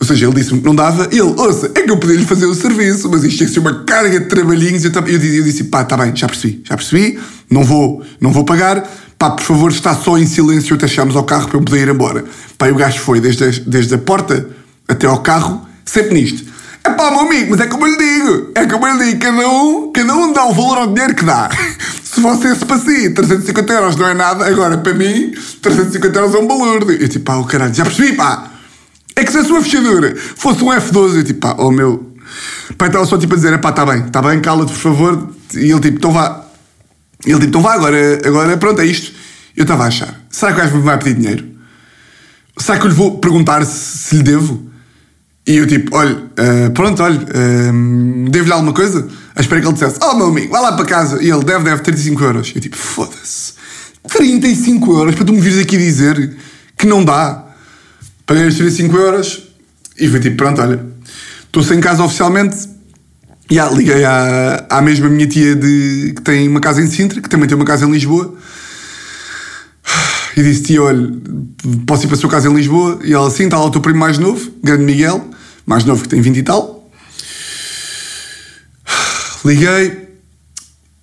Ou 0.00 0.06
seja, 0.06 0.26
ele 0.26 0.34
disse-me 0.34 0.58
que 0.60 0.66
não 0.66 0.74
dava, 0.74 1.04
ele, 1.12 1.20
ouça, 1.22 1.70
é 1.74 1.82
que 1.82 1.90
eu 1.90 1.96
podia 1.96 2.16
lhe 2.16 2.24
fazer 2.24 2.46
o 2.46 2.54
serviço, 2.54 3.08
mas 3.08 3.22
isto 3.22 3.44
que 3.44 3.50
ser 3.50 3.60
uma 3.60 3.84
carga 3.84 4.18
de 4.18 4.26
trabalhinhos. 4.26 4.84
Eu, 4.84 4.90
eu, 4.90 5.06
eu 5.12 5.44
disse, 5.44 5.64
pá, 5.64 5.84
tá 5.84 5.96
bem, 5.96 6.14
já 6.16 6.26
percebi, 6.26 6.60
já 6.64 6.76
percebi, 6.76 7.20
não 7.48 7.62
vou, 7.62 8.02
não 8.20 8.32
vou 8.32 8.44
pagar, 8.44 8.82
pá, 9.16 9.30
por 9.30 9.44
favor, 9.44 9.70
está 9.70 9.94
só 9.94 10.18
em 10.18 10.26
silêncio 10.26 10.74
até 10.74 10.88
chegarmos 10.88 11.14
ao 11.14 11.22
carro 11.22 11.46
para 11.48 11.56
eu 11.56 11.62
poder 11.62 11.86
ir 11.86 11.94
embora. 11.94 12.24
Pá, 12.58 12.68
e 12.68 12.72
o 12.72 12.74
gajo 12.74 12.98
foi 12.98 13.20
desde, 13.20 13.44
a- 13.44 13.52
desde 13.64 13.94
a 13.94 13.98
porta 13.98 14.48
até 14.88 15.06
ao 15.06 15.20
carro, 15.20 15.64
sempre 15.84 16.14
nisto. 16.14 16.50
É 16.84 16.90
pá, 16.90 17.10
meu 17.10 17.20
amigo, 17.20 17.52
mas 17.52 17.60
é 17.60 17.66
como 17.66 17.86
eu 17.86 17.92
lhe 17.92 17.98
digo, 17.98 18.52
é 18.54 18.66
como 18.66 18.86
eu 18.86 18.96
lhe 18.96 19.04
digo, 19.04 19.20
cada 19.20 19.48
um, 19.48 19.92
cada 19.92 20.16
um 20.16 20.32
dá 20.32 20.44
o 20.46 20.52
valor 20.52 20.78
ao 20.78 20.86
dinheiro 20.88 21.14
que 21.14 21.24
dá. 21.24 21.48
Se 22.02 22.20
você 22.20 22.54
se 22.54 22.66
para 22.66 22.78
si, 22.78 23.08
350 23.10 23.72
euros 23.72 23.96
não 23.96 24.06
é 24.06 24.12
nada, 24.12 24.46
agora 24.46 24.76
para 24.76 24.92
mim, 24.92 25.32
350 25.62 26.18
euros 26.18 26.34
é 26.34 26.38
um 26.38 26.46
balúrdio. 26.46 26.92
Eu 26.92 27.08
tipo, 27.08 27.24
pá, 27.24 27.36
o 27.36 27.44
caralho, 27.44 27.72
já 27.72 27.84
percebi, 27.84 28.12
pá. 28.14 28.50
É 29.16 29.24
que 29.24 29.32
se 29.32 29.38
a 29.38 29.44
sua 29.44 29.62
fechadura 29.62 30.14
fosse 30.16 30.62
um 30.62 30.68
F12, 30.68 31.16
eu 31.16 31.24
tipo, 31.24 31.40
pá, 31.40 31.56
oh 31.58 31.70
meu. 31.70 32.12
Pá, 32.76 32.88
estava 32.88 33.06
só 33.06 33.16
tipo 33.16 33.32
a 33.32 33.36
dizer, 33.36 33.58
pá, 33.60 33.70
está 33.70 33.86
bem, 33.86 34.04
está 34.04 34.20
bem, 34.20 34.40
cala-te, 34.40 34.72
por 34.72 34.78
favor. 34.78 35.30
E 35.54 35.70
ele 35.70 35.80
tipo, 35.80 35.96
então 35.96 36.12
vá. 36.12 36.44
E 37.24 37.30
ele 37.30 37.40
tipo, 37.40 37.48
então 37.48 37.62
vá, 37.62 37.72
agora, 37.72 38.20
agora 38.26 38.56
pronto, 38.58 38.82
é 38.82 38.84
isto. 38.84 39.12
Eu 39.56 39.62
estava 39.62 39.84
a 39.84 39.86
achar, 39.86 40.14
será 40.28 40.52
que 40.52 40.60
o 40.60 40.62
gajo 40.62 40.76
me 40.76 40.82
vai 40.82 40.98
pedir 40.98 41.14
dinheiro? 41.14 41.46
Será 42.58 42.78
que 42.78 42.84
eu 42.84 42.90
lhe 42.90 42.94
vou 42.94 43.18
perguntar 43.18 43.64
se, 43.64 43.98
se 43.98 44.16
lhe 44.16 44.22
devo? 44.22 44.71
E 45.46 45.56
eu 45.56 45.66
tipo, 45.66 45.96
olha, 45.96 46.16
uh, 46.16 46.70
pronto, 46.72 47.02
olha, 47.02 47.18
uh, 47.18 48.30
devo-lhe 48.30 48.52
alguma 48.52 48.72
coisa? 48.72 49.08
À 49.34 49.40
espera 49.40 49.60
que 49.60 49.66
ele 49.66 49.72
dissesse, 49.72 49.98
oh 50.02 50.14
meu 50.14 50.28
amigo, 50.28 50.52
vai 50.52 50.62
lá 50.62 50.72
para 50.72 50.84
casa. 50.84 51.22
E 51.22 51.30
ele 51.30 51.44
deve, 51.44 51.64
deve 51.64 51.82
35 51.82 52.22
euros. 52.22 52.52
Eu 52.54 52.60
tipo, 52.60 52.76
foda-se, 52.76 53.54
35 54.08 54.92
euros 54.98 55.14
para 55.14 55.24
tu 55.24 55.32
me 55.32 55.40
vires 55.40 55.58
aqui 55.58 55.76
dizer 55.76 56.36
que 56.76 56.86
não 56.86 57.04
dá. 57.04 57.44
Paguei 58.24 58.46
os 58.46 58.54
35 58.54 58.96
euros 58.96 59.42
e 59.98 60.08
foi 60.08 60.20
tipo, 60.20 60.36
pronto, 60.36 60.60
olha, 60.60 60.86
estou 61.44 61.62
sem 61.62 61.80
casa 61.80 62.04
oficialmente. 62.04 62.70
E 63.50 63.54
yeah, 63.54 63.74
liguei 63.74 64.04
à, 64.04 64.64
à 64.70 64.80
mesma 64.80 65.08
minha 65.08 65.26
tia 65.26 65.56
de, 65.56 66.12
que 66.16 66.22
tem 66.22 66.48
uma 66.48 66.60
casa 66.60 66.80
em 66.80 66.86
Sintra, 66.86 67.20
que 67.20 67.28
também 67.28 67.48
tem 67.48 67.56
uma 67.56 67.66
casa 67.66 67.84
em 67.84 67.90
Lisboa. 67.90 68.34
E 70.36 70.42
disse, 70.42 70.62
tia, 70.62 70.82
olha, 70.82 71.12
posso 71.86 72.04
ir 72.04 72.06
para 72.06 72.16
a 72.16 72.20
sua 72.20 72.30
casa 72.30 72.48
em 72.48 72.54
Lisboa? 72.54 72.98
E 73.04 73.12
ela, 73.12 73.30
sim, 73.30 73.44
está 73.44 73.58
lá 73.58 73.66
o 73.66 73.70
teu 73.70 73.80
primo 73.80 73.98
mais 73.98 74.18
novo, 74.18 74.50
grande 74.62 74.84
Miguel, 74.84 75.22
mais 75.66 75.84
novo 75.84 76.02
que 76.02 76.08
tem 76.08 76.20
20 76.20 76.36
e 76.36 76.42
tal. 76.42 76.90
Liguei, 79.44 80.08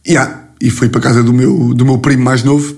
yeah, 0.08 0.50
e 0.60 0.70
fui 0.70 0.90
para 0.90 1.00
a 1.00 1.04
casa 1.04 1.24
do 1.24 1.32
meu, 1.34 1.74
do 1.74 1.86
meu 1.86 2.00
primo 2.00 2.24
mais 2.24 2.44
novo, 2.44 2.76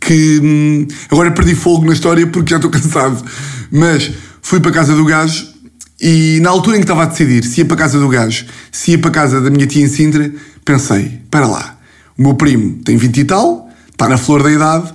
que 0.00 0.40
hum, 0.42 0.86
agora 1.10 1.30
perdi 1.30 1.54
fogo 1.54 1.86
na 1.86 1.92
história 1.92 2.26
porque 2.26 2.50
já 2.50 2.56
estou 2.56 2.70
cansado. 2.72 3.24
Mas 3.70 4.10
fui 4.42 4.60
para 4.60 4.70
a 4.70 4.74
casa 4.74 4.94
do 4.94 5.04
gajo 5.04 5.54
e 6.00 6.38
na 6.42 6.50
altura 6.50 6.76
em 6.76 6.80
que 6.80 6.84
estava 6.84 7.04
a 7.04 7.06
decidir 7.06 7.44
se 7.44 7.60
ia 7.60 7.64
para 7.64 7.76
a 7.76 7.78
casa 7.78 7.98
do 7.98 8.08
gajo, 8.08 8.46
se 8.70 8.90
ia 8.90 8.98
para 8.98 9.10
a 9.10 9.12
casa 9.12 9.40
da 9.40 9.50
minha 9.50 9.66
tia 9.66 9.82
em 9.82 9.88
Sintra, 9.88 10.30
pensei: 10.64 11.20
para 11.30 11.46
lá, 11.46 11.78
o 12.18 12.22
meu 12.22 12.34
primo 12.34 12.82
tem 12.84 12.96
20 12.96 13.18
e 13.18 13.24
tal, 13.24 13.70
está 13.90 14.08
na 14.08 14.18
flor 14.18 14.42
da 14.42 14.50
idade, 14.50 14.92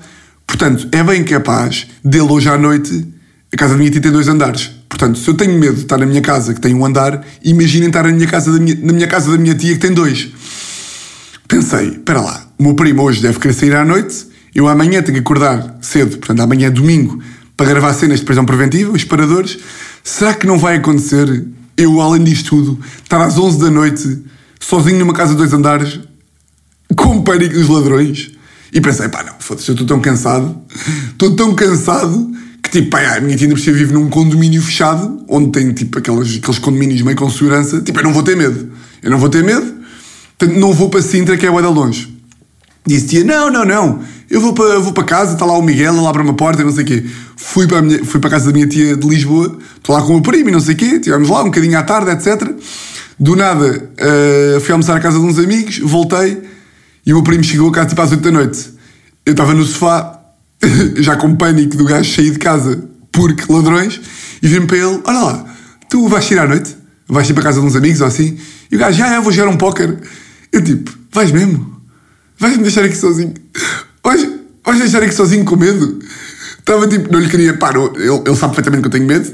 portanto 0.49 0.87
é 0.91 1.03
bem 1.03 1.23
capaz 1.23 1.85
dele 2.03 2.27
hoje 2.27 2.49
à 2.49 2.57
noite. 2.57 3.07
A 3.53 3.57
casa 3.57 3.73
da 3.73 3.77
minha 3.77 3.91
tia 3.91 4.01
tem 4.01 4.11
dois 4.11 4.27
andares. 4.27 4.71
Portanto, 4.89 5.19
se 5.19 5.27
eu 5.29 5.35
tenho 5.35 5.57
medo 5.57 5.75
de 5.75 5.81
estar 5.83 5.97
na 5.97 6.05
minha 6.05 6.21
casa 6.21 6.53
que 6.53 6.59
tem 6.59 6.73
um 6.73 6.83
andar, 6.83 7.23
imaginem 7.43 7.87
estar 7.87 8.03
na 8.03 8.11
minha 8.11 8.27
casa 8.27 8.51
da 8.51 8.59
minha, 8.59 8.75
na 8.75 8.91
minha 8.91 9.07
casa 9.07 9.31
da 9.31 9.37
minha 9.37 9.53
tia 9.53 9.73
que 9.73 9.79
tem 9.79 9.93
dois. 9.93 10.29
Pensei, 11.47 11.91
para 11.91 12.19
lá, 12.21 12.47
o 12.57 12.63
meu 12.63 12.73
primo 12.73 13.03
hoje 13.03 13.21
deve 13.21 13.39
querer 13.39 13.53
sair 13.53 13.75
à 13.75 13.85
noite, 13.85 14.27
eu 14.53 14.67
amanhã 14.67 15.01
tenho 15.01 15.15
que 15.15 15.21
acordar 15.21 15.77
cedo, 15.81 16.17
portanto 16.17 16.41
amanhã 16.41 16.67
é 16.67 16.71
domingo, 16.71 17.21
para 17.55 17.67
gravar 17.67 17.93
cenas 17.93 18.19
de 18.19 18.25
prisão 18.25 18.45
preventiva, 18.45 18.91
os 18.91 19.03
paradores. 19.03 19.57
Será 20.03 20.33
que 20.33 20.45
não 20.45 20.57
vai 20.57 20.77
acontecer 20.77 21.45
eu, 21.77 22.01
além 22.01 22.23
disto 22.23 22.49
tudo, 22.49 22.79
estar 23.03 23.21
às 23.21 23.37
11 23.37 23.59
da 23.59 23.69
noite, 23.69 24.23
sozinho 24.59 24.99
numa 24.99 25.13
casa 25.13 25.31
de 25.31 25.37
dois 25.37 25.53
andares, 25.53 25.99
com 26.95 27.21
pânico 27.21 27.53
dos 27.53 27.69
ladrões? 27.69 28.31
E 28.71 28.79
pensei, 28.79 29.09
pá, 29.09 29.23
não, 29.23 29.33
foda-se, 29.39 29.69
eu 29.69 29.73
estou 29.73 29.87
tão 29.87 29.99
cansado, 29.99 30.55
estou 31.11 31.35
tão 31.35 31.55
cansado 31.55 32.31
que 32.61 32.69
tipo, 32.69 32.89
pá, 32.91 33.15
a 33.15 33.21
minha 33.21 33.35
tia 33.35 33.47
ainda 33.47 33.59
vive 33.59 33.93
num 33.93 34.09
condomínio 34.09 34.61
fechado, 34.61 35.23
onde 35.27 35.51
tem 35.51 35.73
tipo 35.73 35.97
aqueles, 35.97 36.37
aqueles 36.37 36.59
condomínios 36.59 37.01
meio 37.01 37.17
com 37.17 37.29
segurança, 37.29 37.81
tipo, 37.81 37.99
eu 37.99 38.03
não 38.03 38.13
vou 38.13 38.21
ter 38.21 38.37
medo, 38.37 38.71
eu 39.01 39.09
não 39.09 39.17
vou 39.17 39.29
ter 39.29 39.43
medo, 39.43 39.73
portanto 40.37 40.59
não 40.59 40.71
vou 40.73 40.89
para 40.89 41.01
Sintra, 41.01 41.35
que 41.35 41.45
é 41.45 41.51
o 41.51 41.61
da 41.61 41.69
longe. 41.69 42.15
Disse 42.85 43.07
tia, 43.07 43.23
não, 43.23 43.51
não, 43.51 43.65
não, 43.65 43.99
eu 44.29 44.39
vou 44.39 44.53
para, 44.53 44.79
vou 44.79 44.93
para 44.93 45.03
casa, 45.03 45.33
está 45.33 45.45
lá 45.45 45.57
o 45.57 45.61
Miguel, 45.61 45.95
ele 45.95 46.05
abre 46.05 46.21
uma 46.21 46.33
porta 46.33 46.63
não 46.63 46.71
sei 46.71 46.83
o 46.83 46.87
quê. 46.87 47.05
Fui 47.35 47.67
para, 47.67 47.81
minha, 47.81 48.03
fui 48.05 48.19
para 48.19 48.29
a 48.29 48.31
casa 48.31 48.47
da 48.47 48.53
minha 48.53 48.67
tia 48.67 48.95
de 48.95 49.07
Lisboa, 49.07 49.57
estou 49.77 49.95
lá 49.95 50.01
com 50.01 50.09
o 50.09 50.13
meu 50.13 50.21
primo 50.21 50.49
e 50.49 50.51
não 50.51 50.59
sei 50.59 50.75
o 50.75 50.77
quê, 50.77 50.85
estivemos 50.85 51.29
lá 51.29 51.41
um 51.41 51.45
bocadinho 51.45 51.77
à 51.77 51.83
tarde, 51.83 52.11
etc. 52.11 52.51
Do 53.19 53.35
nada, 53.35 53.89
uh, 53.99 54.59
fui 54.61 54.71
almoçar 54.71 54.95
à 54.95 54.99
casa 54.99 55.19
de 55.19 55.25
uns 55.25 55.39
amigos, 55.39 55.79
voltei 55.79 56.41
e 57.05 57.11
o 57.11 57.15
meu 57.15 57.23
primo 57.23 57.43
chegou 57.43 57.71
casa 57.71 57.89
tipo 57.89 58.01
às 58.01 58.11
8 58.11 58.21
da 58.21 58.31
noite. 58.31 58.73
Eu 59.25 59.31
estava 59.31 59.53
no 59.53 59.63
sofá, 59.63 60.19
já 60.97 61.15
com 61.15 61.35
pânico 61.35 61.77
do 61.77 61.85
gajo 61.85 62.13
sair 62.13 62.31
de 62.31 62.39
casa 62.39 62.83
porque 63.11 63.51
ladrões, 63.51 63.99
e 64.41 64.47
vi-me 64.47 64.67
para 64.67 64.77
ele: 64.77 65.01
Olha 65.03 65.19
lá, 65.19 65.55
tu 65.89 66.07
vais 66.07 66.25
sair 66.25 66.39
à 66.39 66.47
noite? 66.47 66.75
Vais 67.07 67.29
ir 67.29 67.33
para 67.33 67.43
casa 67.43 67.59
de 67.59 67.65
uns 67.65 67.75
amigos 67.75 68.01
ou 68.01 68.07
assim? 68.07 68.37
E 68.71 68.75
o 68.75 68.79
gajo: 68.79 68.97
Já, 68.97 69.09
já, 69.09 69.19
vou 69.19 69.31
jogar 69.31 69.49
um 69.49 69.57
póquer. 69.57 69.97
Eu 70.51 70.63
tipo: 70.63 70.91
Vais 71.11 71.31
mesmo? 71.31 71.79
Vais-me 72.37 72.63
deixar 72.63 72.85
aqui 72.85 72.95
sozinho? 72.95 73.33
Vais, 74.03 74.27
vais 74.65 74.79
deixar 74.79 75.03
aqui 75.03 75.13
sozinho 75.13 75.43
com 75.43 75.55
medo? 75.57 75.99
Estava 76.59 76.87
tipo, 76.87 77.11
não 77.11 77.19
lhe 77.19 77.27
queria, 77.27 77.57
pá, 77.57 77.73
não, 77.73 77.87
ele, 77.95 78.21
ele 78.25 78.35
sabe 78.35 78.55
perfeitamente 78.55 78.81
que 78.81 78.87
eu 78.87 78.91
tenho 78.91 79.05
medo, 79.05 79.29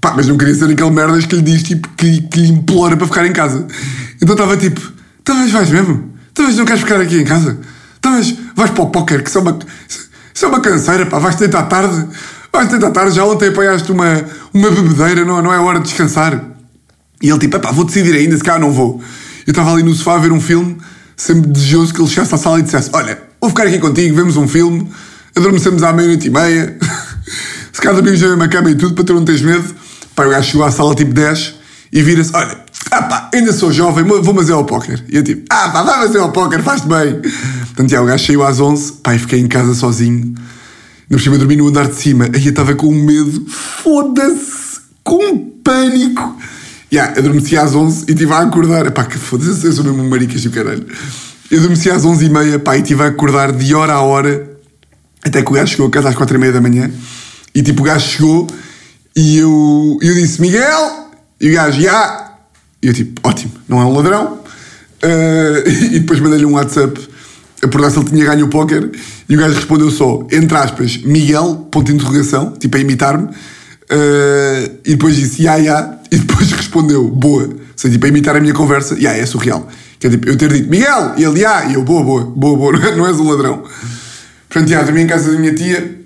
pá, 0.00 0.14
mas 0.16 0.26
não 0.26 0.38
queria 0.38 0.54
ser 0.54 0.64
aquele 0.70 0.90
merdas 0.90 1.26
que 1.26 1.36
lhe 1.36 1.42
diz, 1.42 1.62
tipo, 1.62 1.86
que, 1.90 2.22
que 2.22 2.40
lhe 2.40 2.48
implora 2.48 2.96
para 2.96 3.06
ficar 3.06 3.26
em 3.26 3.32
casa. 3.32 3.66
Então 4.20 4.34
estava 4.34 4.56
tipo, 4.56 4.80
talvez 5.22 5.52
vais 5.52 5.70
mesmo? 5.70 6.14
Talvez 6.38 6.56
não 6.56 6.64
queres 6.64 6.82
ficar 6.82 7.00
aqui 7.00 7.18
em 7.20 7.24
casa? 7.24 7.58
Talvez 8.00 8.32
vais 8.54 8.70
para 8.70 8.84
o 8.84 8.90
póquer, 8.90 9.24
que 9.24 9.28
isso 9.28 9.38
é 9.38 9.40
uma, 9.40 9.58
isso 10.32 10.44
é 10.44 10.48
uma 10.48 10.60
canseira, 10.60 11.04
pá, 11.04 11.18
vais 11.18 11.34
tentar 11.34 11.64
tarde, 11.64 12.06
vais 12.52 12.68
tentar 12.68 12.92
tarde, 12.92 13.16
já 13.16 13.24
ontem 13.24 13.48
apanhaste 13.48 13.90
uma, 13.90 14.24
uma 14.54 14.70
bebedeira, 14.70 15.24
não, 15.24 15.42
não 15.42 15.52
é 15.52 15.58
hora 15.58 15.80
de 15.80 15.86
descansar. 15.86 16.40
E 17.20 17.28
ele 17.28 17.40
tipo, 17.40 17.58
pá, 17.58 17.72
vou 17.72 17.84
decidir 17.84 18.14
ainda, 18.14 18.36
se 18.36 18.44
cá 18.44 18.56
não 18.56 18.70
vou. 18.70 19.02
Eu 19.44 19.50
estava 19.50 19.72
ali 19.72 19.82
no 19.82 19.92
sofá 19.92 20.14
a 20.14 20.18
ver 20.18 20.30
um 20.30 20.40
filme, 20.40 20.78
sempre 21.16 21.50
desejoso 21.50 21.92
que 21.92 22.00
ele 22.00 22.08
chegasse 22.08 22.32
à 22.32 22.38
sala 22.38 22.60
e 22.60 22.62
dissesse, 22.62 22.88
olha, 22.92 23.20
vou 23.40 23.50
ficar 23.50 23.66
aqui 23.66 23.80
contigo, 23.80 24.14
vemos 24.14 24.36
um 24.36 24.46
filme, 24.46 24.88
adormecemos 25.34 25.82
à 25.82 25.92
meia-noite 25.92 26.28
e 26.28 26.30
meia, 26.30 26.78
se 27.72 27.80
calhar 27.80 27.96
dormimos 27.96 28.22
na 28.22 28.28
mesma 28.28 28.46
cama 28.46 28.70
e 28.70 28.76
tudo, 28.76 28.94
para 28.94 29.02
tu 29.02 29.12
não 29.12 29.24
teres 29.24 29.42
medo. 29.42 29.74
Pá, 30.14 30.24
o 30.24 30.30
gajo 30.30 30.52
chegou 30.52 30.64
à 30.64 30.70
sala 30.70 30.94
tipo 30.94 31.12
10 31.12 31.54
e 31.92 32.00
vira-se, 32.00 32.30
olha, 32.32 32.58
ah 32.98 33.02
pá, 33.02 33.30
ainda 33.32 33.52
sou 33.52 33.72
jovem, 33.72 34.04
vou 34.04 34.34
fazer 34.34 34.52
ao 34.52 34.64
póquer. 34.64 35.02
E 35.08 35.16
eu 35.16 35.22
tipo, 35.22 35.44
ah 35.50 35.68
pá, 35.68 35.82
vai 35.82 36.06
fazer 36.06 36.18
ao 36.18 36.32
póquer, 36.32 36.62
faz-te 36.62 36.88
bem. 36.88 37.20
Portanto, 37.66 37.90
já, 37.90 38.02
o 38.02 38.06
gajo 38.06 38.26
saiu 38.26 38.42
às 38.42 38.58
11, 38.58 38.92
pá, 38.94 39.14
e 39.14 39.18
fiquei 39.18 39.38
em 39.38 39.46
casa 39.46 39.74
sozinho. 39.74 40.34
Não 41.08 41.18
cima 41.18 41.38
dormi 41.38 41.56
no 41.56 41.68
andar 41.68 41.86
de 41.86 41.94
cima. 41.94 42.28
Aí 42.34 42.44
eu 42.44 42.50
estava 42.50 42.74
com 42.74 42.92
medo, 42.92 43.46
foda-se, 43.48 44.80
com 45.04 45.38
pânico. 45.64 46.36
Yeah, 46.92 47.18
adormeci 47.18 47.56
às 47.56 47.74
11 47.74 48.06
e 48.08 48.12
estive 48.12 48.32
a 48.32 48.40
acordar. 48.40 48.90
Pá, 48.90 49.04
que 49.04 49.16
foda-se, 49.16 49.64
eu 49.64 49.72
sou 49.72 49.84
mesmo 49.84 50.02
um 50.02 50.08
maricas 50.08 50.42
e 50.44 50.48
o 50.48 50.50
caralho. 50.50 50.86
Eu 51.50 51.58
adormeci 51.58 51.90
às 51.90 52.04
11 52.04 52.24
e 52.24 52.28
meia, 52.28 52.58
pá, 52.58 52.76
e 52.76 52.80
estive 52.80 53.02
a 53.02 53.06
acordar 53.06 53.52
de 53.52 53.74
hora 53.74 53.94
a 53.94 54.00
hora, 54.00 54.50
até 55.24 55.42
que 55.42 55.50
o 55.50 55.54
gajo 55.54 55.70
chegou 55.70 55.86
a 55.86 55.90
casa 55.90 56.08
às 56.08 56.14
4 56.14 56.36
e 56.36 56.40
meia 56.40 56.52
da 56.52 56.60
manhã. 56.60 56.90
E 57.54 57.62
tipo, 57.62 57.82
o 57.82 57.84
gajo 57.84 58.06
chegou 58.06 58.46
e 59.16 59.38
eu, 59.38 59.98
eu 60.02 60.14
disse, 60.14 60.40
Miguel! 60.40 61.08
E 61.40 61.50
o 61.50 61.54
gajo, 61.54 61.80
já! 61.80 62.27
E 62.82 62.86
eu 62.86 62.94
tipo, 62.94 63.20
ótimo, 63.26 63.52
não 63.68 63.80
é 63.80 63.84
um 63.84 63.92
ladrão. 63.92 64.40
Uh, 65.02 65.68
e 65.92 66.00
depois 66.00 66.20
mandei-lhe 66.20 66.46
um 66.46 66.54
WhatsApp 66.54 66.98
a 67.62 67.68
perguntar 67.68 67.90
se 67.90 67.98
ele 67.98 68.10
tinha 68.10 68.24
ganho 68.24 68.46
o 68.46 68.48
póquer 68.48 68.90
e 69.28 69.36
o 69.36 69.38
gajo 69.38 69.54
respondeu 69.54 69.90
só, 69.90 70.26
entre 70.30 70.56
aspas, 70.56 70.96
Miguel, 70.98 71.68
ponto 71.70 71.86
de 71.86 71.94
interrogação, 71.94 72.52
tipo 72.52 72.76
a 72.76 72.80
imitar-me. 72.80 73.24
Uh, 73.24 74.78
e 74.84 74.90
depois 74.90 75.16
disse, 75.16 75.42
ya, 75.42 75.56
ya. 75.56 75.98
E 76.10 76.18
depois 76.18 76.50
respondeu, 76.52 77.08
boa. 77.08 77.44
Ou 77.44 77.58
seja, 77.74 77.92
tipo, 77.92 78.06
a 78.06 78.08
imitar 78.08 78.36
a 78.36 78.40
minha 78.40 78.54
conversa, 78.54 78.96
ya, 78.98 79.16
é 79.16 79.26
surreal. 79.26 79.66
Que 79.98 80.06
é 80.06 80.10
tipo, 80.10 80.28
eu 80.28 80.36
ter 80.36 80.52
dito, 80.52 80.70
Miguel! 80.70 81.14
E 81.16 81.24
ele, 81.24 81.40
ya, 81.40 81.66
e 81.66 81.74
eu, 81.74 81.82
boa, 81.82 82.02
boa, 82.04 82.24
boa, 82.24 82.56
boa, 82.56 82.72
não, 82.96 83.06
és 83.06 83.18
um 83.18 83.28
ladrão. 83.28 83.64
Portanto, 84.48 84.70
ya, 84.70 84.82
dormi 84.82 85.02
em 85.02 85.06
casa 85.06 85.32
da 85.32 85.38
minha 85.38 85.54
tia 85.54 85.97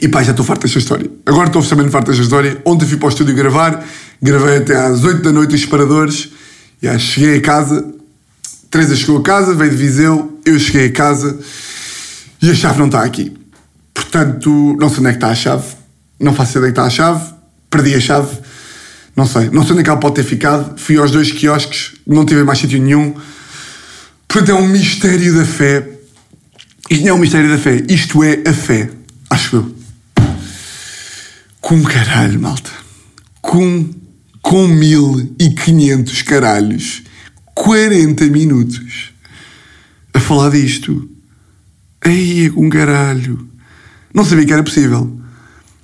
e 0.00 0.08
pá, 0.08 0.22
já 0.22 0.30
estou 0.30 0.44
farto 0.44 0.62
desta 0.62 0.78
história. 0.78 1.10
Agora 1.24 1.46
estou 1.46 1.60
oficialmente 1.60 1.90
farto 1.90 2.08
desta 2.08 2.22
história. 2.22 2.60
Ontem 2.64 2.86
fui 2.86 2.96
para 2.96 3.06
o 3.06 3.08
estúdio 3.08 3.34
gravar, 3.34 3.84
gravei 4.20 4.58
até 4.58 4.76
às 4.76 5.04
8 5.04 5.22
da 5.22 5.32
noite 5.32 5.54
os 5.54 5.60
separadores, 5.60 6.30
já 6.82 6.98
cheguei 6.98 7.38
a 7.38 7.40
casa, 7.40 7.94
Teresa 8.70 8.94
chegou 8.94 9.18
a 9.18 9.22
casa, 9.22 9.54
veio 9.54 9.70
de 9.70 9.76
Viseu, 9.76 10.40
eu 10.44 10.58
cheguei 10.58 10.86
a 10.88 10.92
casa 10.92 11.38
e 12.42 12.50
a 12.50 12.54
chave 12.54 12.78
não 12.78 12.86
está 12.86 13.02
aqui. 13.02 13.32
Portanto, 13.94 14.76
não 14.78 14.88
sei 14.88 14.98
onde 14.98 15.08
é 15.08 15.10
que 15.12 15.16
está 15.16 15.28
a 15.28 15.34
chave, 15.34 15.64
não 16.20 16.34
faço 16.34 16.58
ideia 16.58 16.72
que 16.72 16.78
está 16.78 16.84
a 16.84 16.90
chave, 16.90 17.34
perdi 17.70 17.94
a 17.94 18.00
chave, 18.00 18.36
não 19.16 19.26
sei, 19.26 19.48
não 19.50 19.62
sei 19.62 19.72
onde 19.72 19.80
é 19.80 19.84
que 19.84 19.90
ela 19.90 19.98
pode 19.98 20.16
ter 20.16 20.24
ficado. 20.24 20.78
Fui 20.78 20.98
aos 20.98 21.10
dois 21.10 21.32
quiosques, 21.32 21.94
não 22.06 22.26
tive 22.26 22.44
mais 22.44 22.58
sítio 22.58 22.80
nenhum. 22.80 23.14
Portanto, 24.28 24.50
é 24.50 24.54
um 24.54 24.68
mistério 24.68 25.34
da 25.34 25.44
fé. 25.44 25.88
Isto 26.90 27.04
não 27.04 27.10
é 27.10 27.14
um 27.14 27.18
mistério 27.18 27.48
da 27.48 27.58
fé, 27.58 27.82
isto 27.88 28.22
é 28.22 28.42
a 28.46 28.52
fé, 28.52 28.90
acho 29.30 29.56
eu. 29.56 29.75
Com 31.66 31.82
caralho, 31.82 32.40
malta. 32.40 32.70
Com, 33.42 33.90
com 34.40 34.68
1500 34.68 36.22
caralhos. 36.22 37.02
40 37.56 38.24
minutos 38.26 39.10
a 40.14 40.20
falar 40.20 40.50
disto. 40.50 41.10
Aí, 42.04 42.48
com 42.50 42.70
caralho. 42.70 43.48
Não 44.14 44.24
sabia 44.24 44.46
que 44.46 44.52
era 44.52 44.62
possível. 44.62 45.18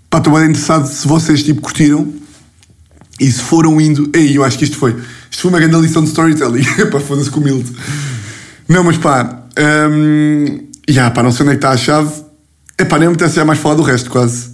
Pá, 0.09 0.19
estou 0.19 0.35
bem 0.35 0.51
interessado 0.51 0.87
se 0.87 1.05
vocês 1.09 1.43
tipo 1.43 1.61
curtiram 1.61 2.15
e 3.19 3.29
se 3.33 3.43
foram 3.43 3.81
indo. 3.81 4.09
Aí, 4.15 4.37
eu 4.37 4.45
acho 4.45 4.57
que 4.57 4.63
isto 4.63 4.77
foi. 4.77 4.93
Isto 5.29 5.43
foi 5.43 5.51
uma 5.51 5.59
grande 5.59 5.81
lição 5.81 6.05
de 6.05 6.11
storytelling. 6.11 6.63
pá, 6.93 7.01
foda-se 7.01 7.29
com 7.29 7.41
humilde. 7.41 7.73
Não, 8.69 8.85
mas 8.85 8.99
pá. 8.99 9.49
Um, 9.59 10.65
já, 10.89 11.11
pá, 11.11 11.25
não 11.25 11.33
sei 11.33 11.45
onde 11.45 11.57
é 11.57 11.59
que 11.59 11.65
está 11.65 11.71
a 11.71 11.77
chave. 11.77 12.23
É 12.79 12.85
pá, 12.85 13.01
nem 13.01 13.09
me 13.09 13.17
já 13.19 13.45
mais 13.45 13.59
falar 13.59 13.75
do 13.75 13.83
resto, 13.83 14.09
quase. 14.09 14.52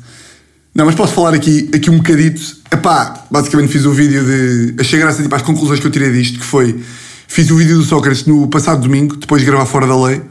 Não, 0.78 0.86
mas 0.86 0.94
posso 0.94 1.12
falar 1.12 1.34
aqui, 1.34 1.68
aqui 1.74 1.90
um 1.90 1.96
bocadito. 1.96 2.40
Epá, 2.70 3.24
basicamente 3.28 3.72
fiz 3.72 3.84
o 3.84 3.90
um 3.90 3.92
vídeo 3.92 4.24
de. 4.24 4.76
Achei 4.80 5.00
graça 5.00 5.20
tipo, 5.20 5.34
às 5.34 5.42
conclusões 5.42 5.80
que 5.80 5.86
eu 5.88 5.90
tirei 5.90 6.12
disto, 6.12 6.38
que 6.38 6.44
foi. 6.44 6.80
Fiz 7.26 7.50
o 7.50 7.56
vídeo 7.56 7.76
do 7.76 7.84
Sócrates 7.84 8.24
no 8.26 8.46
passado 8.46 8.80
domingo, 8.80 9.16
depois 9.16 9.42
de 9.42 9.46
gravar 9.46 9.66
fora 9.66 9.88
da 9.88 10.00
lei. 10.00 10.22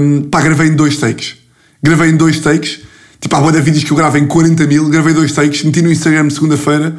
Um, 0.00 0.22
pá, 0.22 0.40
gravei 0.40 0.66
em 0.66 0.74
dois 0.74 0.96
takes. 0.96 1.36
Gravei 1.80 2.10
em 2.10 2.16
dois 2.16 2.40
takes. 2.40 2.80
Tipo, 3.20 3.36
há 3.36 3.40
boa 3.40 3.52
vídeos 3.52 3.84
que 3.84 3.92
eu 3.92 3.96
gravo 3.96 4.18
em 4.18 4.26
40 4.26 4.66
mil, 4.66 4.88
gravei 4.88 5.14
dois 5.14 5.30
takes, 5.30 5.62
meti 5.62 5.80
no 5.82 5.90
Instagram 5.90 6.28
segunda-feira 6.30 6.94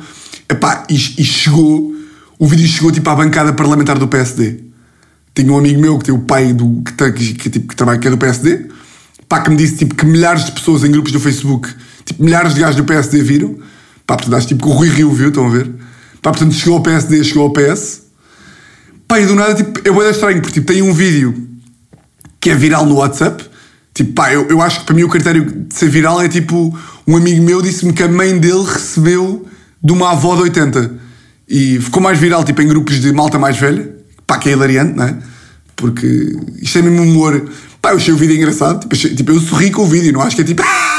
Epá, 0.50 0.86
e, 0.90 0.96
e 0.96 1.26
chegou, 1.26 1.94
o 2.40 2.48
vídeo 2.48 2.68
chegou 2.68 2.90
tipo 2.90 3.08
à 3.10 3.16
bancada 3.16 3.52
parlamentar 3.52 4.00
do 4.00 4.08
PSD. 4.08 4.62
Tinha 5.36 5.52
um 5.52 5.58
amigo 5.58 5.82
meu 5.82 6.00
que 6.00 6.06
tem 6.06 6.16
o 6.16 6.20
pai 6.20 6.54
do, 6.54 6.82
que, 6.84 7.12
que, 7.12 7.34
que, 7.34 7.50
tipo, 7.50 7.68
que 7.68 7.76
trabalha 7.76 8.00
que 8.00 8.08
é 8.08 8.12
do 8.12 8.18
PSD, 8.18 8.70
pá, 9.28 9.42
que 9.42 9.50
me 9.50 9.58
disse 9.58 9.76
tipo, 9.76 9.94
que 9.94 10.06
milhares 10.06 10.46
de 10.46 10.54
pessoas 10.54 10.86
em 10.86 10.92
grupos 10.92 11.12
do 11.12 11.20
Facebook, 11.20 11.68
tipo, 12.06 12.24
milhares 12.24 12.54
de 12.54 12.62
gajos 12.62 12.76
do 12.76 12.84
PSD 12.84 13.22
viram. 13.22 13.58
Pá, 14.06 14.16
portanto, 14.16 14.36
acho 14.36 14.48
tipo 14.48 14.64
que 14.64 14.70
o 14.70 14.74
Rui 14.74 14.90
Rio 14.90 15.12
viu, 15.12 15.30
estão 15.30 15.48
a 15.48 15.50
ver? 15.50 15.70
Pá, 16.22 16.32
portanto, 16.32 16.54
chegou 16.54 16.76
ao 16.76 16.84
PSD, 16.84 17.24
chegou 17.24 17.44
ao 17.44 17.52
PS. 17.52 18.04
Pá, 19.08 19.20
e 19.20 19.26
do 19.26 19.36
nada, 19.36 19.56
tipo, 19.56 19.88
é 19.88 19.92
bué 19.92 20.10
estranho, 20.10 20.42
porque 20.42 20.54
tipo, 20.60 20.72
tem 20.72 20.82
um 20.82 20.94
vídeo 20.94 21.48
que 22.40 22.50
é 22.50 22.56
viral 22.56 22.86
no 22.86 22.96
WhatsApp. 22.96 23.44
Tipo, 23.94 24.14
pá, 24.14 24.32
eu, 24.32 24.48
eu 24.50 24.62
acho 24.62 24.82
que 24.82 24.86
para 24.86 24.96
mim 24.96 25.04
o 25.04 25.10
critério 25.10 25.44
de 25.46 25.74
ser 25.74 25.90
viral 25.90 26.22
é 26.22 26.28
tipo, 26.28 26.78
um 27.08 27.16
amigo 27.16 27.44
meu 27.44 27.62
disse-me 27.62 27.94
que 27.94 28.04
a 28.04 28.08
mãe 28.08 28.38
dele 28.38 28.64
recebeu 28.64 29.46
de 29.84 29.94
uma 29.94 30.12
avó 30.12 30.36
de 30.36 30.44
80. 30.44 30.92
E 31.48 31.80
ficou 31.80 32.02
mais 32.02 32.20
viral, 32.20 32.44
tipo, 32.44 32.62
em 32.62 32.68
grupos 32.68 33.00
de 33.00 33.12
malta 33.14 33.38
mais 33.38 33.58
velha. 33.58 33.96
Pá, 34.26 34.38
que 34.38 34.50
é 34.50 34.54
hilariante, 34.54 34.96
não 34.96 35.06
é? 35.06 35.18
Porque 35.76 36.36
isto 36.62 36.80
é 36.80 36.82
mesmo 36.82 37.04
humor. 37.04 37.50
Pá, 37.82 37.92
eu 37.92 37.98
achei 37.98 38.14
o 38.14 38.18
vídeo 38.18 38.36
engraçado. 38.36 38.80
Tipo, 38.82 39.16
tipo, 39.16 39.32
eu 39.32 39.40
sorri 39.40 39.70
com 39.70 39.84
o 39.84 39.88
vídeo, 39.88 40.12
não 40.12 40.22
acho 40.22 40.36
que 40.36 40.42
é 40.42 40.46
tipo. 40.46 40.64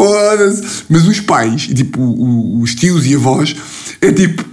Foda-se. 0.00 0.84
Mas 0.88 1.06
os 1.06 1.20
pais, 1.20 1.66
tipo, 1.66 2.00
os 2.62 2.74
tios 2.74 3.04
e 3.04 3.14
avós, 3.14 3.54
é 4.00 4.10
tipo. 4.10 4.48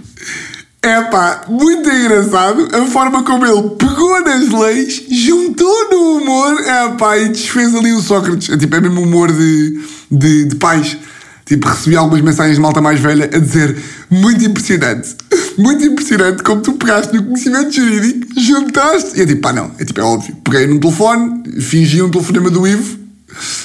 É 0.82 1.02
pá, 1.04 1.42
muito 1.48 1.88
engraçado 1.88 2.68
a 2.72 2.86
forma 2.86 3.24
como 3.24 3.44
ele 3.44 3.70
pegou 3.70 4.20
nas 4.22 4.48
leis, 4.48 5.02
juntou 5.10 5.90
no 5.90 6.18
humor, 6.18 6.60
é 6.60 6.88
pá, 6.96 7.16
e 7.16 7.30
desfez 7.30 7.74
ali 7.74 7.92
o 7.92 8.00
Sócrates. 8.00 8.50
É 8.50 8.58
tipo, 8.58 8.76
é 8.76 8.80
mesmo 8.80 9.00
humor 9.00 9.32
de, 9.32 9.80
de, 10.10 10.44
de 10.44 10.56
pais. 10.56 10.98
Tipo, 11.46 11.66
recebi 11.66 11.96
algumas 11.96 12.20
mensagens 12.20 12.56
de 12.56 12.60
malta 12.60 12.82
mais 12.82 13.00
velha 13.00 13.24
a 13.24 13.38
dizer 13.38 13.74
muito 14.10 14.44
impressionante, 14.44 15.16
muito 15.56 15.82
impressionante 15.82 16.42
como 16.42 16.60
tu 16.60 16.74
pegaste 16.74 17.16
no 17.16 17.24
conhecimento 17.24 17.72
jurídico, 17.72 18.38
juntaste. 18.38 19.18
E 19.18 19.22
é 19.22 19.26
tipo, 19.26 19.40
pá, 19.40 19.52
não, 19.54 19.72
é 19.78 19.84
tipo, 19.84 19.98
é 19.98 20.04
óbvio. 20.04 20.36
Peguei 20.44 20.66
num 20.66 20.78
telefone, 20.78 21.42
fingi 21.62 22.02
um 22.02 22.10
telefonema 22.10 22.50
do 22.50 22.68
Ivo, 22.68 22.98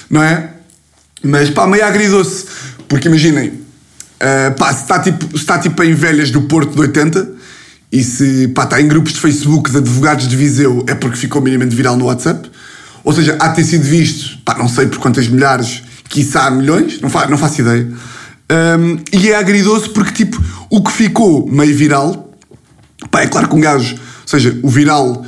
não 0.10 0.24
é? 0.24 0.53
Mas 1.24 1.50
pá, 1.50 1.66
meio 1.66 1.86
agridou-se. 1.86 2.46
Porque 2.88 3.08
imaginem, 3.08 3.48
uh, 3.48 4.54
pá, 4.58 4.74
se 4.74 4.82
está 4.82 5.00
tipo, 5.00 5.38
se 5.38 5.60
tipo 5.60 5.84
em 5.84 5.94
velhas 5.94 6.30
do 6.30 6.42
Porto 6.42 6.74
de 6.74 6.82
80 6.82 7.32
e 7.92 8.04
se 8.04 8.50
pá, 8.50 8.66
está 8.66 8.82
em 8.82 8.88
grupos 8.88 9.14
de 9.14 9.20
Facebook 9.20 9.72
de 9.72 9.78
advogados 9.78 10.28
de 10.28 10.36
Viseu 10.36 10.84
é 10.88 10.94
porque 10.94 11.18
ficou 11.18 11.42
minimamente 11.42 11.76
viral 11.76 11.98
no 11.98 12.06
WhatsApp. 12.06 12.52
Ou 13.04 13.14
seja, 13.14 13.38
há 13.40 13.48
de 13.50 13.56
ter 13.56 13.64
sido 13.64 13.84
visto, 13.84 14.38
pá, 14.44 14.56
não 14.58 14.68
sei 14.68 14.88
por 14.88 15.00
quantas 15.00 15.28
milhares, 15.28 15.84
quiçá 16.08 16.50
milhões, 16.52 17.02
não, 17.02 17.10
fa 17.10 17.28
não 17.28 17.38
faço 17.38 17.62
ideia. 17.62 17.90
Um, 18.52 19.00
e 19.12 19.30
é 19.30 19.36
agridoce 19.36 19.90
porque 19.90 20.12
tipo, 20.12 20.44
o 20.70 20.84
que 20.84 20.92
ficou 20.92 21.50
meio 21.50 21.76
viral 21.76 22.34
Pá, 23.10 23.22
é 23.22 23.28
claro 23.28 23.48
que 23.48 23.56
um 23.56 23.60
gajo, 23.60 23.96
ou 23.96 24.28
seja, 24.28 24.58
o 24.62 24.70
viral 24.70 25.26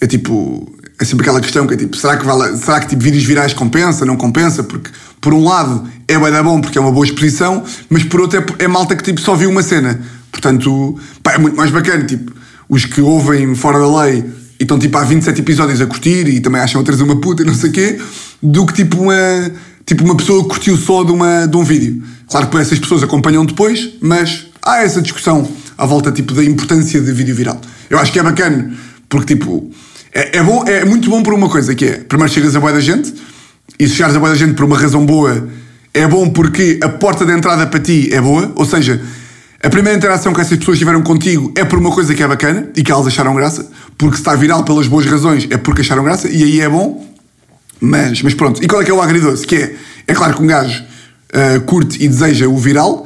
é 0.00 0.06
tipo. 0.06 0.72
É 1.00 1.04
sempre 1.04 1.24
aquela 1.24 1.40
questão 1.40 1.66
que 1.66 1.74
é 1.74 1.76
tipo, 1.76 1.96
será 1.96 2.16
que, 2.16 2.24
vale, 2.24 2.56
será 2.56 2.80
que 2.80 2.88
tipo, 2.88 3.02
vídeos 3.02 3.24
virais 3.24 3.52
compensa, 3.52 4.06
não 4.06 4.16
compensa? 4.16 4.62
Porque, 4.62 4.90
por 5.20 5.34
um 5.34 5.44
lado, 5.44 5.88
é 6.06 6.18
bem 6.18 6.42
bom 6.42 6.60
porque 6.60 6.78
é 6.78 6.80
uma 6.80 6.92
boa 6.92 7.04
exposição, 7.04 7.64
mas 7.90 8.04
por 8.04 8.20
outro, 8.20 8.38
é, 8.38 8.64
é 8.64 8.68
malta 8.68 8.94
que 8.94 9.02
tipo, 9.02 9.20
só 9.20 9.34
viu 9.34 9.50
uma 9.50 9.62
cena. 9.62 10.00
Portanto, 10.30 10.98
pá, 11.22 11.32
é 11.32 11.38
muito 11.38 11.56
mais 11.56 11.70
bacana. 11.70 12.04
Tipo, 12.04 12.32
os 12.68 12.84
que 12.84 13.00
ouvem 13.00 13.54
fora 13.54 13.78
da 13.78 14.02
lei 14.02 14.24
e 14.58 14.62
estão 14.62 14.78
tipo 14.78 14.96
há 14.96 15.04
27 15.04 15.40
episódios 15.40 15.80
a 15.80 15.86
curtir 15.86 16.28
e 16.28 16.40
também 16.40 16.60
acham 16.60 16.82
trazer 16.82 17.02
uma 17.02 17.20
puta 17.20 17.42
e 17.42 17.46
não 17.46 17.54
sei 17.54 17.70
o 17.70 17.72
quê, 17.72 18.00
do 18.42 18.66
que 18.66 18.72
tipo 18.72 19.00
uma, 19.00 19.52
tipo 19.84 20.04
uma 20.04 20.16
pessoa 20.16 20.42
que 20.42 20.48
curtiu 20.48 20.76
só 20.76 21.04
de, 21.04 21.12
uma, 21.12 21.46
de 21.46 21.56
um 21.56 21.64
vídeo. 21.64 22.02
Claro 22.28 22.48
que 22.48 22.56
essas 22.58 22.78
pessoas 22.78 23.02
acompanham 23.02 23.44
depois, 23.44 23.90
mas 24.00 24.46
há 24.62 24.82
essa 24.82 25.02
discussão 25.02 25.48
à 25.76 25.86
volta 25.86 26.10
tipo, 26.12 26.32
da 26.34 26.44
importância 26.44 27.00
de 27.00 27.12
vídeo 27.12 27.34
viral. 27.34 27.60
Eu 27.90 27.98
acho 27.98 28.12
que 28.12 28.18
é 28.18 28.22
bacana, 28.22 28.72
porque 29.08 29.34
tipo, 29.34 29.70
é, 30.14 30.38
é, 30.38 30.42
bom, 30.42 30.64
é 30.64 30.84
muito 30.84 31.10
bom 31.10 31.22
por 31.24 31.34
uma 31.34 31.48
coisa 31.48 31.74
que 31.74 31.84
é, 31.84 31.92
primeiro 31.98 32.32
chegas 32.32 32.54
a 32.54 32.60
boa 32.60 32.72
da 32.72 32.80
gente, 32.80 33.12
e 33.78 33.88
se 33.88 33.96
chegares 33.96 34.14
a 34.14 34.20
boa 34.20 34.30
da 34.30 34.36
gente 34.36 34.54
por 34.54 34.64
uma 34.64 34.78
razão 34.78 35.04
boa, 35.04 35.48
é 35.92 36.06
bom 36.06 36.30
porque 36.30 36.78
a 36.80 36.88
porta 36.88 37.26
de 37.26 37.32
entrada 37.32 37.66
para 37.66 37.80
ti 37.80 38.10
é 38.12 38.20
boa, 38.20 38.52
ou 38.54 38.64
seja, 38.64 39.02
a 39.60 39.68
primeira 39.68 39.98
interação 39.98 40.32
que 40.32 40.40
essas 40.40 40.56
pessoas 40.56 40.78
tiveram 40.78 41.02
contigo 41.02 41.52
é 41.56 41.64
por 41.64 41.80
uma 41.80 41.90
coisa 41.90 42.14
que 42.14 42.22
é 42.22 42.28
bacana 42.28 42.68
e 42.76 42.82
que 42.84 42.92
elas 42.92 43.08
acharam 43.08 43.34
graça, 43.34 43.68
porque 43.98 44.14
se 44.14 44.20
está 44.20 44.36
viral 44.36 44.62
pelas 44.62 44.86
boas 44.86 45.04
razões 45.04 45.48
é 45.50 45.56
porque 45.56 45.80
acharam 45.80 46.04
graça, 46.04 46.28
e 46.28 46.44
aí 46.44 46.60
é 46.60 46.68
bom, 46.68 47.04
mas, 47.80 48.22
mas 48.22 48.34
pronto. 48.34 48.62
E 48.62 48.68
qual 48.68 48.82
é 48.82 48.84
que 48.84 48.92
é 48.92 48.94
o 48.94 49.02
agridoce? 49.02 49.44
Que 49.44 49.56
é, 49.56 49.74
é 50.06 50.14
claro 50.14 50.34
que 50.34 50.42
um 50.42 50.46
gajo 50.46 50.80
uh, 50.80 51.60
curte 51.62 52.00
e 52.00 52.06
deseja 52.06 52.46
o 52.46 52.56
viral, 52.56 53.04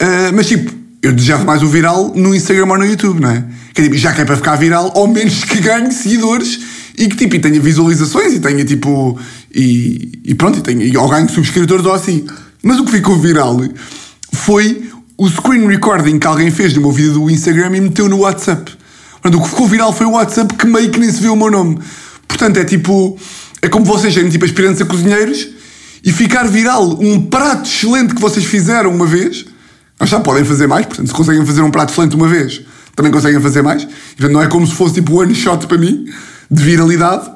uh, 0.00 0.32
mas 0.32 0.46
tipo, 0.46 0.72
eu 1.06 1.12
desejava 1.12 1.44
mais 1.44 1.62
o 1.62 1.66
viral 1.66 2.12
no 2.14 2.34
Instagram 2.34 2.66
ou 2.66 2.78
no 2.78 2.86
YouTube, 2.86 3.20
não 3.20 3.30
é? 3.30 3.44
Que 3.72 3.82
é 3.82 3.84
tipo, 3.84 3.96
já 3.96 4.12
que 4.12 4.20
é 4.20 4.24
para 4.24 4.36
ficar 4.36 4.56
viral, 4.56 4.92
ao 4.94 5.06
menos 5.06 5.44
que 5.44 5.60
ganhe 5.60 5.90
seguidores 5.92 6.60
e 6.96 7.08
que 7.08 7.16
tipo, 7.16 7.34
e 7.36 7.38
tenha 7.38 7.60
visualizações 7.60 8.34
e 8.34 8.40
tenha 8.40 8.64
tipo. 8.64 9.18
E, 9.52 10.20
e 10.24 10.34
pronto, 10.34 10.58
e 10.58 10.62
tenha, 10.62 11.00
ou 11.00 11.08
ganhe 11.08 11.28
subscritores 11.28 11.84
ou 11.84 11.92
assim. 11.92 12.24
Mas 12.62 12.78
o 12.78 12.84
que 12.84 12.92
ficou 12.92 13.18
viral 13.18 13.60
foi 14.32 14.90
o 15.18 15.28
screen 15.28 15.66
recording 15.66 16.18
que 16.18 16.26
alguém 16.26 16.50
fez 16.50 16.72
do 16.72 16.80
meu 16.80 16.92
vídeo 16.92 17.14
do 17.14 17.30
Instagram 17.30 17.76
e 17.76 17.80
meteu 17.80 18.08
no 18.08 18.18
WhatsApp. 18.18 18.72
Portanto, 19.20 19.40
o 19.40 19.42
que 19.42 19.50
ficou 19.50 19.68
viral 19.68 19.92
foi 19.92 20.06
o 20.06 20.12
WhatsApp 20.12 20.54
que 20.54 20.66
meio 20.66 20.90
que 20.90 20.98
nem 20.98 21.10
se 21.10 21.20
vê 21.20 21.28
o 21.28 21.36
meu 21.36 21.50
nome. 21.50 21.78
Portanto, 22.28 22.58
é 22.58 22.64
tipo. 22.64 23.18
É 23.60 23.68
como 23.68 23.84
vocês 23.84 24.12
serem 24.12 24.30
tipo 24.30 24.44
aspirantes 24.44 24.80
a 24.80 24.84
cozinheiros 24.84 25.48
e 26.04 26.12
ficar 26.12 26.46
viral 26.46 26.98
um 27.00 27.22
prato 27.22 27.68
excelente 27.68 28.14
que 28.14 28.20
vocês 28.20 28.44
fizeram 28.44 28.90
uma 28.94 29.06
vez. 29.06 29.46
Mas 30.04 30.10
já 30.10 30.20
podem 30.20 30.44
fazer 30.44 30.66
mais, 30.66 30.84
portanto, 30.84 31.06
se 31.06 31.14
conseguem 31.14 31.46
fazer 31.46 31.62
um 31.62 31.70
prato 31.70 31.90
excelente 31.90 32.14
uma 32.14 32.28
vez, 32.28 32.60
também 32.94 33.10
conseguem 33.10 33.40
fazer 33.40 33.62
mais. 33.62 33.84
E, 33.84 33.86
portanto, 33.86 34.32
não 34.32 34.42
é 34.42 34.46
como 34.48 34.66
se 34.66 34.74
fosse 34.74 34.92
tipo 34.96 35.18
one 35.18 35.34
shot 35.34 35.66
para 35.66 35.78
mim, 35.78 36.04
de 36.50 36.62
viralidade. 36.62 37.30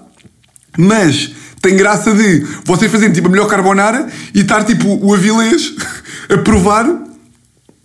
Mas 0.76 1.30
tem 1.62 1.74
graça 1.78 2.12
de 2.12 2.46
vocês 2.66 2.92
fazerem 2.92 3.10
tipo 3.14 3.26
a 3.26 3.30
melhor 3.30 3.46
carbonara 3.48 4.06
e 4.34 4.40
estar 4.40 4.64
tipo 4.64 4.86
o 5.02 5.14
Avilés 5.14 5.72
a 6.28 6.36
provar 6.36 6.84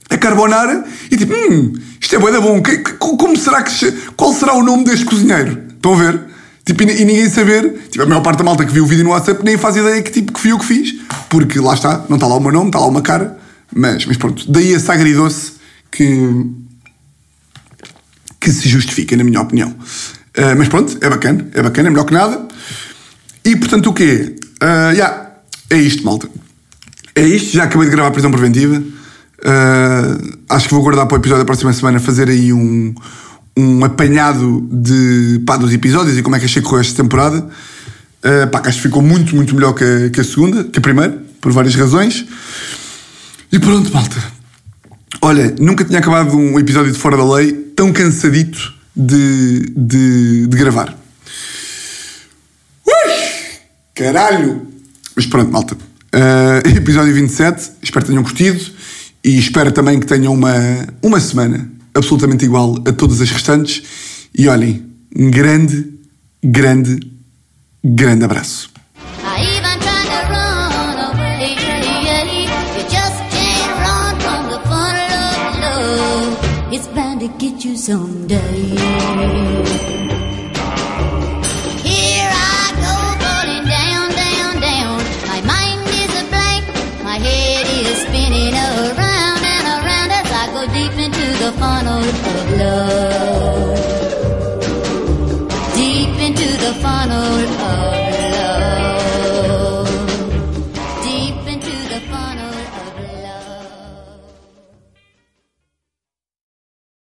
a 0.10 0.18
carbonara 0.18 0.84
e 1.10 1.16
tipo, 1.16 1.34
hum, 1.34 1.72
isto 2.02 2.16
é 2.18 2.32
da 2.34 2.42
bom. 2.42 2.62
Que- 2.62 2.80
que- 2.80 2.94
como 2.96 3.38
será 3.38 3.64
que 3.64 3.90
qual 4.18 4.34
será 4.34 4.54
o 4.54 4.62
nome 4.64 4.84
deste 4.84 5.06
cozinheiro? 5.06 5.60
Estão 5.78 5.94
a 5.94 5.96
ver? 5.96 6.20
Tipo, 6.66 6.84
e, 6.84 7.04
e 7.04 7.06
ninguém 7.06 7.30
saber, 7.30 7.88
tipo, 7.90 8.04
a 8.04 8.06
maior 8.06 8.20
parte 8.22 8.40
da 8.40 8.44
malta 8.44 8.66
que 8.66 8.74
viu 8.74 8.84
o 8.84 8.88
vídeo 8.88 9.06
no 9.06 9.12
WhatsApp 9.12 9.46
nem 9.46 9.58
faz 9.58 9.78
ideia 9.78 10.02
que 10.02 10.12
tipo 10.12 10.34
que 10.34 10.42
fui 10.42 10.52
eu 10.52 10.60
que 10.60 10.66
fiz, 10.66 10.96
porque 11.30 11.58
lá 11.62 11.74
está, 11.74 12.04
não 12.10 12.18
está 12.18 12.28
lá 12.28 12.36
o 12.36 12.42
meu 12.42 12.52
nome, 12.52 12.66
está 12.68 12.80
lá 12.80 12.88
uma 12.88 13.02
cara, 13.02 13.38
mas, 13.76 14.06
mas 14.06 14.18
pronto, 14.18 14.50
daí 14.52 14.72
esse 14.74 14.92
agridoce 14.92 15.54
que 15.92 16.64
que 18.44 18.52
se 18.52 18.68
justifica, 18.68 19.16
na 19.16 19.24
minha 19.24 19.40
opinião. 19.40 19.74
Ah, 20.38 20.54
mas 20.58 20.68
pronto, 20.68 20.98
é 21.00 21.10
bacana, 21.10 21.48
é 21.54 21.62
bacana, 21.62 21.88
é 21.88 21.92
melhor 21.92 22.04
que 22.04 22.14
nada. 22.14 22.46
E 23.46 23.56
portanto 23.56 23.90
o 23.90 23.94
quê? 23.94 24.36
Ah, 24.60 24.92
yeah, 24.92 25.32
é 25.70 25.78
isto, 25.78 26.04
malta. 26.04 26.30
É 27.16 27.26
isto, 27.26 27.56
já 27.56 27.64
acabei 27.64 27.88
de 27.88 27.92
gravar 27.92 28.10
a 28.10 28.12
prisão 28.12 28.32
preventiva. 28.32 28.84
Ah, 29.46 30.18
acho 30.50 30.68
que 30.68 30.74
vou 30.74 30.84
guardar 30.84 31.06
para 31.06 31.16
o 31.16 31.20
episódio 31.20 31.44
da 31.44 31.46
próxima 31.46 31.72
semana 31.72 32.00
fazer 32.00 32.28
aí 32.28 32.52
um, 32.52 32.94
um 33.56 33.86
apanhado 33.86 34.68
de, 34.70 35.42
pá, 35.46 35.56
dos 35.56 35.72
episódios 35.72 36.18
e 36.18 36.22
como 36.22 36.36
é 36.36 36.40
que 36.40 36.46
achei 36.46 36.62
que 36.62 36.68
correu 36.68 36.82
esta 36.82 37.02
temporada. 37.02 37.48
Ah, 38.24 38.48
pá, 38.48 38.62
acho 38.66 38.78
que 38.78 38.84
ficou 38.84 39.02
muito, 39.02 39.34
muito 39.36 39.56
melhor 39.56 39.74
que 39.74 39.84
a, 39.84 40.10
que 40.10 40.20
a 40.20 40.24
segunda, 40.24 40.66
que 40.66 40.80
a 40.80 40.82
primeira, 40.82 41.18
por 41.40 41.54
várias 41.54 41.76
razões. 41.76 42.26
E 43.54 43.60
pronto, 43.60 43.94
malta. 43.94 44.16
Olha, 45.22 45.54
nunca 45.60 45.86
tinha 45.86 46.00
acabado 46.00 46.36
um 46.36 46.58
episódio 46.58 46.92
de 46.92 46.98
Fora 46.98 47.16
da 47.16 47.36
Lei 47.36 47.52
tão 47.76 47.94
cansadito 47.94 48.74
de, 48.96 49.72
de, 49.78 50.48
de 50.48 50.58
gravar. 50.58 50.98
Ui! 52.84 53.14
Caralho! 53.94 54.68
Mas 55.16 55.28
pronto, 55.28 55.52
malta. 55.52 55.76
Uh, 55.76 56.68
episódio 56.76 57.14
27. 57.14 57.74
Espero 57.84 58.04
que 58.04 58.10
tenham 58.10 58.24
curtido. 58.24 58.60
E 59.24 59.38
espero 59.38 59.72
também 59.72 60.00
que 60.00 60.08
tenham 60.08 60.34
uma, 60.34 60.88
uma 61.04 61.20
semana 61.20 61.72
absolutamente 61.94 62.46
igual 62.46 62.82
a 62.88 62.92
todas 62.92 63.22
as 63.22 63.30
restantes. 63.30 63.84
E 64.36 64.48
olhem, 64.48 64.84
um 65.16 65.30
grande, 65.30 65.94
grande, 66.44 67.08
grande 67.84 68.26
abraço. 68.26 68.73
Someday. 77.84 78.63